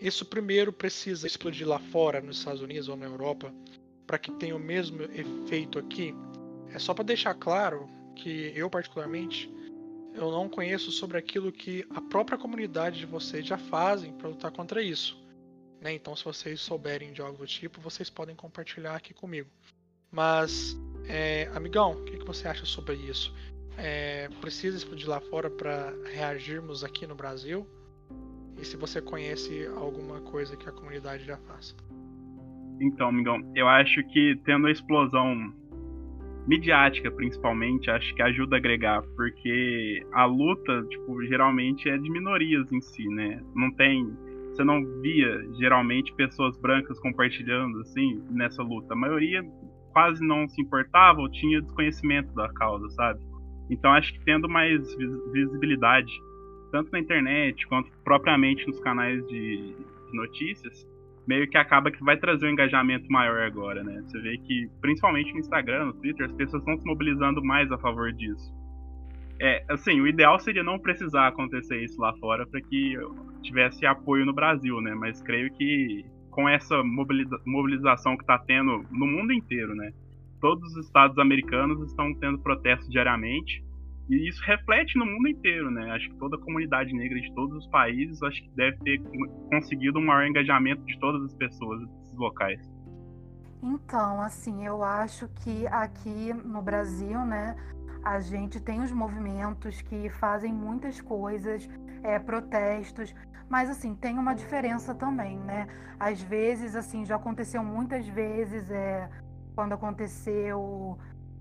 isso 0.00 0.24
primeiro 0.24 0.72
precisa 0.72 1.26
explodir 1.26 1.66
lá 1.66 1.78
fora, 1.78 2.20
nos 2.20 2.38
Estados 2.38 2.60
Unidos 2.60 2.88
ou 2.88 2.96
na 2.96 3.06
Europa, 3.06 3.52
para 4.06 4.18
que 4.18 4.32
tenha 4.32 4.54
o 4.54 4.60
mesmo 4.60 5.02
efeito 5.02 5.78
aqui? 5.78 6.14
É 6.72 6.78
só 6.78 6.92
para 6.94 7.04
deixar 7.04 7.34
claro 7.34 7.88
que 8.14 8.52
eu 8.54 8.68
particularmente 8.68 9.48
eu 10.14 10.30
não 10.30 10.48
conheço 10.48 10.90
sobre 10.90 11.16
aquilo 11.16 11.50
que 11.50 11.86
a 11.90 12.00
própria 12.00 12.36
comunidade 12.36 12.98
de 12.98 13.06
vocês 13.06 13.46
já 13.46 13.56
fazem 13.56 14.12
para 14.12 14.28
lutar 14.28 14.52
contra 14.52 14.82
isso. 14.82 15.18
Né? 15.80 15.94
Então, 15.94 16.14
se 16.14 16.24
vocês 16.24 16.60
souberem 16.60 17.12
de 17.12 17.22
algo 17.22 17.38
do 17.38 17.46
tipo, 17.46 17.80
vocês 17.80 18.10
podem 18.10 18.36
compartilhar 18.36 18.94
aqui 18.94 19.14
comigo. 19.14 19.48
Mas 20.10 20.76
é, 21.08 21.50
amigão, 21.54 21.92
o 21.92 22.04
que, 22.04 22.16
que, 22.16 22.24
você 22.24 22.48
acha 22.48 22.64
sobre 22.64 22.94
isso? 22.94 23.34
É, 23.76 24.28
precisa 24.40 24.76
explodir 24.76 25.08
lá 25.08 25.20
fora 25.20 25.50
para 25.50 25.92
reagirmos 26.12 26.84
aqui 26.84 27.06
no 27.06 27.14
Brasil? 27.14 27.66
E 28.60 28.64
se 28.64 28.76
você 28.76 29.00
conhece 29.00 29.66
alguma 29.76 30.20
coisa 30.20 30.56
que 30.56 30.68
a 30.68 30.72
comunidade 30.72 31.24
já 31.24 31.36
faz? 31.38 31.74
Então, 32.80 33.08
amigão, 33.08 33.40
eu 33.54 33.68
acho 33.68 34.02
que 34.08 34.38
tendo 34.44 34.66
a 34.66 34.70
explosão 34.70 35.52
midiática, 36.46 37.10
principalmente, 37.10 37.90
acho 37.90 38.14
que 38.14 38.22
ajuda 38.22 38.56
a 38.56 38.58
agregar, 38.58 39.02
porque 39.16 40.04
a 40.12 40.24
luta, 40.24 40.82
tipo, 40.88 41.24
geralmente 41.26 41.88
é 41.88 41.96
de 41.96 42.10
minorias 42.10 42.70
em 42.72 42.80
si, 42.80 43.06
né? 43.08 43.40
Não 43.54 43.70
tem 43.72 44.06
você 44.52 44.64
não 44.64 44.84
via 45.00 45.48
geralmente 45.58 46.12
pessoas 46.12 46.58
brancas 46.58 47.00
compartilhando 47.00 47.80
assim 47.80 48.22
nessa 48.30 48.62
luta. 48.62 48.92
A 48.92 48.96
maioria 48.96 49.42
quase 49.92 50.26
não 50.26 50.48
se 50.48 50.60
importava 50.60 51.20
ou 51.20 51.30
tinha 51.30 51.60
desconhecimento 51.60 52.34
da 52.34 52.52
causa, 52.52 52.88
sabe? 52.90 53.20
Então 53.70 53.92
acho 53.92 54.12
que 54.12 54.24
tendo 54.24 54.48
mais 54.48 54.82
visibilidade, 55.32 56.12
tanto 56.70 56.90
na 56.90 56.98
internet 56.98 57.66
quanto 57.68 57.90
propriamente 58.04 58.66
nos 58.66 58.80
canais 58.80 59.26
de, 59.28 59.76
notícias, 60.12 60.86
meio 61.26 61.48
que 61.48 61.56
acaba 61.56 61.90
que 61.90 62.02
vai 62.02 62.16
trazer 62.16 62.46
um 62.46 62.50
engajamento 62.50 63.10
maior 63.10 63.42
agora, 63.42 63.82
né? 63.82 64.02
Você 64.06 64.20
vê 64.20 64.36
que, 64.38 64.68
principalmente 64.80 65.32
no 65.32 65.38
Instagram, 65.38 65.86
no 65.86 65.92
Twitter, 65.94 66.26
as 66.26 66.32
pessoas 66.32 66.62
estão 66.62 66.76
se 66.78 66.84
mobilizando 66.84 67.42
mais 67.42 67.70
a 67.70 67.78
favor 67.78 68.12
disso. 68.12 68.52
É, 69.40 69.64
assim, 69.68 70.00
o 70.00 70.06
ideal 70.06 70.38
seria 70.38 70.62
não 70.62 70.78
precisar 70.78 71.28
acontecer 71.28 71.82
isso 71.82 72.00
lá 72.00 72.12
fora 72.18 72.46
para 72.46 72.60
que 72.60 72.96
tivesse 73.42 73.84
apoio 73.86 74.24
no 74.24 74.32
Brasil, 74.32 74.80
né? 74.80 74.94
Mas 74.94 75.20
creio 75.22 75.50
que 75.52 76.04
com 76.32 76.48
essa 76.48 76.82
mobiliza 76.82 77.38
mobilização 77.46 78.16
que 78.16 78.22
está 78.22 78.38
tendo 78.38 78.84
no 78.90 79.06
mundo 79.06 79.32
inteiro, 79.32 79.74
né? 79.74 79.92
Todos 80.40 80.74
os 80.74 80.86
estados 80.86 81.16
americanos 81.18 81.88
estão 81.88 82.12
tendo 82.14 82.38
protestos 82.40 82.88
diariamente 82.88 83.62
e 84.10 84.28
isso 84.28 84.42
reflete 84.44 84.98
no 84.98 85.06
mundo 85.06 85.28
inteiro, 85.28 85.70
né? 85.70 85.90
Acho 85.92 86.08
que 86.08 86.16
toda 86.16 86.36
a 86.36 86.40
comunidade 86.40 86.92
negra 86.92 87.20
de 87.20 87.32
todos 87.34 87.56
os 87.56 87.66
países 87.68 88.20
acho 88.22 88.42
que 88.42 88.50
deve 88.56 88.76
ter 88.78 89.00
conseguido 89.50 89.98
um 89.98 90.04
maior 90.04 90.26
engajamento 90.26 90.84
de 90.84 90.98
todas 90.98 91.22
as 91.22 91.34
pessoas 91.34 91.86
desses 91.86 92.16
locais. 92.16 92.60
Então, 93.62 94.20
assim, 94.20 94.66
eu 94.66 94.82
acho 94.82 95.28
que 95.44 95.66
aqui 95.68 96.32
no 96.44 96.60
Brasil, 96.60 97.24
né, 97.24 97.54
a 98.02 98.18
gente 98.18 98.58
tem 98.58 98.80
os 98.80 98.90
movimentos 98.90 99.80
que 99.82 100.08
fazem 100.10 100.52
muitas 100.52 101.00
coisas, 101.00 101.68
é, 102.02 102.18
protestos, 102.18 103.14
mas 103.52 103.68
assim, 103.68 103.94
tem 103.94 104.18
uma 104.18 104.32
diferença 104.32 104.94
também, 104.94 105.38
né? 105.40 105.68
Às 106.00 106.22
vezes, 106.22 106.74
assim, 106.74 107.04
já 107.04 107.16
aconteceu 107.16 107.62
muitas 107.62 108.08
vezes, 108.08 108.70
é, 108.70 109.10
quando 109.54 109.74
aconteceu, 109.74 110.98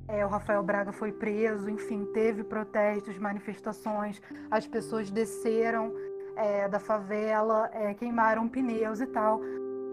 é, 0.10 0.26
o 0.26 0.28
Rafael 0.28 0.62
Braga 0.62 0.92
foi 0.92 1.14
preso, 1.14 1.70
enfim, 1.70 2.04
teve 2.14 2.44
protestos, 2.44 3.18
manifestações, 3.18 4.22
as 4.52 4.68
pessoas 4.68 5.10
desceram 5.10 5.94
é, 6.36 6.68
da 6.68 6.82
favela, 6.82 7.70
é, 7.72 7.94
queimaram 7.94 8.50
pneus 8.50 9.00
e 9.00 9.08
tal. 9.08 9.40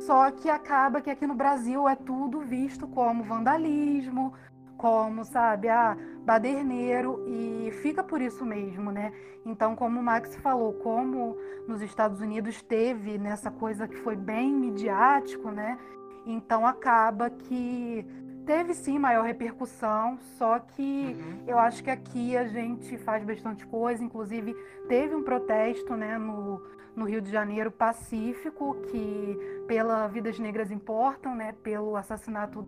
Só 0.01 0.29
que 0.33 0.51
acaba 0.51 1.01
que 1.01 1.11
aqui 1.11 1.25
no 1.25 1.37
Brasil 1.37 1.89
é 1.89 1.95
tudo 1.95 2.41
visto 2.41 2.89
como 2.89 3.23
vandalismo, 3.23 4.35
como, 4.79 5.25
sabe, 5.25 5.69
ah, 5.69 5.97
baderneiro 6.25 7.23
e 7.27 7.71
fica 7.83 8.03
por 8.03 8.23
isso 8.23 8.47
mesmo, 8.47 8.91
né? 8.91 9.13
Então, 9.45 9.75
como 9.75 9.99
o 9.99 10.03
Max 10.03 10.37
falou, 10.37 10.73
como 10.75 11.37
nos 11.67 11.83
Estados 11.83 12.21
Unidos 12.21 12.63
teve 12.63 13.19
nessa 13.19 13.51
coisa 13.51 13.89
que 13.89 13.97
foi 13.97 14.17
bem 14.17 14.53
midiático, 14.53 15.51
né? 15.51 15.77
Então 16.25 16.67
acaba 16.67 17.29
que 17.29 18.07
teve 18.47 18.73
sim 18.73 18.99
maior 18.99 19.25
repercussão, 19.25 20.19
só 20.39 20.59
que 20.59 21.17
uhum. 21.19 21.43
eu 21.47 21.59
acho 21.59 21.83
que 21.83 21.91
aqui 21.91 22.37
a 22.37 22.47
gente 22.47 22.97
faz 22.99 23.25
bastante 23.25 23.67
coisa, 23.67 24.03
inclusive 24.03 24.55
teve 24.89 25.15
um 25.15 25.23
protesto, 25.23 25.95
né, 25.95 26.17
no, 26.17 26.63
no 26.97 27.05
Rio 27.05 27.21
de 27.21 27.31
Janeiro 27.31 27.71
pacífico 27.71 28.77
que 28.91 29.39
pela 29.67 30.07
Vidas 30.07 30.39
Negras 30.39 30.71
Importam, 30.71 31.35
né, 31.35 31.55
pelo 31.63 31.97
assassinato 31.97 32.67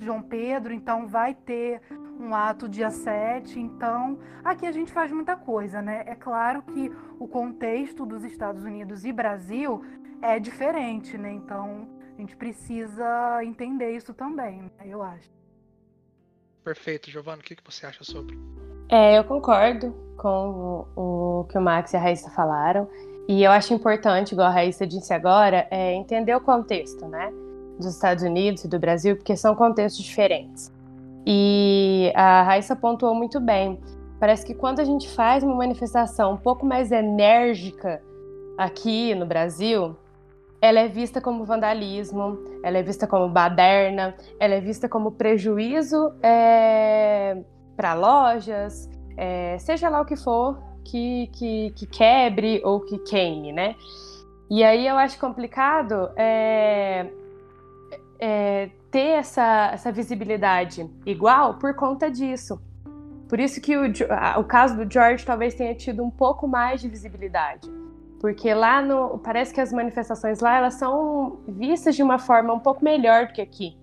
João 0.00 0.22
Pedro, 0.22 0.72
então 0.72 1.06
vai 1.06 1.34
ter 1.34 1.80
um 2.18 2.34
ato 2.34 2.68
dia 2.68 2.90
7. 2.90 3.58
Então, 3.58 4.18
aqui 4.44 4.66
a 4.66 4.72
gente 4.72 4.92
faz 4.92 5.10
muita 5.12 5.36
coisa, 5.36 5.80
né? 5.82 6.04
É 6.06 6.14
claro 6.14 6.62
que 6.62 6.90
o 7.18 7.26
contexto 7.26 8.04
dos 8.04 8.24
Estados 8.24 8.64
Unidos 8.64 9.04
e 9.04 9.12
Brasil 9.12 9.82
é 10.22 10.38
diferente, 10.38 11.16
né? 11.18 11.32
Então, 11.32 11.88
a 12.16 12.20
gente 12.20 12.36
precisa 12.36 13.44
entender 13.44 13.90
isso 13.94 14.14
também, 14.14 14.62
né? 14.62 14.70
eu 14.86 15.02
acho. 15.02 15.30
Perfeito, 16.64 17.10
Giovana, 17.10 17.40
o 17.40 17.44
que, 17.44 17.56
você 17.64 17.86
acha 17.86 18.02
sobre? 18.02 18.36
É, 18.88 19.18
eu 19.18 19.24
concordo 19.24 19.94
com 20.16 20.88
o, 20.96 21.40
o 21.40 21.44
que 21.44 21.58
o 21.58 21.60
Max 21.60 21.92
e 21.92 21.96
a 21.96 22.00
Raíssa 22.00 22.30
falaram. 22.30 22.88
E 23.28 23.42
eu 23.42 23.50
acho 23.50 23.74
importante, 23.74 24.32
igual 24.32 24.48
a 24.48 24.50
Raíssa 24.50 24.86
disse 24.86 25.12
agora, 25.12 25.66
é 25.70 25.92
entender 25.94 26.34
o 26.34 26.40
contexto, 26.40 27.06
né? 27.06 27.32
Dos 27.76 27.86
Estados 27.86 28.22
Unidos 28.22 28.64
e 28.64 28.68
do 28.68 28.78
Brasil, 28.78 29.16
porque 29.16 29.36
são 29.36 29.54
contextos 29.54 30.04
diferentes. 30.04 30.72
E 31.26 32.12
a 32.14 32.42
Raíssa 32.42 32.76
pontuou 32.76 33.14
muito 33.14 33.40
bem. 33.40 33.80
Parece 34.18 34.46
que 34.46 34.54
quando 34.54 34.80
a 34.80 34.84
gente 34.84 35.08
faz 35.08 35.42
uma 35.42 35.54
manifestação 35.54 36.34
um 36.34 36.36
pouco 36.36 36.64
mais 36.64 36.90
enérgica 36.90 38.02
aqui 38.56 39.14
no 39.14 39.26
Brasil, 39.26 39.96
ela 40.60 40.80
é 40.80 40.88
vista 40.88 41.20
como 41.20 41.44
vandalismo, 41.44 42.38
ela 42.62 42.78
é 42.78 42.82
vista 42.82 43.06
como 43.06 43.28
baderna, 43.28 44.14
ela 44.40 44.54
é 44.54 44.60
vista 44.60 44.88
como 44.88 45.12
prejuízo 45.12 46.12
é, 46.22 47.42
para 47.76 47.92
lojas, 47.94 48.88
é, 49.16 49.58
seja 49.58 49.88
lá 49.88 50.00
o 50.00 50.04
que 50.04 50.16
for, 50.16 50.58
que, 50.84 51.28
que, 51.32 51.72
que, 51.76 51.86
quebre 51.86 52.62
ou 52.64 52.80
que 52.80 52.98
queime, 52.98 53.52
né? 53.52 53.74
E 54.48 54.62
aí 54.62 54.86
eu 54.86 54.96
acho 54.96 55.18
complicado 55.18 56.10
é, 56.16 57.06
é, 58.18 58.70
ter 58.90 59.18
essa, 59.18 59.70
essa 59.72 59.92
visibilidade 59.92 60.88
igual 61.04 61.54
por 61.54 61.74
conta 61.74 62.10
disso. 62.10 62.60
Por 63.28 63.40
isso 63.40 63.60
que 63.60 63.76
o, 63.76 63.84
o 64.38 64.44
caso 64.44 64.76
do 64.76 64.90
George 64.90 65.24
talvez 65.24 65.54
tenha 65.54 65.74
tido 65.74 66.02
um 66.02 66.10
pouco 66.10 66.46
mais 66.46 66.80
de 66.80 66.88
visibilidade. 66.88 67.68
Porque 68.20 68.52
lá 68.54 68.80
no. 68.80 69.18
Parece 69.18 69.52
que 69.52 69.60
as 69.60 69.72
manifestações 69.72 70.40
lá 70.40 70.56
elas 70.56 70.74
são 70.74 71.38
vistas 71.46 71.94
de 71.94 72.02
uma 72.02 72.18
forma 72.18 72.52
um 72.54 72.60
pouco 72.60 72.82
melhor 72.84 73.26
do 73.26 73.32
que 73.32 73.42
aqui. 73.42 73.76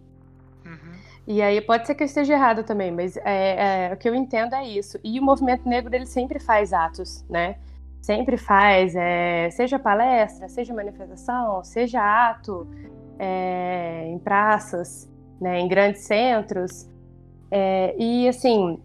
Uhum. 0.66 0.94
E 1.28 1.42
aí 1.42 1.62
pode 1.62 1.86
ser 1.86 1.96
que 1.96 2.04
eu 2.04 2.06
esteja 2.06 2.34
errada 2.34 2.64
também, 2.64 2.92
mas 2.92 3.16
é, 3.18 3.90
é, 3.90 3.94
o 3.94 3.98
que 3.98 4.10
eu 4.10 4.16
entendo 4.16 4.56
é 4.56 4.68
isso. 4.68 5.00
E 5.04 5.20
o 5.20 5.24
movimento 5.24 5.68
negro 5.68 5.94
ele 5.94 6.06
sempre 6.06 6.40
faz 6.40 6.74
atos, 6.74 7.24
né? 7.30 7.58
Sempre 8.02 8.36
faz, 8.36 8.96
é, 8.96 9.50
seja 9.52 9.80
palestra, 9.80 10.50
seja 10.50 10.74
manifestação, 10.74 11.64
seja 11.64 12.02
ato 12.02 12.68
é, 13.20 14.07
em 14.07 14.20
praças, 14.20 15.09
né, 15.39 15.59
em 15.59 15.68
grandes 15.68 16.01
centros. 16.01 16.89
É, 17.51 17.95
e 17.97 18.28
assim, 18.28 18.80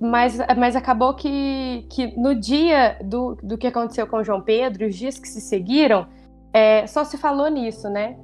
mas, 0.00 0.38
mas 0.56 0.76
acabou 0.76 1.14
que, 1.14 1.86
que 1.90 2.18
no 2.18 2.34
dia 2.34 2.98
do, 3.02 3.36
do 3.42 3.56
que 3.56 3.66
aconteceu 3.66 4.06
com 4.06 4.22
João 4.22 4.40
Pedro, 4.40 4.86
os 4.86 4.94
dias 4.94 5.18
que 5.18 5.28
se 5.28 5.40
seguiram, 5.40 6.06
é, 6.52 6.86
só 6.86 7.04
se 7.04 7.16
falou 7.16 7.48
nisso, 7.48 7.88
né? 7.88 8.16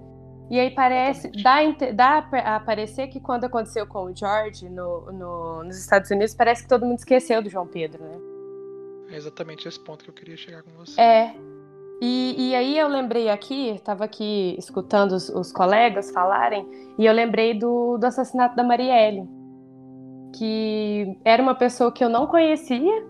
E 0.50 0.58
aí 0.58 0.70
parece, 0.72 1.30
dá, 1.42 1.58
dá 1.94 2.18
a 2.56 2.60
parecer 2.60 3.06
que 3.06 3.20
quando 3.20 3.44
aconteceu 3.44 3.86
com 3.86 4.06
o 4.06 4.16
George 4.16 4.68
no, 4.68 5.12
no, 5.12 5.64
nos 5.64 5.78
Estados 5.78 6.10
Unidos, 6.10 6.34
parece 6.34 6.64
que 6.64 6.68
todo 6.68 6.84
mundo 6.84 6.98
esqueceu 6.98 7.40
do 7.40 7.48
João 7.48 7.68
Pedro, 7.68 8.02
né? 8.02 8.18
É 9.12 9.16
exatamente 9.16 9.66
esse 9.66 9.78
ponto 9.78 10.04
que 10.04 10.10
eu 10.10 10.14
queria 10.14 10.36
chegar 10.36 10.62
com 10.64 10.70
você. 10.72 11.00
É. 11.00 11.34
E, 12.00 12.50
e 12.50 12.54
aí 12.54 12.78
eu 12.78 12.88
lembrei 12.88 13.28
aqui, 13.28 13.70
estava 13.70 14.04
aqui 14.04 14.56
escutando 14.58 15.12
os, 15.12 15.28
os, 15.28 15.52
colegas 15.52 16.10
falarem, 16.10 16.66
e 16.98 17.04
eu 17.04 17.12
lembrei 17.12 17.52
do, 17.52 17.98
do 17.98 18.06
assassinato 18.06 18.56
da 18.56 18.64
Marielle 18.64 19.28
que 20.36 21.18
era 21.24 21.42
uma 21.42 21.54
pessoa 21.54 21.92
que 21.92 22.04
eu 22.04 22.08
não 22.08 22.26
conhecia 22.26 23.06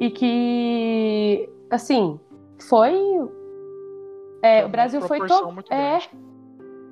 e 0.00 0.10
que, 0.10 1.48
assim, 1.70 2.18
foi. 2.68 2.94
É, 4.42 4.64
o 4.64 4.68
Brasil 4.68 5.00
foi 5.02 5.26
todo. 5.26 5.64
É. 5.70 5.98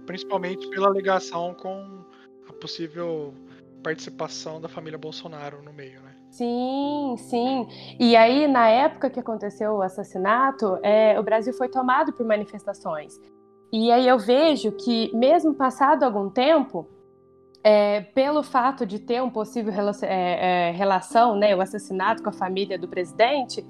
Principalmente 0.07 0.68
pela 0.70 0.91
ligação 0.91 1.55
com 1.55 2.05
a 2.49 2.53
possível 2.53 3.35
participação 3.83 4.61
da 4.61 4.68
família 4.68 4.99
Bolsonaro 4.99 5.62
no 5.62 5.72
meio, 5.72 6.01
né? 6.03 6.08
Sim, 6.39 7.16
sim. 7.18 7.66
E 7.99 8.14
aí, 8.14 8.47
na 8.47 8.68
época 8.68 9.11
que 9.11 9.18
aconteceu 9.18 9.72
o 9.72 9.82
assassinato, 9.82 10.78
é, 10.84 11.18
o 11.18 11.22
Brasil 11.24 11.53
foi 11.53 11.68
tomado 11.68 12.12
por 12.12 12.24
manifestações. 12.24 13.20
E 13.72 13.91
aí 13.91 14.07
eu 14.07 14.20
vejo 14.20 14.70
que, 14.70 15.11
mesmo 15.12 15.53
passado 15.53 16.05
algum 16.05 16.30
tempo, 16.30 16.89
é, 17.64 18.03
pelo 18.03 18.45
fato 18.45 18.86
de 18.86 19.01
ter 19.01 19.20
um 19.20 19.28
possível 19.28 19.72
relação, 19.72 20.09
é, 20.09 20.68
é, 20.68 20.70
relação, 20.70 21.34
né, 21.36 21.57
o 21.57 21.61
assassinato 21.61 22.22
com 22.22 22.28
a 22.28 22.32
família 22.32 22.78
do 22.78 22.86
presidente, 22.86 23.66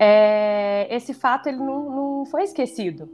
é, 0.00 0.88
esse 0.90 1.12
fato 1.12 1.46
ele 1.46 1.58
não, 1.58 1.90
não 1.90 2.24
foi 2.24 2.44
esquecido. 2.44 3.06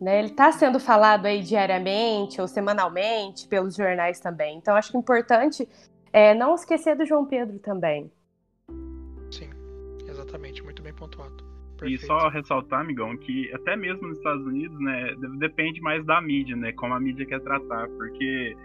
Né? 0.00 0.18
Ele 0.18 0.28
está 0.28 0.50
sendo 0.50 0.80
falado 0.80 1.26
aí 1.26 1.42
diariamente 1.42 2.40
ou 2.40 2.48
semanalmente 2.48 3.46
pelos 3.46 3.76
jornais 3.76 4.18
também. 4.18 4.58
Então 4.58 4.74
acho 4.74 4.90
que 4.90 4.96
é 4.96 5.00
importante 5.00 5.68
é, 6.12 6.34
não 6.34 6.54
esquecer 6.54 6.96
do 6.96 7.06
João 7.06 7.26
Pedro 7.26 7.58
também. 7.58 8.10
Sim, 9.30 9.50
exatamente, 10.08 10.62
muito 10.62 10.82
bem 10.82 10.92
pontuado. 10.92 11.44
Perfeito. 11.78 12.02
E 12.02 12.06
só 12.06 12.28
ressaltar, 12.28 12.80
amigão, 12.80 13.16
que 13.16 13.52
até 13.54 13.76
mesmo 13.76 14.08
nos 14.08 14.18
Estados 14.18 14.44
Unidos, 14.44 14.78
né, 14.80 15.14
depende 15.38 15.80
mais 15.80 16.04
da 16.04 16.20
mídia, 16.20 16.56
né, 16.56 16.72
como 16.72 16.92
a 16.92 16.98
mídia 16.98 17.24
quer 17.24 17.40
tratar, 17.40 17.88
porque 17.90 18.56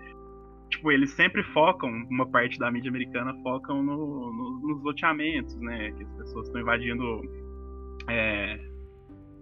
tipo, 0.74 0.92
eles 0.92 1.12
sempre 1.12 1.44
focam, 1.44 1.90
uma 2.10 2.28
parte 2.28 2.58
da 2.58 2.72
mídia 2.72 2.90
americana 2.90 3.34
focam 3.44 3.84
no, 3.84 4.34
no, 4.34 4.60
nos 4.68 4.84
loteamentos, 4.84 5.56
né? 5.62 5.92
Que 5.92 6.04
as 6.04 6.12
pessoas 6.14 6.48
estão 6.48 6.62
invadindo 6.62 7.22
é, 8.10 8.60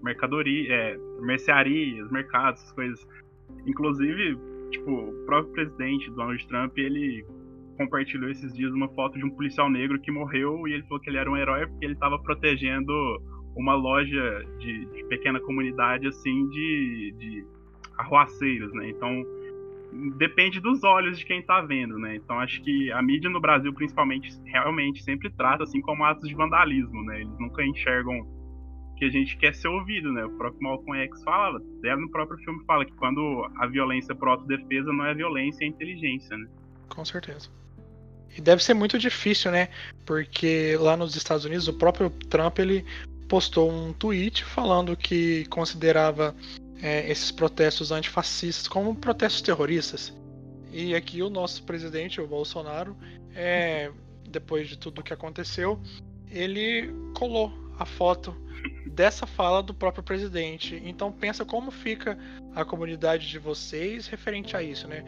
mercadoria, 0.04 0.74
é, 0.74 0.98
mercearias, 1.22 2.12
mercados, 2.12 2.62
essas 2.62 2.74
coisas. 2.74 3.08
Inclusive, 3.66 4.38
tipo, 4.72 4.92
o 4.92 5.26
próprio 5.26 5.54
presidente 5.54 6.10
Donald 6.12 6.48
Trump, 6.48 6.78
ele 6.78 7.26
compartilhou 7.82 8.30
esses 8.30 8.54
dias 8.54 8.72
uma 8.74 8.88
foto 8.90 9.18
de 9.18 9.26
um 9.26 9.30
policial 9.30 9.70
negro 9.70 10.00
que 10.00 10.12
morreu 10.12 10.68
e 10.68 10.74
ele 10.74 10.84
falou 10.84 11.00
que 11.00 11.10
ele 11.10 11.18
era 11.18 11.30
um 11.30 11.36
herói 11.36 11.66
porque 11.66 11.86
ele 11.86 11.94
estava 11.94 12.20
protegendo 12.20 12.94
uma 13.56 13.74
loja 13.74 14.46
de, 14.60 14.86
de, 14.86 15.04
pequena 15.06 15.40
comunidade, 15.40 16.08
assim, 16.08 16.48
de, 16.50 17.16
de 17.18 17.46
arruaceiros, 17.98 18.72
né? 18.74 18.90
Então, 18.90 19.26
depende 20.18 20.60
dos 20.60 20.84
olhos 20.84 21.18
de 21.18 21.26
quem 21.26 21.42
tá 21.42 21.62
vendo, 21.62 21.98
né? 21.98 22.16
Então 22.16 22.40
acho 22.40 22.62
que 22.62 22.92
a 22.92 23.02
mídia 23.02 23.30
no 23.30 23.42
Brasil, 23.42 23.74
principalmente, 23.74 24.32
realmente 24.46 25.04
sempre 25.04 25.30
trata 25.32 25.64
assim 25.64 25.82
como 25.82 26.06
atos 26.06 26.30
de 26.30 26.36
vandalismo, 26.36 27.04
né? 27.04 27.22
Eles 27.22 27.40
nunca 27.40 27.66
enxergam 27.66 28.26
que 28.96 29.06
a 29.06 29.10
gente 29.10 29.36
quer 29.38 29.54
ser 29.56 29.68
ouvido, 29.68 30.12
né? 30.14 30.24
O 30.24 30.38
próprio 30.38 30.62
Malcolm 30.62 30.98
X 31.00 31.24
fala, 31.24 31.60
até 31.80 31.96
no 31.96 32.10
próprio 32.10 32.38
filme 32.38 32.64
fala 32.66 32.86
que 32.86 32.94
quando 32.94 33.50
a 33.58 33.68
violência 33.68 34.16
por 34.16 34.30
autodefesa 34.30 34.94
não 34.94 35.06
é 35.06 35.14
violência, 35.14 35.66
é 35.66 35.68
inteligência, 35.68 36.38
né? 36.38 36.48
Com 36.88 37.04
certeza. 37.04 37.50
E 38.38 38.42
deve 38.42 38.64
ser 38.64 38.74
muito 38.74 38.98
difícil, 38.98 39.52
né? 39.52 39.70
Porque 40.06 40.78
lá 40.80 40.96
nos 40.96 41.16
Estados 41.16 41.46
Unidos, 41.46 41.68
o 41.68 41.74
próprio 41.74 42.10
Trump 42.10 42.60
ele 42.60 42.86
postou 43.28 43.72
um 43.72 43.94
tweet 43.94 44.44
falando 44.44 44.96
que 44.96 45.46
considerava 45.46 46.36
é, 46.82 47.10
esses 47.10 47.32
protestos 47.32 47.92
antifascistas 47.92 48.68
como 48.68 48.96
protestos 48.96 49.42
terroristas. 49.42 50.14
E 50.72 50.96
aqui 50.96 51.22
o 51.22 51.30
nosso 51.30 51.64
presidente, 51.64 52.22
o 52.22 52.28
Bolsonaro, 52.28 52.96
é, 53.36 53.92
depois 54.30 54.68
de 54.68 54.78
tudo 54.78 55.00
o 55.00 55.04
que 55.04 55.14
aconteceu, 55.14 55.80
ele 56.30 56.94
colou 57.14 57.52
a 57.78 57.86
foto 57.86 58.36
dessa 58.86 59.26
fala 59.26 59.62
do 59.62 59.74
próprio 59.74 60.04
presidente. 60.04 60.82
Então 60.86 61.12
pensa 61.12 61.44
como 61.44 61.72
fica 61.72 62.18
a 62.56 62.64
comunidade 62.64 63.28
de 63.28 63.40
vocês 63.40 64.08
referente 64.08 64.56
a 64.56 64.64
isso, 64.64 64.88
né? 64.88 65.04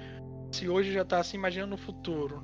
Se 0.51 0.69
hoje 0.69 0.91
já 0.91 1.01
está 1.01 1.19
assim, 1.19 1.37
imagina 1.37 1.65
no 1.65 1.77
futuro. 1.77 2.43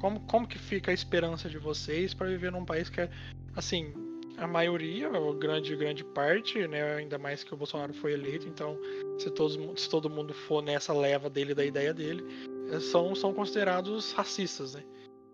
Como, 0.00 0.18
como 0.20 0.48
que 0.48 0.58
fica 0.58 0.90
a 0.90 0.94
esperança 0.94 1.46
de 1.46 1.58
vocês 1.58 2.14
para 2.14 2.26
viver 2.26 2.50
num 2.50 2.64
país 2.64 2.88
que 2.88 3.02
é 3.02 3.10
assim, 3.54 3.92
a 4.38 4.46
maioria, 4.46 5.10
ou 5.10 5.34
grande 5.34 5.76
grande 5.76 6.02
parte, 6.02 6.66
né, 6.66 6.94
ainda 6.94 7.18
mais 7.18 7.44
que 7.44 7.52
o 7.52 7.56
Bolsonaro 7.56 7.92
foi 7.92 8.14
eleito, 8.14 8.48
então 8.48 8.78
se, 9.18 9.30
todos, 9.30 9.58
se 9.78 9.90
todo 9.90 10.08
mundo 10.08 10.32
for 10.32 10.62
nessa 10.62 10.94
leva 10.94 11.28
dele, 11.28 11.54
da 11.54 11.66
ideia 11.66 11.92
dele, 11.92 12.24
eh, 12.72 12.80
são, 12.80 13.14
são 13.14 13.34
considerados 13.34 14.12
racistas, 14.12 14.74
né? 14.74 14.82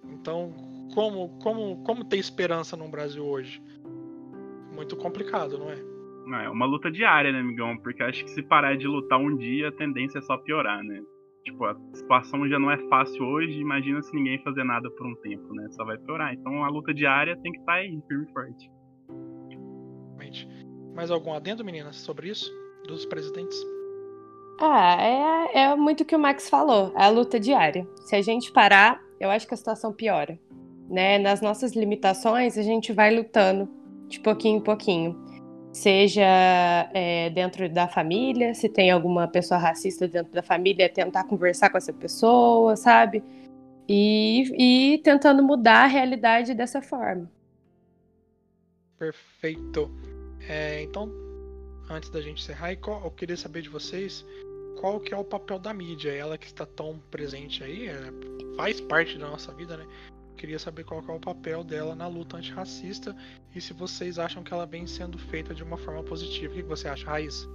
Então, 0.05 0.53
como, 0.93 1.39
como, 1.39 1.85
como 1.85 2.05
ter 2.05 2.17
esperança 2.17 2.77
no 2.77 2.89
Brasil 2.89 3.25
hoje? 3.25 3.63
Muito 4.75 4.97
complicado, 4.97 5.59
não 5.59 5.71
é? 5.71 5.77
Não, 6.27 6.41
é 6.41 6.51
uma 6.51 6.67
luta 6.67 6.91
diária, 6.91 7.31
né, 7.31 7.39
amigão? 7.39 7.77
Porque 7.77 8.03
acho 8.03 8.25
que 8.25 8.31
se 8.31 8.43
parar 8.43 8.77
de 8.77 8.89
lutar 8.89 9.21
um 9.21 9.37
dia, 9.37 9.69
a 9.69 9.73
tendência 9.73 10.19
é 10.19 10.23
só 10.23 10.37
piorar, 10.37 10.83
né? 10.83 11.01
Tipo, 11.47 11.65
a 11.65 11.77
situação 11.95 12.49
já 12.49 12.59
não 12.59 12.71
é 12.71 12.77
fácil 12.89 13.25
hoje, 13.25 13.61
imagina 13.61 14.03
se 14.03 14.15
ninguém 14.15 14.43
fazer 14.43 14.65
nada 14.65 14.91
por 14.91 15.07
um 15.07 15.15
tempo, 15.17 15.55
né? 15.55 15.69
Só 15.71 15.85
vai 15.85 15.97
piorar. 15.97 16.35
Então 16.35 16.65
a 16.65 16.69
luta 16.69 16.93
diária 16.93 17.37
tem 17.37 17.53
que 17.53 17.59
estar 17.61 17.75
tá 17.75 17.79
aí, 17.79 18.03
firme 18.09 18.27
e 18.29 18.33
forte. 18.33 18.71
Mais 20.97 21.11
algum 21.11 21.35
adendo, 21.35 21.63
meninas, 21.63 21.97
sobre 21.97 22.31
isso? 22.31 22.51
Dos 22.89 23.05
presidentes? 23.05 23.57
Ah, 24.59 24.97
é, 24.99 25.59
é 25.61 25.77
muito 25.77 26.01
o 26.01 26.05
que 26.07 26.17
o 26.17 26.19
Max 26.19 26.49
falou, 26.49 26.91
é 26.97 27.05
a 27.05 27.11
luta 27.11 27.39
diária. 27.39 27.87
Se 28.07 28.17
a 28.17 28.23
gente 28.23 28.51
parar, 28.51 28.99
eu 29.21 29.31
acho 29.31 29.47
que 29.47 29.53
a 29.53 29.57
situação 29.59 29.93
piora. 29.93 30.39
Né? 30.89 31.19
Nas 31.19 31.43
nossas 31.43 31.77
limitações, 31.77 32.57
a 32.57 32.63
gente 32.63 32.95
vai 32.95 33.15
lutando 33.15 33.69
de 34.09 34.19
pouquinho 34.21 34.57
em 34.57 34.63
pouquinho. 34.63 35.26
Seja 35.77 36.25
é, 36.95 37.29
dentro 37.29 37.69
da 37.69 37.87
família, 37.87 38.55
se 38.55 38.67
tem 38.67 38.91
alguma 38.91 39.29
pessoa 39.29 39.61
racista 39.61 40.09
dentro 40.09 40.33
da 40.33 40.43
família, 40.43 40.89
tentar 40.89 41.25
conversar 41.25 41.69
com 41.69 41.77
essa 41.77 41.93
pessoa, 41.93 42.75
sabe? 42.77 43.23
E, 43.87 44.95
e 44.95 44.99
tentando 45.03 45.43
mudar 45.43 45.85
a 45.85 45.87
realidade 45.87 46.55
dessa 46.55 46.81
forma. 46.81 47.31
Perfeito. 48.99 49.95
É, 50.49 50.83
então, 50.83 51.13
antes 51.91 52.09
da 52.09 52.23
gente 52.23 52.41
encerrar, 52.41 52.73
eu 52.73 53.11
queria 53.11 53.37
saber 53.37 53.61
de 53.61 53.69
vocês 53.69 54.25
qual 54.81 54.99
que 54.99 55.13
é 55.13 55.17
o 55.19 55.25
papel 55.25 55.59
da 55.59 55.75
mídia, 55.75 56.11
ela 56.11 56.39
que 56.39 56.47
está 56.47 56.65
tão 56.65 56.99
presente 57.11 57.63
aí, 57.63 57.89
é, 57.89 57.99
faz 58.57 58.81
parte 58.81 59.19
da 59.19 59.29
nossa 59.29 59.53
vida, 59.53 59.77
né? 59.77 59.87
Queria 60.37 60.59
saber 60.59 60.85
qual 60.85 61.03
é 61.09 61.13
o 61.13 61.19
papel 61.19 61.65
dela 61.65 61.95
na 61.95 62.07
luta 62.07 62.37
antirracista 62.37 63.17
e 63.55 63.61
se 63.61 63.73
vocês 63.73 64.19
acham 64.19 64.43
que 64.43 64.53
ela 64.53 64.67
vem 64.67 64.87
sendo 64.87 65.19
feita 65.19 65.55
de 65.55 65.63
uma 65.63 65.79
forma 65.79 66.03
positiva. 66.03 66.53
O 66.53 66.57
que 66.57 66.63
você 66.63 66.89
acha, 66.89 67.07
Raíssa? 67.07 67.49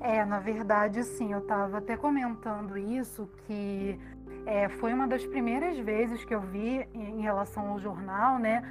É, 0.00 0.24
na 0.24 0.38
verdade, 0.38 1.02
sim, 1.02 1.32
eu 1.32 1.40
estava 1.40 1.78
até 1.78 1.96
comentando 1.96 2.76
isso, 2.76 3.28
que 3.46 3.98
é, 4.46 4.68
foi 4.68 4.92
uma 4.92 5.08
das 5.08 5.24
primeiras 5.26 5.78
vezes 5.78 6.24
que 6.24 6.34
eu 6.34 6.40
vi 6.40 6.86
em 6.94 7.22
relação 7.22 7.68
ao 7.68 7.80
jornal, 7.80 8.38
né? 8.38 8.62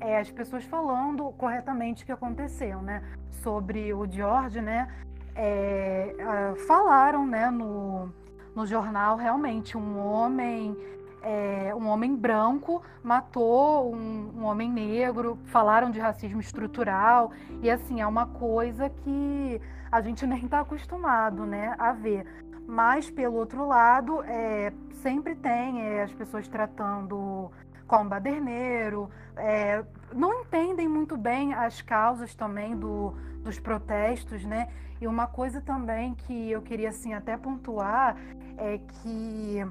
É, 0.00 0.18
as 0.18 0.30
pessoas 0.30 0.64
falando 0.64 1.30
corretamente 1.32 2.02
o 2.02 2.06
que 2.06 2.12
aconteceu, 2.12 2.80
né? 2.80 3.02
Sobre 3.42 3.92
o 3.92 4.10
George, 4.10 4.60
né? 4.60 4.88
É, 5.34 6.14
falaram, 6.66 7.26
né? 7.26 7.50
No, 7.50 8.12
no 8.54 8.66
jornal 8.66 9.16
realmente 9.16 9.76
um 9.76 9.98
homem 9.98 10.76
é, 11.22 11.74
um 11.74 11.88
homem 11.88 12.14
branco 12.14 12.82
matou 13.02 13.94
um, 13.94 14.32
um, 14.36 14.44
homem 14.44 14.70
negro, 14.70 15.38
falaram 15.46 15.90
de 15.90 15.98
racismo 15.98 16.40
estrutural, 16.40 17.32
e 17.62 17.70
assim, 17.70 18.00
é 18.00 18.06
uma 18.06 18.26
coisa 18.26 18.88
que 18.88 19.60
a 19.90 20.00
gente 20.00 20.24
nem 20.26 20.44
está 20.44 20.60
acostumado 20.60 21.44
né, 21.44 21.74
a 21.78 21.92
ver. 21.92 22.26
Mas, 22.66 23.10
pelo 23.10 23.36
outro 23.36 23.66
lado, 23.66 24.22
é, 24.24 24.72
sempre 25.02 25.34
tem 25.34 25.80
é, 25.80 26.02
as 26.02 26.12
pessoas 26.12 26.46
tratando 26.46 27.50
como 27.86 28.10
baderneiro, 28.10 29.08
é, 29.36 29.82
não 30.12 30.42
entendem 30.42 30.86
muito 30.86 31.16
bem 31.16 31.54
as 31.54 31.80
causas 31.80 32.34
também 32.34 32.76
do, 32.76 33.14
dos 33.42 33.58
protestos, 33.58 34.44
né? 34.44 34.68
E 35.00 35.06
uma 35.06 35.26
coisa 35.26 35.60
também 35.60 36.14
que 36.14 36.50
eu 36.50 36.60
queria 36.60 36.90
assim 36.90 37.14
até 37.14 37.36
pontuar 37.36 38.16
é 38.58 38.78
que 38.78 39.64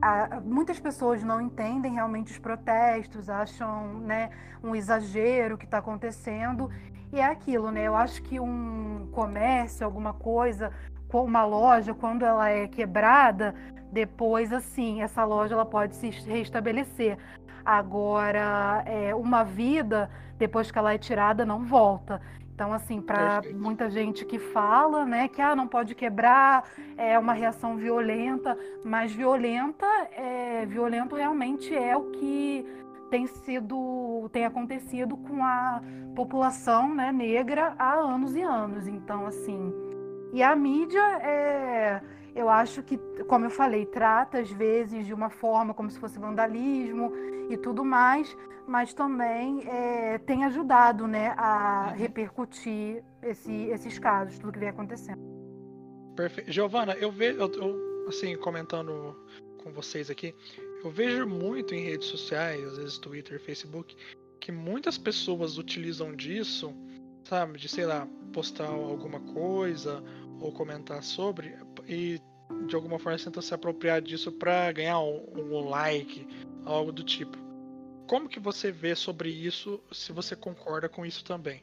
a, 0.00 0.40
muitas 0.40 0.78
pessoas 0.78 1.22
não 1.22 1.40
entendem 1.40 1.94
realmente 1.94 2.32
os 2.32 2.38
protestos, 2.38 3.28
acham 3.28 4.00
né, 4.00 4.30
um 4.62 4.74
exagero 4.74 5.56
que 5.56 5.64
está 5.64 5.78
acontecendo. 5.78 6.70
E 7.12 7.20
é 7.20 7.24
aquilo, 7.24 7.70
né? 7.70 7.84
Eu 7.84 7.94
acho 7.94 8.22
que 8.22 8.40
um 8.40 9.08
comércio, 9.12 9.86
alguma 9.86 10.12
coisa, 10.12 10.72
uma 11.12 11.44
loja, 11.44 11.94
quando 11.94 12.24
ela 12.24 12.50
é 12.50 12.66
quebrada, 12.66 13.54
depois, 13.92 14.52
assim, 14.52 15.02
essa 15.02 15.24
loja 15.24 15.54
ela 15.54 15.64
pode 15.64 15.94
se 15.94 16.10
restabelecer. 16.10 17.16
Agora, 17.64 18.82
é, 18.84 19.14
uma 19.14 19.44
vida, 19.44 20.10
depois 20.36 20.70
que 20.70 20.78
ela 20.78 20.92
é 20.92 20.98
tirada, 20.98 21.46
não 21.46 21.64
volta. 21.64 22.20
Então, 22.54 22.72
assim, 22.72 23.02
para 23.02 23.42
muita 23.52 23.90
gente 23.90 24.24
que 24.24 24.38
fala, 24.38 25.04
né, 25.04 25.26
que 25.26 25.42
ah, 25.42 25.56
não 25.56 25.66
pode 25.66 25.92
quebrar, 25.92 26.62
é 26.96 27.18
uma 27.18 27.32
reação 27.32 27.76
violenta, 27.76 28.56
mas 28.84 29.12
violenta, 29.12 29.86
é, 30.12 30.64
violento 30.64 31.16
realmente 31.16 31.74
é 31.74 31.96
o 31.96 32.12
que 32.12 32.64
tem 33.10 33.26
sido, 33.26 34.28
tem 34.32 34.44
acontecido 34.44 35.16
com 35.16 35.44
a 35.44 35.82
população 36.14 36.94
né, 36.94 37.10
negra 37.10 37.74
há 37.76 37.94
anos 37.94 38.36
e 38.36 38.42
anos. 38.42 38.86
Então, 38.86 39.26
assim, 39.26 39.74
e 40.32 40.40
a 40.40 40.54
mídia 40.54 41.02
é 41.22 42.00
eu 42.34 42.48
acho 42.48 42.82
que, 42.82 42.98
como 43.28 43.46
eu 43.46 43.50
falei, 43.50 43.86
trata 43.86 44.40
às 44.40 44.50
vezes 44.50 45.06
de 45.06 45.14
uma 45.14 45.30
forma 45.30 45.72
como 45.72 45.90
se 45.90 45.98
fosse 45.98 46.18
vandalismo 46.18 47.12
e 47.48 47.56
tudo 47.56 47.84
mais, 47.84 48.36
mas 48.66 48.92
também 48.92 49.62
é, 49.68 50.18
tem 50.18 50.44
ajudado 50.44 51.06
né, 51.06 51.34
a 51.36 51.88
uhum. 51.90 51.98
repercutir 51.98 53.04
esse, 53.22 53.52
esses 53.66 53.98
casos, 53.98 54.38
tudo 54.38 54.52
que 54.52 54.58
vem 54.58 54.70
acontecendo. 54.70 55.22
Perfeito. 56.16 56.50
Giovana, 56.50 56.94
eu 56.94 57.10
vejo, 57.10 57.38
eu, 57.38 57.52
eu, 57.52 58.08
assim, 58.08 58.36
comentando 58.36 59.16
com 59.62 59.72
vocês 59.72 60.10
aqui, 60.10 60.34
eu 60.82 60.90
vejo 60.90 61.26
muito 61.26 61.74
em 61.74 61.84
redes 61.84 62.08
sociais, 62.08 62.62
às 62.64 62.78
vezes 62.78 62.98
Twitter, 62.98 63.40
Facebook, 63.40 63.96
que 64.40 64.52
muitas 64.52 64.98
pessoas 64.98 65.56
utilizam 65.56 66.14
disso, 66.14 66.74
sabe, 67.24 67.58
de 67.58 67.68
sei 67.68 67.86
lá, 67.86 68.06
postar 68.32 68.68
alguma 68.68 69.20
coisa 69.20 70.02
ou 70.40 70.52
comentar 70.52 71.02
sobre 71.02 71.54
e 71.88 72.20
de 72.66 72.74
alguma 72.74 72.98
forma 72.98 73.18
tenta 73.18 73.42
se 73.42 73.54
apropriar 73.54 74.00
disso 74.00 74.30
para 74.32 74.70
ganhar 74.72 75.00
um, 75.00 75.22
um, 75.36 75.68
like, 75.68 76.26
algo 76.64 76.92
do 76.92 77.02
tipo. 77.02 77.36
Como 78.06 78.28
que 78.28 78.38
você 78.38 78.70
vê 78.70 78.94
sobre 78.94 79.30
isso, 79.30 79.80
se 79.90 80.12
você 80.12 80.36
concorda 80.36 80.88
com 80.88 81.04
isso 81.06 81.24
também? 81.24 81.62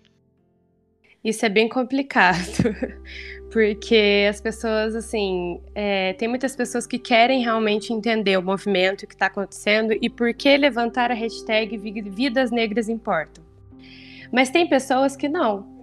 Isso 1.24 1.46
é 1.46 1.50
bem 1.50 1.70
complicado, 1.70 2.76
porque 3.54 4.26
as 4.28 4.42
pessoas, 4.42 4.96
assim, 4.96 5.62
é, 5.76 6.14
tem 6.14 6.28
muitas 6.28 6.56
pessoas 6.56 6.88
que 6.88 6.98
querem 6.98 7.44
realmente 7.44 7.94
entender 7.94 8.38
o 8.38 8.42
movimento 8.42 9.06
que 9.06 9.14
está 9.14 9.28
acontecendo 9.28 9.96
e 10.02 10.10
por 10.10 10.34
que 10.34 10.58
levantar 10.58 11.12
a 11.12 11.14
hashtag 11.14 11.78
Vidas 11.78 12.50
Negras 12.50 12.90
Importam. 12.90 13.44
Mas 14.32 14.50
tem 14.50 14.68
pessoas 14.68 15.16
que 15.16 15.30
não. 15.30 15.81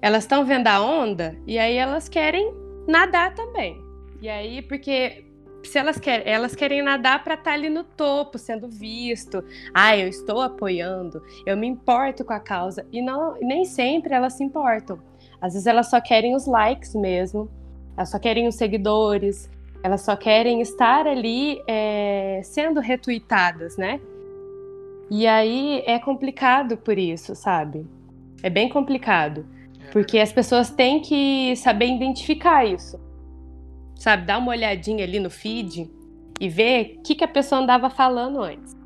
Elas 0.00 0.24
estão 0.24 0.44
vendo 0.44 0.68
a 0.68 0.80
onda 0.80 1.36
e 1.46 1.58
aí 1.58 1.74
elas 1.74 2.08
querem 2.08 2.52
nadar 2.86 3.34
também. 3.34 3.80
E 4.20 4.28
aí, 4.28 4.62
porque 4.62 5.24
se 5.62 5.78
elas 5.78 5.98
querem, 5.98 6.32
elas 6.32 6.54
querem 6.54 6.82
nadar 6.82 7.22
para 7.22 7.34
estar 7.34 7.50
tá 7.50 7.54
ali 7.54 7.68
no 7.68 7.84
topo, 7.84 8.38
sendo 8.38 8.68
visto. 8.68 9.44
Ah, 9.74 9.96
eu 9.96 10.08
estou 10.08 10.40
apoiando, 10.40 11.22
eu 11.44 11.56
me 11.56 11.66
importo 11.66 12.24
com 12.24 12.32
a 12.32 12.40
causa. 12.40 12.86
E 12.92 13.02
não, 13.02 13.36
nem 13.40 13.64
sempre 13.64 14.14
elas 14.14 14.34
se 14.34 14.44
importam. 14.44 14.98
Às 15.40 15.52
vezes 15.52 15.66
elas 15.66 15.90
só 15.90 16.00
querem 16.00 16.34
os 16.34 16.46
likes 16.46 16.94
mesmo, 16.94 17.50
elas 17.96 18.10
só 18.10 18.18
querem 18.18 18.48
os 18.48 18.54
seguidores, 18.54 19.50
elas 19.82 20.02
só 20.02 20.16
querem 20.16 20.60
estar 20.60 21.06
ali 21.06 21.62
é, 21.66 22.40
sendo 22.42 22.80
retweetadas, 22.80 23.76
né? 23.76 24.00
E 25.10 25.26
aí 25.26 25.82
é 25.86 25.98
complicado 25.98 26.76
por 26.76 26.98
isso, 26.98 27.34
sabe? 27.34 27.86
É 28.42 28.50
bem 28.50 28.68
complicado. 28.68 29.46
Porque 29.96 30.18
as 30.18 30.30
pessoas 30.30 30.68
têm 30.68 31.00
que 31.00 31.56
saber 31.56 31.86
identificar 31.86 32.66
isso 32.66 33.00
sabe? 33.98 34.26
Dar 34.26 34.38
uma 34.38 34.50
olhadinha 34.50 35.04
ali 35.04 35.18
no 35.18 35.30
feed 35.30 35.90
e 36.40 36.48
ver 36.48 36.96
o 36.98 37.02
que, 37.02 37.14
que 37.14 37.24
a 37.24 37.28
pessoa 37.28 37.60
andava 37.60 37.90
falando 37.90 38.42
antes. 38.42 38.76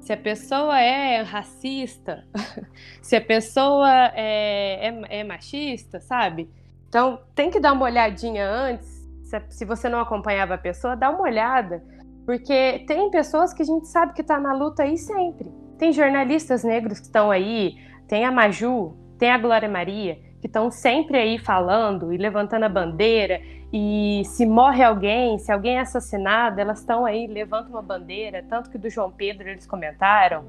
Se 0.00 0.12
a 0.12 0.16
pessoa 0.16 0.78
é 0.80 1.22
racista, 1.22 2.24
se 3.00 3.16
a 3.16 3.20
pessoa 3.20 4.12
é, 4.14 4.88
é, 4.88 5.20
é, 5.20 5.24
machista, 5.24 6.00
sabe? 6.00 6.50
Então 6.88 7.20
tem 7.34 7.50
que 7.50 7.60
dar 7.60 7.72
uma 7.72 7.84
olhadinha 7.84 8.48
antes. 8.48 8.86
Se, 9.22 9.40
se 9.48 9.64
você 9.64 9.88
não 9.88 10.00
acompanhava 10.00 10.54
a 10.54 10.58
pessoa, 10.58 10.96
dá 10.96 11.08
uma 11.08 11.22
olhada. 11.22 11.82
Porque 12.26 12.84
tem 12.86 13.10
pessoas 13.10 13.54
que 13.54 13.62
a 13.62 13.66
gente 13.66 13.88
sabe 13.88 14.12
que 14.12 14.20
está 14.20 14.38
na 14.38 14.52
luta 14.52 14.82
aí 14.82 14.98
sempre. 14.98 15.50
Tem 15.78 15.92
jornalistas 15.92 16.62
negros 16.62 17.00
que 17.00 17.06
estão 17.06 17.30
aí, 17.30 17.76
tem 18.06 18.24
a 18.24 18.30
Maju, 18.30 18.96
tem 19.18 19.30
a 19.30 19.38
Glória 19.38 19.68
Maria, 19.68 20.18
que 20.42 20.48
estão 20.48 20.72
sempre 20.72 21.16
aí 21.16 21.38
falando 21.38 22.12
e 22.12 22.16
levantando 22.16 22.64
a 22.64 22.68
bandeira 22.68 23.40
e 23.72 24.22
se 24.26 24.44
morre 24.44 24.82
alguém, 24.82 25.38
se 25.38 25.52
alguém 25.52 25.76
é 25.76 25.80
assassinado, 25.80 26.60
elas 26.60 26.80
estão 26.80 27.06
aí, 27.06 27.28
levantam 27.28 27.70
uma 27.70 27.80
bandeira, 27.80 28.44
tanto 28.50 28.68
que 28.68 28.76
do 28.76 28.90
João 28.90 29.10
Pedro 29.10 29.48
eles 29.48 29.66
comentaram. 29.66 30.44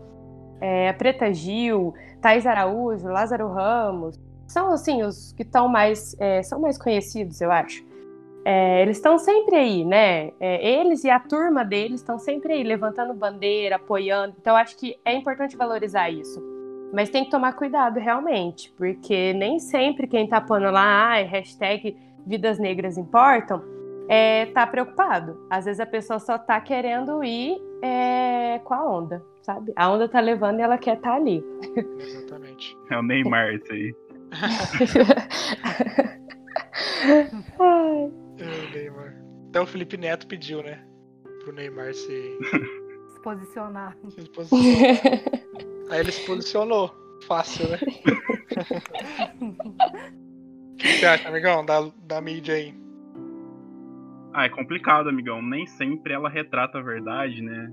É, 0.59 0.89
a 0.89 0.93
Preta 0.95 1.31
Gil, 1.31 1.93
Thais 2.19 2.47
Araújo, 2.47 3.07
Lázaro 3.07 3.47
Ramos, 3.53 4.19
são 4.47 4.73
assim 4.73 5.03
os 5.03 5.31
que 5.33 5.43
estão 5.43 5.67
mais, 5.67 6.19
é, 6.19 6.41
são 6.41 6.59
mais 6.59 6.77
conhecidos, 6.77 7.39
eu 7.39 7.51
acho. 7.51 7.85
É, 8.43 8.81
eles 8.81 8.97
estão 8.97 9.19
sempre 9.19 9.55
aí, 9.55 9.85
né? 9.85 10.31
É, 10.39 10.79
eles 10.79 11.03
e 11.03 11.09
a 11.09 11.19
turma 11.19 11.63
deles 11.63 12.01
estão 12.01 12.17
sempre 12.17 12.53
aí, 12.53 12.63
levantando 12.63 13.13
bandeira, 13.13 13.75
apoiando. 13.75 14.35
Então, 14.41 14.55
acho 14.55 14.75
que 14.75 14.99
é 15.05 15.13
importante 15.13 15.55
valorizar 15.55 16.09
isso. 16.09 16.52
Mas 16.93 17.09
tem 17.09 17.25
que 17.25 17.31
tomar 17.31 17.53
cuidado, 17.53 17.99
realmente, 17.99 18.71
porque 18.77 19.33
nem 19.33 19.57
sempre 19.57 20.05
quem 20.05 20.27
tá 20.27 20.39
pondo 20.39 20.69
lá, 20.69 21.15
ah, 21.15 21.23
hashtag 21.23 21.97
vidas 22.23 22.59
negras 22.59 22.99
importam, 22.99 23.63
é, 24.07 24.45
tá 24.47 24.67
preocupado. 24.67 25.43
Às 25.49 25.65
vezes 25.65 25.79
a 25.79 25.87
pessoa 25.87 26.19
só 26.19 26.37
tá 26.37 26.61
querendo 26.61 27.23
ir 27.23 27.57
é, 27.81 28.59
com 28.63 28.75
a 28.75 28.87
onda, 28.87 29.25
sabe? 29.41 29.73
A 29.75 29.89
onda 29.89 30.07
tá 30.07 30.19
levando 30.19 30.59
e 30.59 30.61
ela 30.61 30.77
quer 30.77 30.97
estar 30.97 31.09
tá 31.09 31.15
ali. 31.15 31.43
Exatamente. 31.97 32.77
É 32.91 32.97
o 32.99 33.01
Neymar 33.01 33.55
isso 33.55 33.73
aí. 33.73 33.95
Ai. 37.59 38.11
É 38.37 38.67
o 38.67 38.71
Neymar. 38.71 39.15
Até 39.49 39.61
o 39.61 39.65
Felipe 39.65 39.97
Neto 39.97 40.27
pediu, 40.27 40.61
né? 40.61 40.85
Pro 41.43 41.53
Neymar 41.53 41.91
se. 41.95 42.37
Se 43.13 43.21
posicionar. 43.23 43.97
Se 44.09 44.29
posicionar. 44.29 45.63
Aí 45.89 45.99
ele 45.99 46.11
se 46.11 46.25
posicionou. 46.25 46.93
Fácil, 47.27 47.69
né? 47.69 47.79
O 50.73 50.75
que 50.75 50.97
você 50.97 51.05
acha, 51.05 51.29
amigão, 51.29 51.63
da, 51.63 51.89
da 52.03 52.19
mídia 52.19 52.55
aí? 52.55 52.73
Ah, 54.33 54.45
é 54.45 54.49
complicado, 54.49 55.07
amigão. 55.07 55.41
Nem 55.41 55.67
sempre 55.67 56.13
ela 56.13 56.27
retrata 56.27 56.79
a 56.79 56.81
verdade, 56.81 57.41
né? 57.41 57.71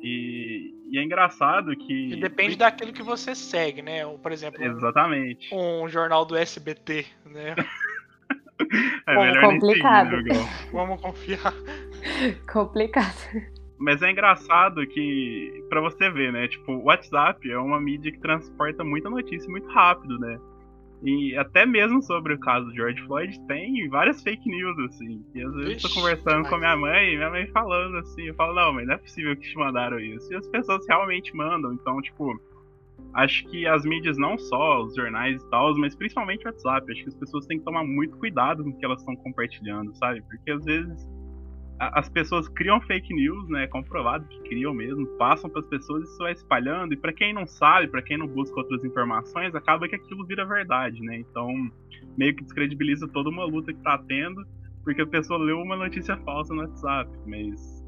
E, 0.00 0.72
e 0.90 0.98
é 0.98 1.02
engraçado 1.02 1.76
que. 1.76 2.12
E 2.12 2.20
depende 2.20 2.56
daquilo 2.56 2.92
que 2.92 3.02
você 3.02 3.34
segue, 3.34 3.82
né? 3.82 4.06
Por 4.22 4.30
exemplo, 4.30 4.62
Exatamente. 4.62 5.52
Um, 5.52 5.82
um 5.82 5.88
jornal 5.88 6.24
do 6.24 6.36
SBT, 6.36 7.04
né? 7.26 7.56
é 9.06 9.14
Bom, 9.14 9.22
melhor 9.22 9.40
complicado. 9.42 10.10
Nem 10.12 10.22
seguir, 10.22 10.38
né, 10.38 10.68
Vamos 10.72 11.00
confiar. 11.00 11.52
complicado. 12.50 13.55
Mas 13.78 14.00
é 14.00 14.10
engraçado 14.10 14.86
que, 14.86 15.62
para 15.68 15.80
você 15.80 16.10
ver, 16.10 16.32
né? 16.32 16.48
Tipo, 16.48 16.72
o 16.72 16.84
WhatsApp 16.84 17.50
é 17.50 17.58
uma 17.58 17.80
mídia 17.80 18.10
que 18.10 18.18
transporta 18.18 18.82
muita 18.82 19.10
notícia 19.10 19.50
muito 19.50 19.68
rápido, 19.68 20.18
né? 20.18 20.38
E 21.02 21.36
até 21.36 21.66
mesmo 21.66 22.02
sobre 22.02 22.34
o 22.34 22.38
caso 22.38 22.66
do 22.66 22.74
George 22.74 23.02
Floyd, 23.02 23.38
tem 23.46 23.86
várias 23.88 24.22
fake 24.22 24.48
news, 24.48 24.78
assim. 24.78 25.22
E 25.34 25.42
às 25.42 25.54
vezes 25.54 25.84
eu 25.84 25.90
tô 25.90 25.94
conversando 25.94 26.48
com 26.48 26.54
a 26.54 26.58
minha 26.58 26.76
mãe, 26.76 27.12
e 27.12 27.16
minha 27.16 27.30
mãe 27.30 27.46
falando 27.48 27.98
assim, 27.98 28.22
eu 28.24 28.34
falo, 28.34 28.54
não, 28.54 28.72
mas 28.72 28.86
não 28.86 28.94
é 28.94 28.98
possível 28.98 29.36
que 29.36 29.48
te 29.48 29.56
mandaram 29.56 30.00
isso. 30.00 30.32
E 30.32 30.36
as 30.36 30.48
pessoas 30.48 30.86
realmente 30.88 31.36
mandam, 31.36 31.74
então, 31.74 32.00
tipo, 32.00 32.40
acho 33.12 33.46
que 33.48 33.66
as 33.66 33.84
mídias, 33.84 34.16
não 34.16 34.38
só 34.38 34.82
os 34.82 34.94
jornais 34.94 35.42
e 35.42 35.50
tal, 35.50 35.76
mas 35.76 35.94
principalmente 35.94 36.44
o 36.44 36.48
WhatsApp, 36.48 36.90
acho 36.90 37.02
que 37.02 37.08
as 37.08 37.16
pessoas 37.16 37.46
têm 37.46 37.58
que 37.58 37.64
tomar 37.64 37.84
muito 37.84 38.16
cuidado 38.16 38.64
com 38.64 38.70
o 38.70 38.78
que 38.78 38.84
elas 38.84 39.00
estão 39.00 39.14
compartilhando, 39.16 39.94
sabe? 39.96 40.22
Porque 40.22 40.50
às 40.50 40.64
vezes 40.64 41.06
as 41.78 42.08
pessoas 42.08 42.48
criam 42.48 42.80
fake 42.80 43.12
news, 43.14 43.48
né? 43.48 43.64
É 43.64 43.66
comprovado 43.66 44.26
que 44.26 44.40
criam 44.48 44.72
mesmo, 44.72 45.06
passam 45.18 45.50
para 45.50 45.60
as 45.60 45.66
pessoas 45.66 46.04
e 46.04 46.06
isso 46.10 46.18
vai 46.18 46.32
espalhando. 46.32 46.94
E 46.94 46.96
para 46.96 47.12
quem 47.12 47.34
não 47.34 47.46
sabe, 47.46 47.88
para 47.88 48.02
quem 48.02 48.16
não 48.16 48.26
busca 48.26 48.56
outras 48.56 48.82
informações, 48.82 49.54
acaba 49.54 49.86
que 49.86 49.94
aquilo 49.94 50.24
vira 50.24 50.46
verdade, 50.46 51.00
né? 51.02 51.18
Então, 51.18 51.48
meio 52.16 52.34
que 52.34 52.44
descredibiliza 52.44 53.06
toda 53.08 53.28
uma 53.28 53.44
luta 53.44 53.74
que 53.74 53.82
tá 53.82 53.98
tendo, 53.98 54.46
porque 54.82 55.02
a 55.02 55.06
pessoa 55.06 55.38
leu 55.38 55.58
uma 55.58 55.76
notícia 55.76 56.16
falsa 56.18 56.54
no 56.54 56.62
WhatsApp. 56.62 57.10
Mas, 57.26 57.84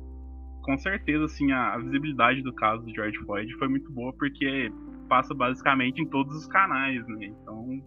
com 0.62 0.76
certeza, 0.76 1.24
assim, 1.24 1.50
a, 1.52 1.74
a 1.74 1.78
visibilidade 1.78 2.42
do 2.42 2.52
caso 2.52 2.84
do 2.84 2.94
George 2.94 3.18
Floyd 3.20 3.54
foi 3.54 3.68
muito 3.68 3.90
boa, 3.90 4.12
porque 4.12 4.70
passa 5.08 5.32
basicamente 5.32 6.02
em 6.02 6.06
todos 6.06 6.36
os 6.36 6.46
canais, 6.46 7.06
né? 7.08 7.26
Então, 7.26 7.82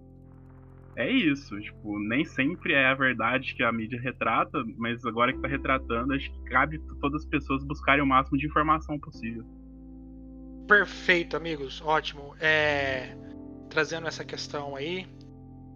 é 0.95 1.09
isso, 1.09 1.59
tipo, 1.59 1.97
nem 1.99 2.25
sempre 2.25 2.73
é 2.73 2.87
a 2.87 2.93
verdade 2.93 3.55
que 3.55 3.63
a 3.63 3.71
mídia 3.71 3.99
retrata, 3.99 4.63
mas 4.77 5.05
agora 5.05 5.31
que 5.31 5.39
tá 5.39 5.47
retratando, 5.47 6.13
acho 6.13 6.31
que 6.31 6.43
cabe 6.49 6.79
todas 6.99 7.23
as 7.23 7.27
pessoas 7.27 7.63
buscarem 7.63 8.03
o 8.03 8.05
máximo 8.05 8.37
de 8.37 8.45
informação 8.45 8.99
possível. 8.99 9.45
Perfeito, 10.67 11.35
amigos, 11.37 11.81
ótimo. 11.81 12.35
É... 12.39 13.15
Trazendo 13.69 14.07
essa 14.07 14.25
questão 14.25 14.75
aí, 14.75 15.07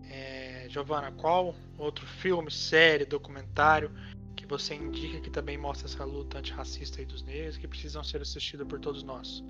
é... 0.09 0.67
Giovana, 0.69 1.11
qual 1.11 1.55
outro 1.77 2.05
filme, 2.05 2.51
série, 2.51 3.05
documentário 3.05 3.91
que 4.35 4.45
você 4.45 4.75
indica 4.75 5.21
que 5.21 5.29
também 5.29 5.57
mostra 5.57 5.87
essa 5.87 6.03
luta 6.03 6.39
antirracista 6.39 6.99
aí 6.99 7.05
dos 7.05 7.23
negros 7.23 7.57
que 7.57 7.67
precisam 7.67 8.03
ser 8.03 8.21
assistidos 8.21 8.67
por 8.67 8.79
todos 8.79 9.01
nós? 9.03 9.43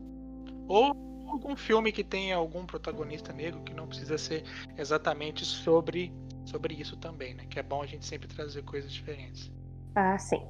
Ou 0.67 1.14
algum 1.31 1.55
filme 1.55 1.91
que 1.91 2.03
tenha 2.03 2.35
algum 2.35 2.65
protagonista 2.65 3.33
negro 3.33 3.61
que 3.61 3.73
não 3.73 3.87
precisa 3.87 4.17
ser 4.17 4.43
exatamente 4.77 5.45
sobre, 5.45 6.13
sobre 6.45 6.73
isso 6.75 6.97
também, 6.97 7.33
né? 7.33 7.45
Que 7.49 7.59
é 7.59 7.63
bom 7.63 7.81
a 7.81 7.85
gente 7.85 8.05
sempre 8.05 8.27
trazer 8.27 8.63
coisas 8.63 8.91
diferentes. 8.91 9.51
Ah, 9.95 10.17
sim. 10.17 10.41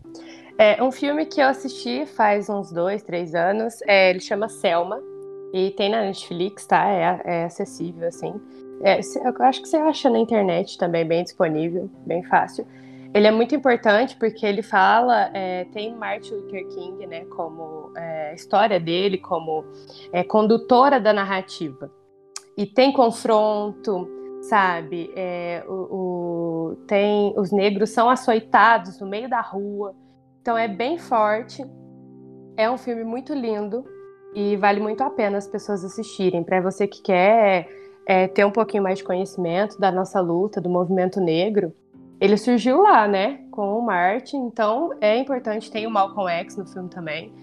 É 0.58 0.82
um 0.82 0.92
filme 0.92 1.26
que 1.26 1.42
eu 1.42 1.48
assisti 1.48 2.06
faz 2.06 2.50
uns 2.50 2.72
dois, 2.72 3.04
três 3.04 3.36
anos. 3.36 3.82
É, 3.84 4.10
ele 4.10 4.20
chama 4.20 4.50
Selma 4.50 5.00
e 5.54 5.72
tem 5.72 5.90
na 5.90 6.02
Netflix, 6.02 6.66
tá? 6.66 6.90
É, 6.90 7.22
é 7.26 7.44
acessível, 7.46 8.08
assim. 8.08 8.34
É, 8.82 9.00
eu 9.00 9.46
acho 9.46 9.62
que 9.62 9.68
você 9.68 9.78
acha 9.78 10.10
na 10.10 10.20
internet 10.20 10.78
também, 10.78 11.06
bem 11.06 11.24
disponível, 11.24 11.90
bem 12.06 12.24
fácil. 12.24 12.68
Ele 13.16 13.28
é 13.28 13.32
muito 13.32 13.56
importante 13.56 14.18
porque 14.18 14.46
ele 14.46 14.62
fala, 14.62 15.32
é, 15.34 15.64
tem 15.72 15.96
Martin 15.96 16.34
Luther 16.34 16.68
King, 16.68 17.08
né, 17.08 17.24
como 17.24 17.94
é, 17.96 18.36
história 18.36 18.78
dele 18.78 19.18
como 19.18 19.64
é, 20.12 20.22
condutora 20.22 21.00
da 21.00 21.14
narrativa. 21.14 21.90
E 22.58 22.66
tem 22.66 22.92
confronto, 22.92 24.06
sabe? 24.42 25.14
É, 25.16 25.64
o, 25.66 25.72
o, 25.72 26.76
tem 26.88 27.34
os 27.38 27.54
negros 27.54 27.92
são 27.92 28.10
açoitados 28.10 29.00
no 29.00 29.08
meio 29.08 29.30
da 29.30 29.40
rua. 29.40 29.96
Então 30.42 30.58
é 30.58 30.68
bem 30.68 30.98
forte. 30.98 31.66
É 32.58 32.70
um 32.70 32.78
filme 32.78 33.06
muito 33.06 33.34
lindo 33.34 33.86
e 34.34 34.58
vale 34.58 34.82
muito 34.82 35.02
a 35.02 35.10
pena 35.10 35.38
as 35.38 35.48
pessoas 35.48 35.86
assistirem. 35.86 36.44
Para 36.44 36.60
você 36.60 36.86
que 36.86 37.02
quer 37.02 37.70
é, 38.06 38.28
ter 38.28 38.44
um 38.44 38.52
pouquinho 38.52 38.84
mais 38.84 38.98
de 38.98 39.06
conhecimento 39.06 39.80
da 39.80 39.90
nossa 39.90 40.20
luta, 40.20 40.60
do 40.60 40.70
movimento 40.70 41.22
negro, 41.22 41.74
ele 42.20 42.38
surgiu 42.38 42.82
lá, 42.82 43.08
né, 43.08 43.42
com 43.52 43.78
o 43.78 43.86
Martin, 43.86 44.38
então 44.38 44.92
é 45.02 45.18
importante, 45.18 45.72
tem 45.72 45.86
o 45.86 45.92
Malcolm 45.92 46.30
X 46.30 46.58
no 46.58 46.66
filme 46.66 46.90
também. 46.90 47.34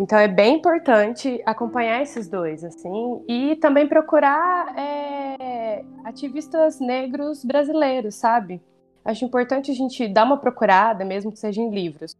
Então 0.00 0.18
é 0.18 0.28
bem 0.28 0.56
importante 0.56 1.42
acompanhar 1.44 2.02
esses 2.02 2.28
dois, 2.28 2.62
assim, 2.62 3.24
e 3.28 3.56
também 3.56 3.86
procurar 3.86 4.76
é, 4.78 5.84
ativistas 6.04 6.78
negros 6.78 7.44
brasileiros, 7.44 8.14
sabe? 8.14 8.60
Acho 9.04 9.24
importante 9.24 9.70
a 9.70 9.74
gente 9.74 10.06
dar 10.06 10.24
uma 10.24 10.36
procurada, 10.36 11.04
mesmo 11.04 11.32
que 11.32 11.38
seja 11.38 11.60
em 11.60 11.70
livros. 11.70 12.14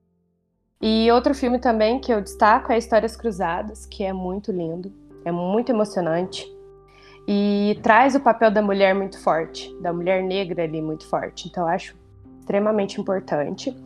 E 0.81 1.11
outro 1.11 1.35
filme 1.35 1.59
também 1.59 2.01
que 2.01 2.13
eu 2.13 2.21
destaco 2.21 2.73
é 2.73 2.79
Histórias 2.79 3.17
Cruzadas, 3.17 3.87
que 3.87 4.05
é 4.05 4.13
muito 4.13 4.51
lindo, 4.51 4.93
é 5.25 5.31
muito 5.31 5.71
emocionante 5.71 6.47
e 7.31 7.79
traz 7.83 8.14
o 8.14 8.20
papel 8.20 8.51
da 8.51 8.62
mulher 8.62 8.95
muito 8.95 9.20
forte, 9.22 9.70
da 9.83 9.93
mulher 9.93 10.22
negra 10.22 10.64
ali 10.64 10.81
muito 10.81 11.07
forte. 11.07 11.47
Então 11.47 11.64
eu 11.64 11.68
acho 11.68 11.95
extremamente 12.41 12.99
importante. 12.99 13.76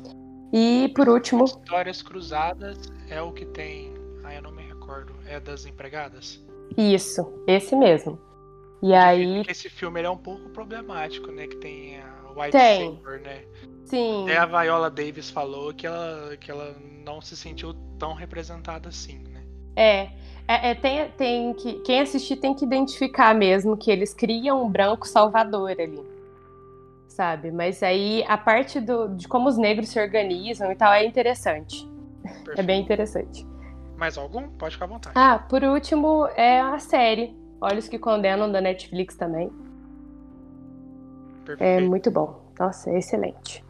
E 0.53 0.93
por 0.95 1.09
último. 1.09 1.45
Histórias 1.45 2.01
Cruzadas 2.03 2.78
é 3.09 3.20
o 3.20 3.32
que 3.32 3.45
tem. 3.47 3.93
Ah, 4.22 4.32
eu 4.32 4.43
não 4.43 4.53
me 4.53 4.62
recordo. 4.62 5.12
É 5.26 5.40
das 5.40 5.66
empregadas? 5.66 6.40
Isso, 6.76 7.43
esse 7.49 7.74
mesmo. 7.74 8.16
E 8.80 8.95
aí. 8.95 9.38
Porque 9.38 9.51
esse 9.51 9.68
filme 9.68 10.01
é 10.01 10.09
um 10.09 10.16
pouco 10.16 10.49
problemático, 10.51 11.32
né? 11.32 11.49
Que 11.49 11.57
tem 11.57 11.99
a 11.99 12.30
White 12.36 12.53
tem. 12.53 12.97
Saber, 13.03 13.20
né? 13.22 13.45
Sim. 13.86 14.22
Até 14.22 14.36
a 14.36 14.47
Viola 14.47 14.88
Davis 14.88 15.30
falou 15.30 15.74
que 15.74 15.84
ela, 15.84 16.36
que 16.36 16.49
ela 16.49 16.76
não 17.05 17.20
se 17.20 17.36
sentiu 17.36 17.74
tão 17.99 18.14
representada 18.14 18.88
assim, 18.88 19.18
né? 19.18 19.43
É. 19.74 20.11
É, 20.47 20.70
é, 20.70 20.74
tem, 20.74 21.09
tem 21.11 21.55
que, 21.55 21.74
quem 21.80 22.01
assistir 22.01 22.36
tem 22.36 22.55
que 22.55 22.64
identificar 22.64 23.34
mesmo 23.34 23.76
que 23.76 23.90
eles 23.90 24.12
criam 24.12 24.64
um 24.64 24.68
branco 24.68 25.07
salvador 25.07 25.70
ali. 25.70 26.03
Sabe? 27.09 27.51
Mas 27.51 27.82
aí 27.82 28.24
a 28.26 28.36
parte 28.36 28.80
do, 28.80 29.09
de 29.09 29.28
como 29.28 29.49
os 29.49 29.57
negros 29.57 29.90
se 29.90 30.01
organizam 30.01 30.72
e 30.72 30.74
tal 30.74 30.93
é 30.93 31.05
interessante. 31.05 31.86
Perfeito. 32.22 32.59
É 32.59 32.62
bem 32.62 32.80
interessante. 32.80 33.47
Mais 33.97 34.18
algum? 34.18 34.49
Pode 34.51 34.74
ficar 34.74 34.86
à 34.86 34.88
vontade. 34.88 35.14
Ah, 35.16 35.38
por 35.38 35.62
último 35.62 36.26
é 36.36 36.61
a 36.61 36.78
série 36.78 37.36
Olhos 37.61 37.88
que 37.88 37.99
Condenam 37.99 38.51
da 38.51 38.61
Netflix 38.61 39.14
também. 39.14 39.47
É 41.43 41.45
Perfeito. 41.45 41.62
É 41.62 41.80
muito 41.80 42.11
bom. 42.11 42.43
Nossa, 42.59 42.90
é 42.90 42.99
excelente. 42.99 43.64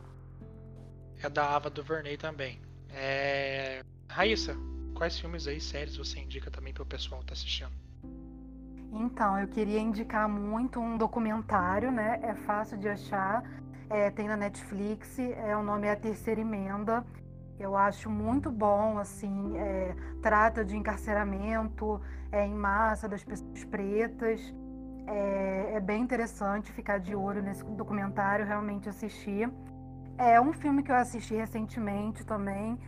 É 1.23 1.29
da 1.29 1.55
Ava 1.55 1.69
do 1.69 1.83
Verney 1.83 2.17
também. 2.17 2.59
É... 2.91 3.83
Raíssa, 4.09 4.57
quais 5.03 5.19
filmes 5.19 5.49
aí, 5.49 5.61
séries 5.61 5.97
você 5.97 6.21
indica 6.21 6.49
também 6.49 6.73
para 6.73 6.85
o 6.85 6.87
pessoal 6.87 7.23
estar 7.23 7.31
tá 7.31 7.33
assistindo? 7.33 7.73
Então, 8.93 9.37
eu 9.37 9.49
queria 9.49 9.81
indicar 9.81 10.29
muito 10.29 10.79
um 10.79 10.97
documentário, 10.97 11.91
né? 11.91 12.21
É 12.23 12.35
fácil 12.35 12.79
de 12.79 12.89
achar, 12.89 13.43
é, 13.91 14.11
tem 14.13 14.29
na 14.29 14.37
Netflix, 14.37 15.19
é, 15.19 15.57
o 15.57 15.63
nome 15.65 15.89
é 15.89 15.91
A 15.91 15.97
Terceira 15.97 16.41
Emenda. 16.41 17.05
Eu 17.59 17.77
acho 17.77 18.09
muito 18.09 18.49
bom, 18.49 18.97
assim, 18.97 19.57
é, 19.57 19.97
trata 20.23 20.65
de 20.65 20.77
encarceramento 20.77 22.01
é, 22.31 22.47
em 22.47 22.55
massa 22.55 23.09
das 23.09 23.25
pessoas 23.25 23.65
pretas. 23.65 24.55
É, 25.09 25.73
é, 25.75 25.81
bem 25.81 26.01
interessante 26.01 26.71
ficar 26.71 26.99
de 26.99 27.13
olho 27.17 27.43
nesse 27.43 27.65
documentário, 27.65 28.47
realmente 28.47 28.89
assistir. 28.89 29.51
É 30.17 30.41
um 30.41 30.53
filme 30.53 30.81
que 30.85 30.93
eu 30.93 30.97
assisti 30.97 31.35
recentemente 31.35 32.25
também, 32.25 32.79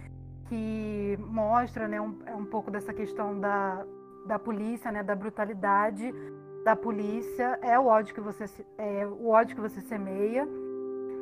que 0.49 1.19
mostra 1.21 1.89
né, 1.89 2.01
um, 2.01 2.19
é 2.27 2.35
um 2.35 2.45
pouco 2.45 2.71
dessa 2.71 2.93
questão 2.93 3.39
da, 3.39 3.85
da 4.27 4.39
polícia, 4.39 4.91
né, 4.91 5.03
da 5.03 5.15
brutalidade 5.15 6.13
da 6.65 6.75
polícia. 6.75 7.59
É 7.63 7.79
o 7.79 7.87
ódio 7.87 8.15
que 8.15 8.21
você, 8.21 8.45
é, 8.79 9.07
o 9.07 9.29
ódio 9.29 9.55
que 9.55 9.61
você 9.61 9.81
semeia. 9.83 10.49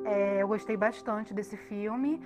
É, 0.04 0.42
eu 0.42 0.48
gostei 0.48 0.76
bastante 0.76 1.34
desse 1.34 1.56
filme. 1.56 2.20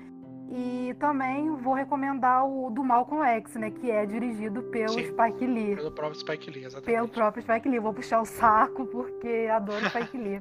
E 0.48 0.94
também 1.00 1.50
vou 1.56 1.74
recomendar 1.74 2.46
o 2.46 2.70
do 2.70 2.84
Malcolm 2.84 3.24
X, 3.24 3.56
né? 3.56 3.70
Que 3.70 3.90
é 3.90 4.06
dirigido 4.06 4.62
pelo 4.64 4.90
Sim, 4.90 5.06
Spike 5.06 5.44
Lee. 5.44 5.74
Pelo 5.74 5.90
próprio 5.90 6.20
Spike 6.20 6.50
Lee, 6.50 6.64
exatamente. 6.64 6.94
Pelo 6.94 7.08
próprio 7.08 7.42
Spike 7.42 7.68
Lee. 7.68 7.80
Vou 7.80 7.92
puxar 7.92 8.20
o 8.20 8.24
saco 8.24 8.86
porque 8.86 9.48
adoro 9.50 9.84
Spike 9.90 10.16
Lee. 10.16 10.40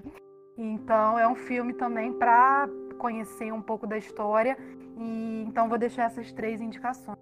Então 0.57 1.17
é 1.17 1.27
um 1.27 1.35
filme 1.35 1.73
também 1.73 2.13
para 2.13 2.69
conhecer 2.99 3.51
um 3.51 3.61
pouco 3.61 3.87
da 3.87 3.97
história 3.97 4.55
e 4.97 5.43
então 5.47 5.69
vou 5.69 5.77
deixar 5.77 6.03
essas 6.03 6.31
três 6.31 6.61
indicações. 6.61 7.17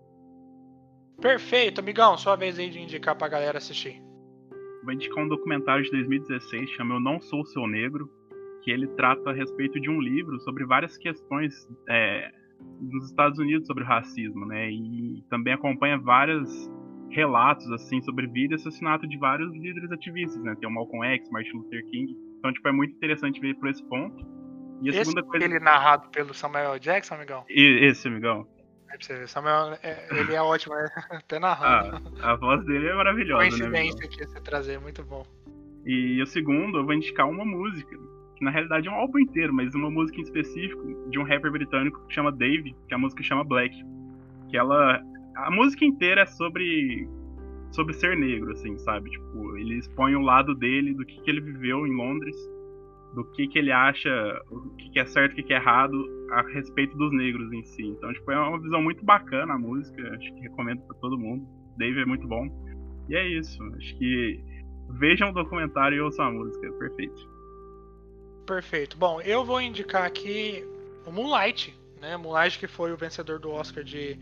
Perfeito, 1.21 1.80
amigão, 1.80 2.17
sua 2.17 2.36
vez 2.36 2.59
aí 2.59 2.69
de 2.69 2.80
indicar 2.80 3.15
pra 3.15 3.28
galera 3.28 3.57
assistir. 3.57 4.01
Vou 4.84 4.91
indicar 4.91 5.24
um 5.24 5.28
documentário 5.28 5.84
de 5.84 5.91
2016, 5.91 6.69
chama 6.71 6.95
Eu 6.95 6.99
Não 6.99 7.21
Sou 7.21 7.45
Seu 7.45 7.65
Negro, 7.67 8.09
que 8.61 8.71
ele 8.71 8.88
trata 8.88 9.30
a 9.30 9.34
respeito 9.34 9.80
de 9.80 9.89
um 9.89 10.01
livro 10.01 10.39
sobre 10.41 10.65
várias 10.65 10.97
questões 10.97 11.53
é, 11.88 12.30
nos 12.82 13.05
Estados 13.05 13.39
Unidos 13.39 13.67
sobre 13.67 13.84
racismo, 13.84 14.45
né? 14.45 14.69
E 14.69 15.24
também 15.30 15.53
acompanha 15.53 15.97
vários 15.97 16.69
relatos 17.09 17.71
assim 17.71 18.01
sobre 18.01 18.28
vida 18.28 18.53
e 18.53 18.55
assassinato 18.55 19.07
de 19.07 19.17
vários 19.17 19.53
líderes 19.53 19.91
ativistas, 19.91 20.43
né? 20.43 20.55
Tem 20.59 20.67
o 20.67 20.71
Malcolm 20.71 21.05
X, 21.05 21.30
Martin 21.30 21.57
Luther 21.57 21.86
King. 21.86 22.17
Então, 22.39 22.51
tipo, 22.51 22.67
é 22.67 22.71
muito 22.71 22.93
interessante 22.95 23.39
ver 23.39 23.55
por 23.55 23.69
esse 23.69 23.84
ponto. 23.88 24.32
E 24.84 24.89
a 24.89 24.91
esse 24.91 25.05
segunda 25.05 25.23
coisa. 25.23 25.45
Ele 25.45 25.59
narrado 25.59 26.09
pelo 26.09 26.34
Samuel 26.34 26.77
Jackson, 26.77 27.15
amigão? 27.15 27.45
E, 27.49 27.86
esse, 27.86 28.07
amigão. 28.07 28.45
É 28.91 29.25
Samuel, 29.25 29.77
é, 29.81 30.07
ele 30.11 30.36
é 30.36 30.41
ótimo, 30.41 30.75
né? 30.75 30.88
até 31.09 31.39
narrando. 31.39 32.11
Ah, 32.21 32.34
a 32.34 32.36
voz 32.36 32.63
dele 32.65 32.88
é 32.88 32.93
maravilhosa, 32.93 33.43
né, 33.43 33.49
Coincidência 33.49 34.01
né, 34.01 34.07
que 34.07 34.27
você 34.27 34.41
trazer, 34.41 34.79
muito 34.79 35.03
bom. 35.03 35.25
E 35.86 36.21
o 36.21 36.25
segundo, 36.27 36.77
eu 36.77 36.86
vou 36.86 36.93
indicar 36.93 37.27
uma 37.27 37.43
música, 37.43 37.97
que 38.36 38.43
na 38.43 38.51
realidade 38.51 38.88
é 38.88 38.91
um 38.91 38.95
álbum 38.95 39.19
inteiro, 39.19 39.53
mas 39.53 39.73
uma 39.73 39.89
música 39.89 40.19
em 40.19 40.23
específico 40.23 41.09
de 41.09 41.17
um 41.17 41.23
rapper 41.23 41.51
britânico 41.51 42.05
que 42.07 42.13
chama 42.13 42.31
Dave, 42.31 42.75
que 42.88 42.93
a 42.93 42.97
música 42.97 43.23
chama 43.23 43.43
Black. 43.43 43.75
Que 44.49 44.57
ela. 44.57 45.01
A 45.36 45.49
música 45.49 45.84
inteira 45.86 46.21
é 46.21 46.25
sobre. 46.25 47.07
sobre 47.71 47.93
ser 47.93 48.15
negro, 48.15 48.51
assim, 48.51 48.77
sabe? 48.79 49.09
Tipo, 49.09 49.57
ele 49.57 49.79
expõe 49.79 50.15
o 50.15 50.21
lado 50.21 50.53
dele, 50.53 50.93
do 50.93 51.05
que, 51.05 51.19
que 51.21 51.29
ele 51.29 51.41
viveu 51.41 51.88
em 51.88 51.95
Londres, 51.95 52.36
do 53.14 53.24
que, 53.32 53.47
que 53.47 53.59
ele 53.59 53.72
acha, 53.72 54.09
o 54.49 54.76
que, 54.76 54.89
que 54.89 54.99
é 54.99 55.05
certo 55.05 55.34
o 55.34 55.36
que, 55.36 55.43
que 55.43 55.53
é 55.53 55.57
errado 55.57 55.93
a 56.32 56.41
respeito 56.53 56.97
dos 56.97 57.11
negros 57.14 57.51
em 57.53 57.64
si. 57.64 57.84
Então, 57.84 58.11
tipo, 58.14 58.32
é 58.32 58.39
uma 58.39 58.59
visão 58.59 58.82
muito 58.82 59.03
bacana 59.05 59.53
a 59.53 59.57
música, 59.57 60.01
acho 60.16 60.34
que 60.34 60.41
recomendo 60.41 60.82
para 60.82 60.97
todo 60.97 61.18
mundo. 61.18 61.47
Dave 61.78 62.01
é 62.01 62.05
muito 62.05 62.28
bom. 62.28 62.47
E 63.09 63.16
é 63.16 63.28
isso, 63.28 63.61
acho 63.78 63.97
que 63.97 64.43
vejam 64.99 65.30
o 65.30 65.34
documentário 65.34 65.97
e 65.97 66.01
ouçam 66.01 66.26
a 66.26 66.32
música, 66.32 66.72
perfeito. 66.74 67.34
Perfeito. 68.45 68.97
Bom, 68.97 69.22
eu 69.22 69.45
vou 69.45 69.61
indicar 69.61 70.05
aqui 70.05 70.66
o 71.05 71.11
Moonlight, 71.11 71.78
né? 72.01 72.18
Moonlight 72.18 72.59
que 72.59 72.68
foi 72.68 72.91
o 72.91 72.97
vencedor 72.97 73.39
do 73.39 73.51
Oscar 73.51 73.84
de 73.84 74.18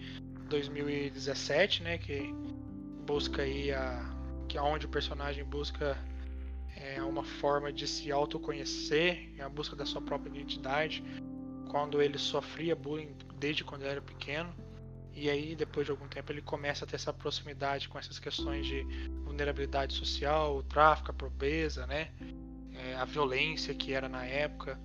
2017, 0.49 1.83
né? 1.83 1.97
Que 1.97 2.33
busca 3.05 3.41
aí 3.41 3.71
a 3.71 4.11
que 4.47 4.57
é 4.57 4.61
onde 4.61 4.85
o 4.85 4.89
personagem 4.89 5.45
busca 5.45 5.97
é, 6.95 7.01
uma 7.03 7.23
forma 7.23 7.71
de 7.71 7.87
se 7.87 8.11
autoconhecer, 8.11 9.33
é 9.37 9.43
a 9.43 9.49
busca 9.49 9.75
da 9.75 9.85
sua 9.85 10.01
própria 10.01 10.29
identidade, 10.29 11.03
quando 11.69 12.01
ele 12.01 12.17
sofria 12.17 12.75
bullying 12.75 13.15
desde 13.39 13.63
quando 13.63 13.83
ele 13.83 13.91
era 13.91 14.01
pequeno. 14.01 14.53
E 15.13 15.29
aí, 15.29 15.55
depois 15.55 15.85
de 15.85 15.91
algum 15.91 16.07
tempo, 16.07 16.31
ele 16.31 16.41
começa 16.41 16.85
a 16.85 16.87
ter 16.87 16.95
essa 16.95 17.13
proximidade 17.13 17.87
com 17.89 17.99
essas 17.99 18.19
questões 18.19 18.65
de 18.65 18.83
vulnerabilidade 19.23 19.93
social, 19.93 20.57
o 20.57 20.63
tráfico, 20.63 21.11
a 21.11 21.13
pobreza, 21.13 21.85
né? 21.85 22.11
É, 22.73 22.95
a 22.95 23.05
violência 23.05 23.73
que 23.73 23.93
era 23.93 24.07
na 24.07 24.25
época, 24.25 24.79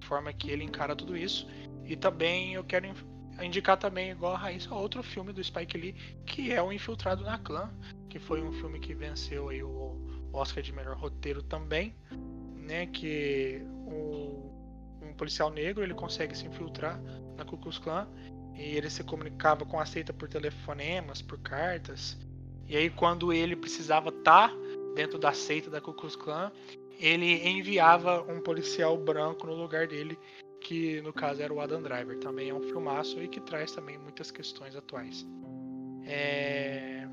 forma 0.00 0.32
que 0.32 0.50
ele 0.50 0.64
encara 0.64 0.96
tudo 0.96 1.16
isso. 1.16 1.46
E 1.84 1.96
também 1.96 2.54
eu 2.54 2.64
quero 2.64 2.88
indicar 3.40 3.76
também, 3.76 4.10
igual 4.10 4.34
a 4.34 4.38
Raíssa, 4.38 4.74
outro 4.74 5.02
filme 5.02 5.32
do 5.32 5.42
Spike 5.42 5.78
Lee, 5.78 5.92
que 6.26 6.52
é 6.52 6.60
O 6.60 6.72
Infiltrado 6.72 7.22
na 7.22 7.38
Clã, 7.38 7.72
que 8.08 8.18
foi 8.18 8.42
um 8.42 8.52
filme 8.52 8.80
que 8.80 8.94
venceu 8.94 9.48
aí 9.48 9.62
o 9.62 10.07
Oscar 10.38 10.62
de 10.62 10.72
melhor 10.72 10.96
roteiro 10.96 11.42
também, 11.42 11.94
né? 12.56 12.86
Que 12.86 13.62
um, 13.86 14.48
policial 15.18 15.50
negro 15.50 15.82
ele 15.82 15.92
consegue 15.92 16.34
se 16.34 16.46
infiltrar 16.46 16.98
na 17.36 17.44
Ku 17.44 17.58
Klux 17.58 17.78
Klan 17.78 18.08
e 18.54 18.76
ele 18.76 18.88
se 18.88 19.04
comunicava 19.04 19.66
com 19.66 19.78
a 19.78 19.84
seita 19.84 20.12
por 20.12 20.28
telefonemas, 20.28 21.20
por 21.20 21.38
cartas. 21.40 22.16
E 22.66 22.76
aí 22.76 22.88
quando 22.88 23.32
ele 23.32 23.56
precisava 23.56 24.08
estar 24.08 24.48
tá 24.48 24.54
dentro 24.94 25.18
da 25.18 25.32
seita 25.32 25.68
da 25.68 25.80
Ku 25.80 25.92
Klux 25.92 26.16
Klan, 26.16 26.50
ele 26.98 27.46
enviava 27.48 28.22
um 28.22 28.40
policial 28.40 28.96
branco 28.96 29.46
no 29.46 29.54
lugar 29.54 29.86
dele, 29.86 30.18
que 30.60 31.00
no 31.02 31.12
caso 31.12 31.42
era 31.42 31.52
o 31.52 31.60
Adam 31.60 31.82
Driver. 31.82 32.18
Também 32.18 32.48
é 32.48 32.54
um 32.54 32.62
filmaço 32.62 33.20
e 33.22 33.28
que 33.28 33.40
traz 33.40 33.72
também 33.72 33.98
muitas 33.98 34.30
questões 34.30 34.74
atuais. 34.74 35.26
É... 36.04 37.06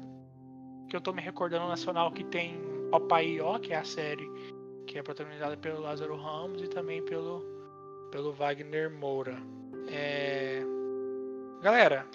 Que 0.89 0.95
eu 0.95 1.01
tô 1.01 1.11
me 1.11 1.21
recordando 1.21 1.67
nacional 1.67 2.11
que 2.11 2.23
tem 2.23 2.74
Ó, 2.91 3.59
que 3.59 3.73
é 3.73 3.77
a 3.77 3.83
série 3.83 4.29
que 4.85 4.97
é 4.97 5.03
protagonizada 5.03 5.57
pelo 5.57 5.81
Lázaro 5.81 6.15
Ramos 6.15 6.61
e 6.61 6.67
também 6.67 7.03
pelo, 7.03 7.43
pelo 8.11 8.31
Wagner 8.33 8.89
Moura. 8.91 9.37
É... 9.87 10.63
Galera, 11.61 12.07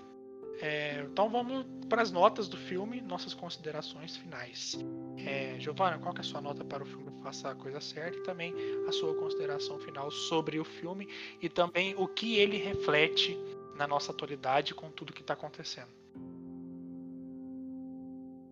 é... 0.60 1.04
então 1.10 1.28
vamos 1.28 1.66
para 1.88 2.02
as 2.02 2.12
notas 2.12 2.48
do 2.48 2.56
filme, 2.56 3.00
nossas 3.00 3.34
considerações 3.34 4.16
finais. 4.16 4.78
É... 5.18 5.58
Qual 6.00 6.14
é 6.16 6.20
a 6.20 6.22
sua 6.22 6.40
nota 6.40 6.64
para 6.64 6.82
o 6.82 6.86
filme 6.86 7.10
Faça 7.22 7.50
a 7.50 7.54
Coisa 7.54 7.80
Certa 7.80 8.16
e 8.16 8.22
também 8.22 8.54
a 8.88 8.92
sua 8.92 9.14
consideração 9.14 9.78
final 9.78 10.10
sobre 10.10 10.58
o 10.58 10.64
filme 10.64 11.06
e 11.40 11.48
também 11.48 11.94
o 11.96 12.08
que 12.08 12.36
ele 12.36 12.56
reflete 12.56 13.38
na 13.76 13.86
nossa 13.86 14.10
atualidade 14.12 14.74
com 14.74 14.90
tudo 14.90 15.12
que 15.12 15.20
está 15.20 15.34
acontecendo? 15.34 15.88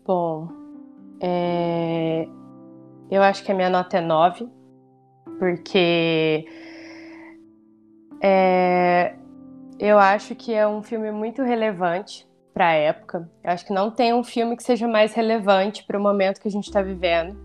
Bom, 0.05 0.68
é... 1.21 2.29
Eu 3.11 3.23
acho 3.23 3.43
que 3.43 3.51
a 3.51 3.55
minha 3.55 3.71
nota 3.71 3.99
é 3.99 4.01
9, 4.01 4.49
porque 5.39 6.45
é... 8.23 9.15
eu 9.79 9.99
acho 9.99 10.35
que 10.35 10.53
é 10.53 10.67
um 10.67 10.83
filme 10.83 11.11
muito 11.11 11.43
relevante 11.43 12.29
para 12.53 12.69
a 12.69 12.73
época. 12.73 13.31
Eu 13.43 13.51
acho 13.51 13.65
que 13.65 13.73
não 13.73 13.91
tem 13.91 14.13
um 14.13 14.25
filme 14.25 14.57
que 14.57 14.63
seja 14.63 14.89
mais 14.89 15.15
relevante 15.15 15.85
para 15.85 15.99
o 15.99 16.03
momento 16.03 16.41
que 16.41 16.49
a 16.49 16.51
gente 16.51 16.67
está 16.67 16.83
vivendo 16.83 17.37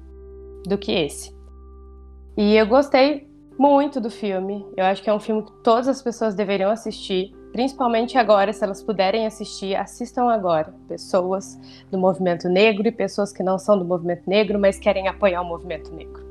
do 0.65 0.77
que 0.77 0.91
esse. 0.91 1.35
E 2.35 2.55
eu 2.55 2.65
gostei 2.65 3.29
muito 3.57 4.01
do 4.01 4.09
filme. 4.09 4.65
Eu 4.75 4.85
acho 4.85 5.03
que 5.03 5.09
é 5.09 5.13
um 5.13 5.19
filme 5.19 5.43
que 5.43 5.51
todas 5.63 5.87
as 5.87 6.01
pessoas 6.01 6.33
deveriam 6.35 6.71
assistir. 6.71 7.31
Principalmente 7.53 8.17
agora, 8.17 8.51
se 8.51 8.63
elas 8.63 8.81
puderem 8.81 9.27
assistir, 9.27 9.75
assistam 9.75 10.27
agora. 10.27 10.73
Pessoas 10.87 11.55
do 11.91 11.99
movimento 11.99 12.49
negro 12.49 12.87
e 12.87 12.91
pessoas 12.91 13.31
que 13.31 13.43
não 13.43 13.59
são 13.59 13.77
do 13.77 13.85
movimento 13.85 14.27
negro, 14.27 14.59
mas 14.59 14.79
querem 14.79 15.07
apoiar 15.07 15.39
o 15.41 15.45
movimento 15.45 15.93
negro. 15.93 16.23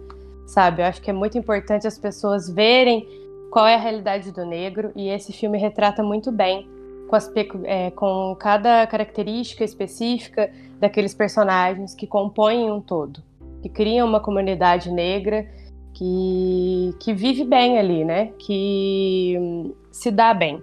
Sabe? 0.49 0.83
Eu 0.83 0.87
acho 0.87 1.01
que 1.01 1.11
é 1.11 1.13
muito 1.13 1.39
importante 1.39 1.87
as 1.87 1.97
pessoas 1.97 2.51
verem 2.51 3.07
qual 3.53 3.69
é 3.69 3.77
a 3.77 3.79
realidade 3.79 4.33
do 4.33 4.45
negro 4.45 4.91
e 4.97 5.09
esse 5.11 5.33
filme 5.33 5.59
retrata 5.59 6.03
muito 6.03 6.33
bem 6.33 6.69
com, 7.09 7.15
as, 7.15 7.31
é, 7.65 7.93
com 7.93 8.37
cada 8.37 8.85
característica 8.89 9.63
específica 9.63 10.51
daqueles 10.81 11.15
personagens 11.15 11.95
que 11.95 12.07
compõem 12.07 12.69
um 12.69 12.81
todo, 12.81 13.23
que 13.63 13.69
criam 13.69 14.09
uma 14.09 14.19
comunidade 14.19 14.91
negra 14.91 15.47
que, 15.95 16.97
que 16.99 17.15
vive 17.15 17.45
bem 17.45 17.79
ali, 17.79 18.05
né? 18.05 18.33
Que 18.41 19.37
hum, 19.39 19.73
se 19.93 20.11
dá 20.11 20.35
bem. 20.35 20.61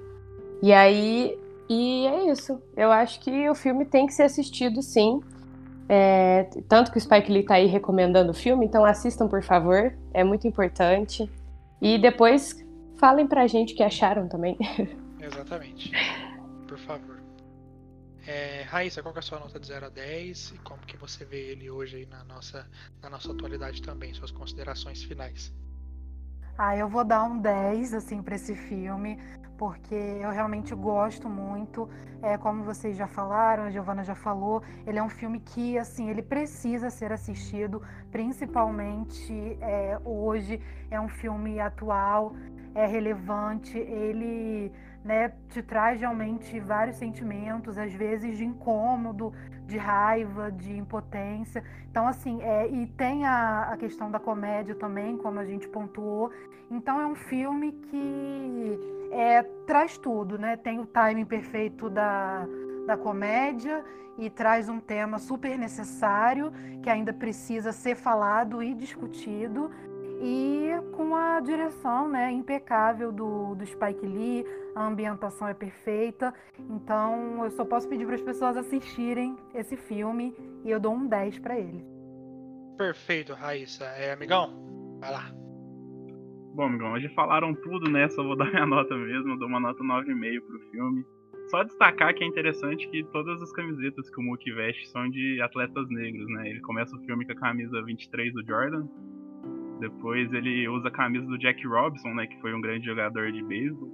E 0.62 0.74
aí, 0.74 1.38
e 1.70 2.08
é 2.08 2.32
isso. 2.32 2.62
Eu 2.76 2.92
acho 2.92 3.20
que 3.22 3.50
o 3.50 3.56
filme 3.56 3.86
tem 3.86 4.06
que 4.06 4.14
ser 4.14 4.24
assistido, 4.24 4.82
sim. 4.82 5.22
É, 5.88 6.44
tanto 6.68 6.92
que 6.92 6.98
o 6.98 7.02
Spike 7.02 7.32
Lee 7.32 7.44
tá 7.44 7.56
aí 7.56 7.66
recomendando 7.66 8.32
o 8.32 8.34
filme, 8.34 8.66
então 8.66 8.86
assistam, 8.86 9.28
por 9.28 9.42
favor. 9.42 9.94
É 10.14 10.24
muito 10.24 10.48
importante. 10.48 11.30
E 11.82 11.98
depois 11.98 12.64
falem 12.98 13.26
pra 13.26 13.48
gente 13.48 13.74
o 13.74 13.78
que 13.78 13.84
acharam 13.84 14.28
também. 14.28 14.58
Exatamente. 15.20 15.92
Por 16.68 16.78
favor. 16.78 17.20
É, 18.28 18.64
Raíssa, 18.64 19.02
qual 19.02 19.16
é 19.16 19.20
a 19.20 19.22
sua 19.22 19.40
nota 19.40 19.60
de 19.60 19.66
0 19.66 19.88
a 19.88 19.90
10 19.90 20.52
e 20.52 20.58
como 20.60 20.82
que 20.82 20.96
você 20.98 21.26
vê 21.26 21.52
ele 21.52 21.70
hoje 21.72 21.98
aí 21.98 22.06
na 22.06 22.24
nossa, 22.26 22.68
na 23.02 23.10
nossa 23.10 23.32
atualidade 23.32 23.82
também, 23.82 24.14
suas 24.14 24.30
considerações 24.30 25.02
finais? 25.04 25.52
Ah, 26.56 26.78
eu 26.78 26.88
vou 26.88 27.04
dar 27.04 27.24
um 27.24 27.40
10 27.40 27.94
assim 27.94 28.22
para 28.22 28.36
esse 28.36 28.54
filme 28.54 29.18
porque 29.60 29.94
eu 29.94 30.30
realmente 30.30 30.74
gosto 30.74 31.28
muito. 31.30 31.90
É, 32.22 32.38
como 32.38 32.64
vocês 32.64 32.96
já 32.96 33.08
falaram, 33.08 33.64
a 33.64 33.70
Giovana 33.70 34.04
já 34.06 34.16
falou, 34.16 34.64
ele 34.88 34.98
é 34.98 35.04
um 35.04 35.10
filme 35.10 35.40
que, 35.40 35.78
assim, 35.78 36.10
ele 36.10 36.22
precisa 36.22 36.90
ser 36.90 37.12
assistido, 37.12 37.82
principalmente 38.10 39.58
é, 39.62 40.00
hoje. 40.06 40.62
É 40.90 41.00
um 41.00 41.10
filme 41.10 41.60
atual, 41.60 42.34
é 42.74 42.86
relevante, 42.86 43.78
ele 43.78 44.72
né, 45.10 45.34
te 45.50 45.64
traz 45.64 46.00
realmente 46.00 46.60
vários 46.60 46.98
sentimentos, 46.98 47.80
às 47.80 47.92
vezes 47.92 48.38
de 48.38 48.46
incômodo, 48.46 49.34
de 49.66 49.76
raiva, 49.76 50.52
de 50.52 50.72
impotência. 50.78 51.64
Então, 51.90 52.08
assim, 52.08 52.40
é, 52.44 52.68
e 52.68 52.86
tem 52.86 53.26
a, 53.26 53.72
a 53.72 53.78
questão 53.78 54.12
da 54.12 54.20
comédia 54.20 54.76
também, 54.76 55.18
como 55.18 55.40
a 55.40 55.46
gente 55.46 55.68
pontuou. 55.68 56.32
Então, 56.70 57.02
é 57.02 57.08
um 57.08 57.16
filme 57.16 57.72
que 57.72 58.80
é, 59.12 59.42
traz 59.66 59.98
tudo, 59.98 60.38
né? 60.38 60.56
Tem 60.56 60.80
o 60.80 60.86
timing 60.86 61.26
perfeito 61.26 61.90
da, 61.90 62.46
da 62.86 62.96
comédia 62.96 63.84
e 64.16 64.30
traz 64.30 64.70
um 64.70 64.80
tema 64.80 65.18
super 65.18 65.58
necessário 65.58 66.54
que 66.84 66.90
ainda 66.90 67.12
precisa 67.12 67.72
ser 67.72 67.96
falado 67.96 68.62
e 68.62 68.76
discutido 68.76 69.72
e 70.22 70.70
com 70.96 71.16
a 71.16 71.40
direção 71.40 72.10
né, 72.10 72.32
impecável 72.32 73.12
do, 73.12 73.56
do 73.56 73.66
Spike 73.66 74.06
Lee, 74.06 74.46
a 74.76 74.86
ambientação 74.86 75.48
é 75.48 75.54
perfeita. 75.54 76.34
Então 76.70 77.44
eu 77.44 77.52
só 77.52 77.66
posso 77.66 77.88
pedir 77.88 78.06
para 78.06 78.16
as 78.16 78.22
pessoas 78.22 78.58
assistirem 78.58 79.38
esse 79.54 79.76
filme 79.76 80.36
e 80.64 80.72
eu 80.72 80.80
dou 80.80 80.94
um 80.94 81.08
10 81.08 81.40
para 81.40 81.58
ele. 81.58 81.86
Perfeito, 82.78 83.34
Raíssa. 83.34 83.86
É, 83.86 84.14
amigão, 84.14 84.98
vai 85.00 85.12
lá. 85.12 85.32
Bom, 86.54 86.64
amigão, 86.64 87.00
já 87.00 87.10
falaram 87.10 87.54
tudo, 87.54 87.90
né? 87.90 88.10
Só 88.10 88.24
vou 88.24 88.36
dar 88.38 88.50
minha 88.50 88.66
nota 88.66 88.96
mesmo, 88.96 89.32
eu 89.32 89.38
dou 89.38 89.48
uma 89.48 89.60
nota 89.60 89.84
9,5 89.84 90.42
pro 90.42 90.60
filme. 90.72 91.06
Só 91.50 91.64
destacar 91.64 92.14
que 92.14 92.24
é 92.24 92.28
interessante 92.28 92.88
que 92.90 93.04
todas 93.06 93.42
as 93.42 93.52
camisetas 93.52 94.10
que 94.10 94.20
o 94.20 94.24
Mookie 94.24 94.52
veste 94.52 94.88
são 94.90 95.10
de 95.10 95.42
atletas 95.42 95.90
negros, 95.90 96.28
né? 96.30 96.50
Ele 96.50 96.62
começa 96.62 96.96
o 96.96 97.00
filme 97.06 97.26
com 97.26 97.32
a 97.32 97.36
camisa 97.36 97.82
23 97.82 98.34
do 98.34 98.46
Jordan, 98.46 98.88
depois 99.80 100.32
ele 100.34 100.68
usa 100.68 100.90
a 100.90 100.92
camisa 100.92 101.26
do 101.26 101.38
Jack 101.38 101.66
Robinson, 101.66 102.14
né? 102.14 102.28
Que 102.28 102.40
foi 102.42 102.54
um 102.54 102.62
grande 102.62 102.86
jogador 102.86 103.32
de 103.32 103.42
beisebol. 103.44 103.90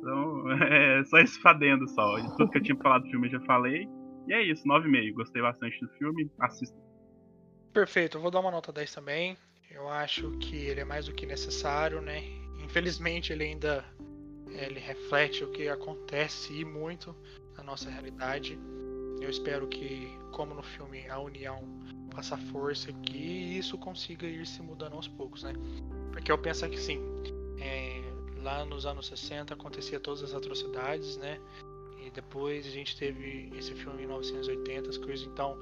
Então, 0.00 0.50
é 0.64 1.04
só 1.04 1.18
esse 1.18 1.40
fadendo 1.40 1.88
só. 1.88 2.16
Tudo 2.36 2.50
que 2.50 2.58
eu 2.58 2.62
tinha 2.62 2.76
falado 2.78 3.04
do 3.04 3.10
filme 3.10 3.28
eu 3.28 3.32
já 3.32 3.40
falei. 3.40 3.88
E 4.26 4.32
é 4.32 4.42
isso, 4.42 4.64
9,5. 4.64 5.12
Gostei 5.14 5.42
bastante 5.42 5.80
do 5.80 5.88
filme. 5.92 6.30
Assista. 6.40 6.76
Perfeito, 7.72 8.16
eu 8.16 8.22
vou 8.22 8.30
dar 8.30 8.40
uma 8.40 8.50
nota 8.50 8.72
10 8.72 8.94
também. 8.94 9.36
Eu 9.70 9.88
acho 9.88 10.30
que 10.38 10.56
ele 10.56 10.80
é 10.80 10.84
mais 10.84 11.06
do 11.06 11.12
que 11.12 11.24
necessário, 11.24 12.00
né? 12.00 12.22
Infelizmente 12.64 13.32
ele 13.32 13.44
ainda 13.44 13.84
ele 14.48 14.80
reflete 14.80 15.44
o 15.44 15.50
que 15.52 15.68
acontece 15.68 16.52
e 16.52 16.64
muito 16.64 17.14
na 17.56 17.62
nossa 17.62 17.88
realidade. 17.88 18.58
Eu 19.20 19.30
espero 19.30 19.68
que, 19.68 20.08
como 20.32 20.54
no 20.54 20.62
filme, 20.62 21.08
a 21.08 21.18
união 21.20 21.62
faça 22.12 22.36
força 22.36 22.90
aqui 22.90 23.18
e 23.18 23.58
isso 23.58 23.78
consiga 23.78 24.26
ir 24.26 24.46
se 24.46 24.60
mudando 24.62 24.94
aos 24.94 25.06
poucos, 25.06 25.44
né? 25.44 25.52
Porque 26.10 26.32
eu 26.32 26.38
penso 26.38 26.68
que 26.68 26.78
sim, 26.78 27.00
é, 27.60 27.89
lá 28.42 28.64
nos 28.64 28.86
anos 28.86 29.06
60 29.06 29.54
acontecia 29.54 30.00
todas 30.00 30.22
as 30.22 30.34
atrocidades, 30.34 31.16
né? 31.16 31.40
E 32.04 32.10
depois 32.10 32.66
a 32.66 32.70
gente 32.70 32.96
teve 32.96 33.50
esse 33.56 33.74
filme 33.74 34.02
em 34.02 34.06
1980, 34.06 34.88
as 34.88 34.96
coisas 34.96 35.26
então, 35.26 35.58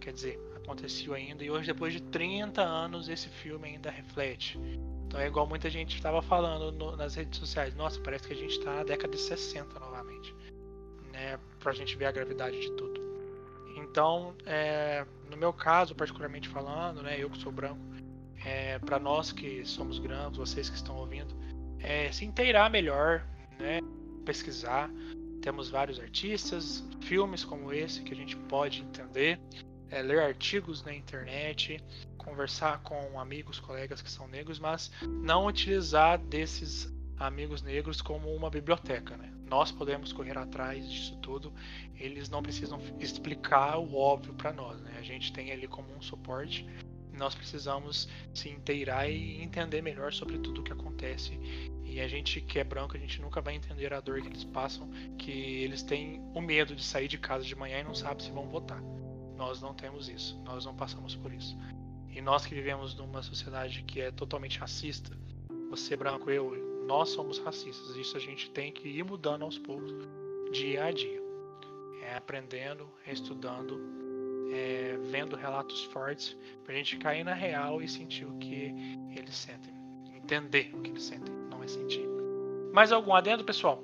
quer 0.00 0.12
dizer, 0.12 0.38
aconteceu 0.54 1.14
ainda 1.14 1.42
e 1.42 1.50
hoje 1.50 1.66
depois 1.66 1.92
de 1.92 2.00
30 2.00 2.62
anos 2.62 3.08
esse 3.08 3.28
filme 3.28 3.68
ainda 3.68 3.90
reflete. 3.90 4.58
Então 5.06 5.18
é 5.18 5.26
igual 5.26 5.46
muita 5.46 5.70
gente 5.70 5.96
estava 5.96 6.20
falando 6.20 6.70
no, 6.70 6.94
nas 6.94 7.14
redes 7.14 7.38
sociais, 7.38 7.74
nossa, 7.74 7.98
parece 8.00 8.26
que 8.26 8.34
a 8.34 8.36
gente 8.36 8.58
está 8.58 8.74
na 8.74 8.84
década 8.84 9.16
de 9.16 9.20
60 9.22 9.80
novamente, 9.80 10.34
né? 11.12 11.38
Pra 11.58 11.72
gente 11.72 11.96
ver 11.96 12.06
a 12.06 12.12
gravidade 12.12 12.60
de 12.60 12.70
tudo. 12.72 13.00
Então, 13.74 14.34
é, 14.44 15.06
no 15.30 15.36
meu 15.36 15.52
caso, 15.52 15.94
particularmente 15.94 16.48
falando, 16.48 17.02
né, 17.02 17.16
eu 17.18 17.30
que 17.30 17.38
sou 17.38 17.50
branco, 17.50 17.80
é, 18.44 18.78
para 18.78 18.98
nós 18.98 19.32
que 19.32 19.64
somos 19.64 19.98
brancos, 19.98 20.38
vocês 20.38 20.68
que 20.68 20.76
estão 20.76 20.96
ouvindo, 20.96 21.34
é, 21.80 22.10
se 22.12 22.24
inteirar 22.24 22.70
melhor, 22.70 23.24
né, 23.58 23.80
pesquisar. 24.24 24.90
Temos 25.40 25.70
vários 25.70 26.00
artistas, 26.00 26.84
filmes 27.00 27.44
como 27.44 27.72
esse 27.72 28.02
que 28.02 28.12
a 28.12 28.16
gente 28.16 28.36
pode 28.36 28.82
entender, 28.82 29.40
é, 29.90 30.02
ler 30.02 30.20
artigos 30.20 30.82
na 30.82 30.94
internet, 30.94 31.82
conversar 32.16 32.82
com 32.82 33.18
amigos, 33.18 33.58
colegas 33.58 34.02
que 34.02 34.10
são 34.10 34.28
negros, 34.28 34.58
mas 34.58 34.90
não 35.22 35.46
utilizar 35.46 36.18
desses 36.18 36.92
amigos 37.18 37.62
negros 37.62 38.00
como 38.00 38.34
uma 38.34 38.50
biblioteca, 38.50 39.16
né? 39.16 39.32
Nós 39.48 39.72
podemos 39.72 40.12
correr 40.12 40.36
atrás 40.36 40.88
disso 40.90 41.16
tudo. 41.22 41.52
Eles 41.96 42.28
não 42.28 42.42
precisam 42.42 42.78
explicar 43.00 43.78
o 43.78 43.96
óbvio 43.96 44.34
para 44.34 44.52
nós, 44.52 44.78
né? 44.82 44.94
A 44.98 45.02
gente 45.02 45.32
tem 45.32 45.50
ali 45.50 45.66
como 45.66 45.90
um 45.96 46.02
suporte. 46.02 46.66
Nós 47.18 47.34
precisamos 47.34 48.08
se 48.32 48.48
inteirar 48.48 49.10
e 49.10 49.42
entender 49.42 49.82
melhor 49.82 50.12
sobre 50.12 50.38
tudo 50.38 50.60
o 50.60 50.64
que 50.64 50.72
acontece. 50.72 51.38
E 51.84 52.00
a 52.00 52.06
gente 52.06 52.40
que 52.40 52.58
é 52.58 52.64
branco, 52.64 52.96
a 52.96 53.00
gente 53.00 53.20
nunca 53.20 53.40
vai 53.40 53.54
entender 53.54 53.92
a 53.92 54.00
dor 54.00 54.20
que 54.20 54.28
eles 54.28 54.44
passam, 54.44 54.88
que 55.18 55.30
eles 55.30 55.82
têm 55.82 56.20
o 56.34 56.40
medo 56.40 56.74
de 56.76 56.84
sair 56.84 57.08
de 57.08 57.18
casa 57.18 57.44
de 57.44 57.56
manhã 57.56 57.80
e 57.80 57.84
não 57.84 57.94
sabem 57.94 58.24
se 58.24 58.30
vão 58.30 58.48
votar. 58.48 58.80
Nós 59.36 59.60
não 59.60 59.74
temos 59.74 60.08
isso, 60.08 60.40
nós 60.44 60.64
não 60.64 60.74
passamos 60.74 61.14
por 61.16 61.32
isso. 61.32 61.56
E 62.10 62.20
nós 62.20 62.46
que 62.46 62.54
vivemos 62.54 62.94
numa 62.94 63.22
sociedade 63.22 63.82
que 63.82 64.00
é 64.00 64.10
totalmente 64.10 64.58
racista, 64.58 65.16
você 65.70 65.96
branco, 65.96 66.30
eu, 66.30 66.84
nós 66.86 67.10
somos 67.10 67.38
racistas. 67.38 67.96
Isso 67.96 68.16
a 68.16 68.20
gente 68.20 68.50
tem 68.50 68.72
que 68.72 68.88
ir 68.88 69.04
mudando 69.04 69.42
aos 69.42 69.58
poucos, 69.58 69.92
dia 70.52 70.84
a 70.84 70.90
dia. 70.90 71.22
É 72.02 72.16
aprendendo, 72.16 72.88
é 73.06 73.12
estudando, 73.12 73.78
é 74.50 74.96
vendo 75.10 75.36
relatos 75.36 75.84
fortes, 75.84 76.36
para 76.64 76.74
a 76.74 76.76
gente 76.76 76.96
cair 76.98 77.24
na 77.24 77.34
real 77.34 77.82
e 77.82 77.88
sentir 77.88 78.24
o 78.24 78.36
que 78.38 78.74
eles 79.16 79.36
sentem. 79.36 79.74
Entender 80.14 80.70
o 80.74 80.82
que 80.82 80.90
eles 80.90 81.02
sentem, 81.02 81.34
não 81.50 81.62
é 81.62 81.68
sentir. 81.68 82.06
Mais 82.72 82.92
algum 82.92 83.14
adendo, 83.14 83.44
pessoal? 83.44 83.82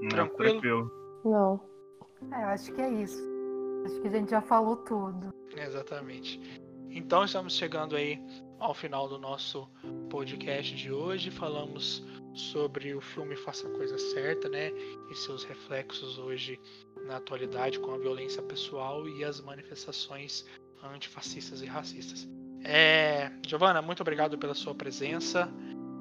Não, 0.00 0.08
tranquilo? 0.08 0.50
tranquilo? 0.50 0.90
Não. 1.24 1.60
É, 2.32 2.44
acho 2.44 2.72
que 2.72 2.80
é 2.80 2.90
isso. 2.90 3.22
Acho 3.84 4.00
que 4.00 4.08
a 4.08 4.10
gente 4.10 4.30
já 4.30 4.40
falou 4.40 4.76
tudo. 4.76 5.32
Exatamente. 5.56 6.40
Então 6.90 7.24
estamos 7.24 7.56
chegando 7.56 7.96
aí 7.96 8.20
ao 8.58 8.72
final 8.72 9.08
do 9.08 9.18
nosso 9.18 9.68
podcast 10.08 10.74
de 10.74 10.92
hoje. 10.92 11.30
Falamos 11.30 12.04
sobre 12.34 12.94
o 12.94 13.00
filme 13.00 13.36
Faça 13.36 13.68
a 13.68 13.70
Coisa 13.72 13.98
Certa, 13.98 14.48
né? 14.48 14.70
E 15.10 15.14
seus 15.14 15.44
reflexos 15.44 16.18
hoje 16.18 16.58
na 17.06 17.16
atualidade 17.16 17.78
com 17.78 17.92
a 17.92 17.98
violência 17.98 18.42
pessoal 18.42 19.08
e 19.08 19.24
as 19.24 19.40
manifestações 19.40 20.44
antifascistas 20.82 21.62
e 21.62 21.66
racistas. 21.66 22.28
É, 22.62 23.30
Giovana, 23.46 23.82
muito 23.82 24.00
obrigado 24.00 24.38
pela 24.38 24.54
sua 24.54 24.74
presença. 24.74 25.48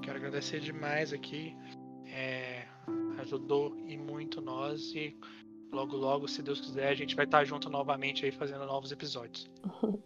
Quero 0.01 0.17
agradecer 0.17 0.59
demais 0.59 1.13
aqui. 1.13 1.55
É, 2.07 2.65
ajudou 3.19 3.75
e 3.87 3.97
muito 3.97 4.41
nós 4.41 4.93
e 4.93 5.17
logo 5.71 5.97
logo, 5.97 6.27
se 6.27 6.41
Deus 6.41 6.61
quiser, 6.61 6.89
a 6.89 6.93
gente 6.93 7.15
vai 7.15 7.25
estar 7.25 7.43
junto 7.43 7.69
novamente 7.69 8.25
aí 8.25 8.31
fazendo 8.31 8.65
novos 8.65 8.91
episódios. 8.91 9.49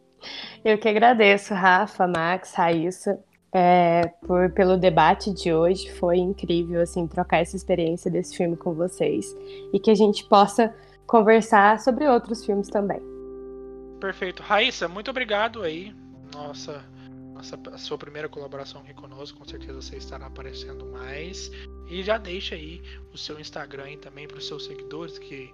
Eu 0.65 0.77
que 0.77 0.87
agradeço, 0.87 1.53
Rafa, 1.53 2.07
Max, 2.07 2.53
Raíssa, 2.53 3.19
é, 3.53 4.01
por, 4.25 4.51
pelo 4.51 4.77
debate 4.77 5.31
de 5.31 5.53
hoje. 5.53 5.91
Foi 5.91 6.17
incrível 6.17 6.81
assim 6.81 7.05
trocar 7.05 7.39
essa 7.39 7.55
experiência 7.55 8.09
desse 8.09 8.35
filme 8.35 8.57
com 8.57 8.73
vocês 8.73 9.35
e 9.71 9.79
que 9.79 9.91
a 9.91 9.95
gente 9.95 10.23
possa 10.25 10.73
conversar 11.07 11.79
sobre 11.79 12.07
outros 12.07 12.45
filmes 12.45 12.67
também. 12.67 13.01
Perfeito. 13.99 14.43
Raíssa, 14.43 14.87
muito 14.87 15.09
obrigado 15.09 15.63
aí. 15.63 15.95
Nossa, 16.33 16.83
nossa 17.33 17.57
a 17.73 17.77
sua 17.77 17.97
primeira 17.97 18.29
colaboração 18.29 18.81
aqui 18.81 18.93
conosco, 18.93 19.39
com 19.39 19.45
certeza 19.45 19.81
você 19.81 19.95
estará 19.95 20.27
aparecendo 20.27 20.85
mais. 20.85 21.49
E 21.89 22.03
já 22.03 22.17
deixa 22.17 22.53
aí 22.53 22.81
o 23.13 23.17
seu 23.17 23.39
Instagram 23.39 23.97
também 23.97 24.27
para 24.27 24.37
os 24.37 24.47
seus 24.47 24.65
seguidores, 24.65 25.17
que 25.17 25.51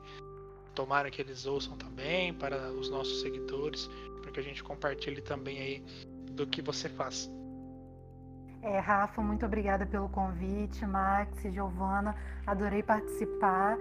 tomara 0.74 1.10
que 1.12 1.22
eles 1.22 1.46
ouçam 1.46 1.78
também, 1.78 2.34
para 2.34 2.72
os 2.72 2.90
nossos 2.90 3.22
seguidores, 3.22 3.90
para 4.22 4.32
que 4.32 4.40
a 4.40 4.44
gente 4.44 4.64
compartilhe 4.64 5.22
também 5.22 5.60
aí 5.60 5.86
do 6.32 6.48
que 6.48 6.62
você 6.62 6.90
faz. 6.90 7.30
É, 8.64 8.80
Rafa, 8.80 9.22
muito 9.22 9.46
obrigada 9.46 9.86
pelo 9.86 10.10
convite, 10.10 10.86
Max 10.86 11.46
e 11.46 11.52
Giovana, 11.52 12.16
adorei 12.48 12.82
participar. 12.82 13.78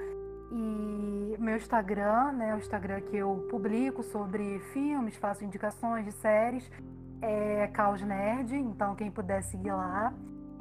E 0.54 1.34
meu 1.38 1.56
Instagram, 1.56 2.32
né, 2.32 2.54
o 2.54 2.58
Instagram 2.58 3.00
que 3.00 3.16
eu 3.16 3.46
publico 3.48 4.02
sobre 4.02 4.58
filmes, 4.74 5.16
faço 5.16 5.42
indicações 5.42 6.04
de 6.04 6.12
séries, 6.12 6.70
é 7.22 7.68
Caos 7.68 8.02
Nerd, 8.02 8.54
então 8.54 8.94
quem 8.94 9.10
puder 9.10 9.42
seguir 9.44 9.72
lá. 9.72 10.12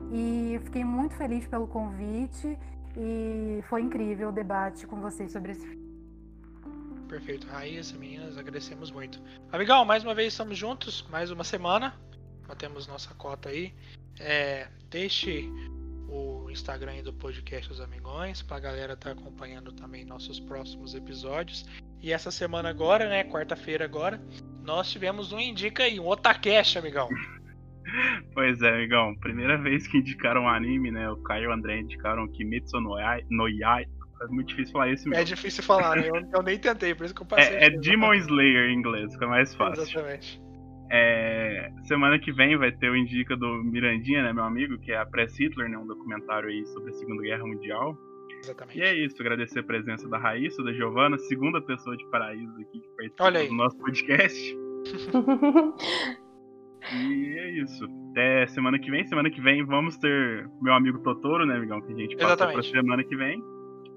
E 0.09 0.57
fiquei 0.63 0.85
muito 0.85 1.13
feliz 1.15 1.45
pelo 1.45 1.67
convite 1.67 2.57
e 2.95 3.61
foi 3.67 3.81
incrível 3.81 4.29
o 4.29 4.31
debate 4.31 4.87
com 4.87 5.01
vocês 5.01 5.33
sobre 5.33 5.51
esse 5.51 5.67
filme. 5.67 5.81
Perfeito, 7.09 7.45
Raíssa, 7.47 7.97
meninas, 7.97 8.37
agradecemos 8.37 8.91
muito. 8.91 9.21
Amigão, 9.51 9.83
mais 9.83 10.05
uma 10.05 10.15
vez 10.15 10.31
estamos 10.31 10.57
juntos, 10.57 11.05
mais 11.11 11.31
uma 11.31 11.43
semana. 11.43 11.93
Batemos 12.47 12.87
nossa 12.87 13.13
cota 13.15 13.49
aí. 13.49 13.73
É, 14.17 14.69
deixe 14.89 15.51
o 16.11 16.51
Instagram 16.51 16.91
aí 16.91 17.01
do 17.01 17.13
podcast 17.13 17.71
Os 17.71 17.79
Amigões 17.79 18.41
pra 18.41 18.59
galera 18.59 18.97
tá 18.97 19.11
acompanhando 19.11 19.71
também 19.71 20.03
nossos 20.03 20.39
próximos 20.41 20.93
episódios. 20.93 21.65
E 22.01 22.11
essa 22.11 22.29
semana 22.29 22.69
agora, 22.69 23.07
né, 23.07 23.23
quarta-feira 23.23 23.85
agora, 23.85 24.21
nós 24.61 24.91
tivemos 24.91 25.31
um 25.31 25.39
Indica 25.39 25.83
aí, 25.83 25.99
um 25.99 26.07
Otacast, 26.07 26.77
amigão. 26.77 27.07
Pois 28.33 28.61
é, 28.61 28.69
amigão. 28.69 29.13
Primeira 29.15 29.57
vez 29.57 29.85
que 29.85 29.97
indicaram 29.97 30.43
um 30.43 30.47
anime, 30.47 30.91
né? 30.91 31.09
O 31.09 31.17
Caio 31.23 31.45
e 31.45 31.47
o 31.47 31.51
André 31.51 31.79
indicaram 31.79 32.25
Kimetsu 32.25 32.79
no, 32.79 32.97
Yai, 32.97 33.25
no 33.29 33.49
Yai. 33.49 33.85
É 34.21 34.27
muito 34.27 34.49
difícil 34.49 34.71
falar 34.71 34.89
isso 34.91 35.09
mesmo. 35.09 35.21
É 35.21 35.25
difícil 35.25 35.63
falar, 35.63 35.97
né? 35.97 36.07
Eu, 36.07 36.15
eu 36.33 36.43
nem 36.43 36.57
tentei, 36.57 36.95
por 36.95 37.05
isso 37.05 37.13
que 37.13 37.21
eu 37.21 37.25
passei. 37.25 37.53
É, 37.53 37.65
é 37.65 37.69
Demon 37.69 38.13
Slayer 38.13 38.69
em 38.69 38.75
inglês, 38.75 39.11
fica 39.11 39.27
mais 39.27 39.53
fácil. 39.55 39.83
Exatamente. 39.83 40.40
É, 40.93 41.71
semana 41.83 42.19
que 42.19 42.33
vem 42.33 42.57
vai 42.57 42.69
ter 42.71 42.89
o 42.89 42.97
Indica 42.97 43.37
do 43.37 43.63
Mirandinha, 43.63 44.23
né, 44.23 44.33
meu 44.33 44.43
amigo, 44.43 44.77
que 44.77 44.91
é 44.91 44.97
a 44.97 45.05
Press 45.05 45.39
Hitler, 45.39 45.69
né? 45.69 45.77
Um 45.77 45.87
documentário 45.87 46.49
aí 46.49 46.65
sobre 46.67 46.89
a 46.89 46.93
Segunda 46.93 47.23
Guerra 47.23 47.45
Mundial. 47.45 47.97
Exatamente. 48.43 48.77
E 48.77 48.81
é 48.81 48.93
isso, 48.93 49.15
agradecer 49.21 49.59
a 49.59 49.63
presença 49.63 50.09
da 50.09 50.17
Raíssa, 50.17 50.61
da 50.63 50.73
Giovana, 50.73 51.17
segunda 51.17 51.61
pessoa 51.61 51.95
de 51.95 52.05
Paraíso 52.09 52.53
aqui 52.59 52.81
que 52.81 52.89
participa 52.97 53.47
do 53.47 53.55
nosso 53.55 53.77
podcast. 53.77 54.57
E 56.93 57.37
é 57.37 57.51
isso. 57.61 57.85
Até 58.09 58.47
semana 58.47 58.79
que 58.79 58.89
vem. 58.89 59.05
Semana 59.05 59.29
que 59.29 59.39
vem 59.39 59.63
vamos 59.63 59.97
ter 59.97 60.49
meu 60.61 60.73
amigo 60.73 60.99
Totoro, 60.99 61.45
né, 61.45 61.55
amigão? 61.55 61.79
Que 61.81 61.93
a 61.93 61.95
gente 61.95 62.17
passa 62.17 62.47
pra 62.47 62.63
semana 62.63 63.03
que 63.03 63.15
vem. 63.15 63.41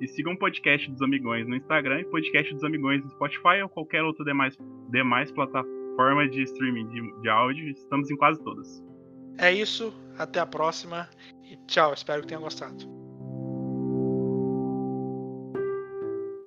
E 0.01 0.07
sigam 0.09 0.33
um 0.33 0.35
o 0.35 0.39
podcast 0.39 0.91
dos 0.91 1.01
Amigões 1.01 1.49
no 1.49 1.57
Instagram 1.57 2.01
e 2.01 2.05
podcast 2.05 2.53
dos 2.53 2.63
Amigões 2.63 3.03
no 3.03 3.11
Spotify 3.11 3.63
ou 3.63 3.69
qualquer 3.69 4.03
outra 4.03 4.25
demais, 4.25 4.55
demais 4.91 5.33
plataforma 5.95 6.29
de 6.29 6.43
streaming 6.43 6.89
de, 6.89 7.21
de 7.23 7.29
áudio. 7.29 7.69
Estamos 7.71 8.11
em 8.11 8.17
quase 8.17 8.43
todas. 8.43 8.83
É 9.39 9.53
isso. 9.53 9.93
Até 10.19 10.41
a 10.41 10.47
próxima. 10.47 11.09
E 11.43 11.57
tchau. 11.67 11.93
Espero 11.93 12.23
que 12.23 12.29
tenham 12.29 12.43
gostado. 12.43 12.94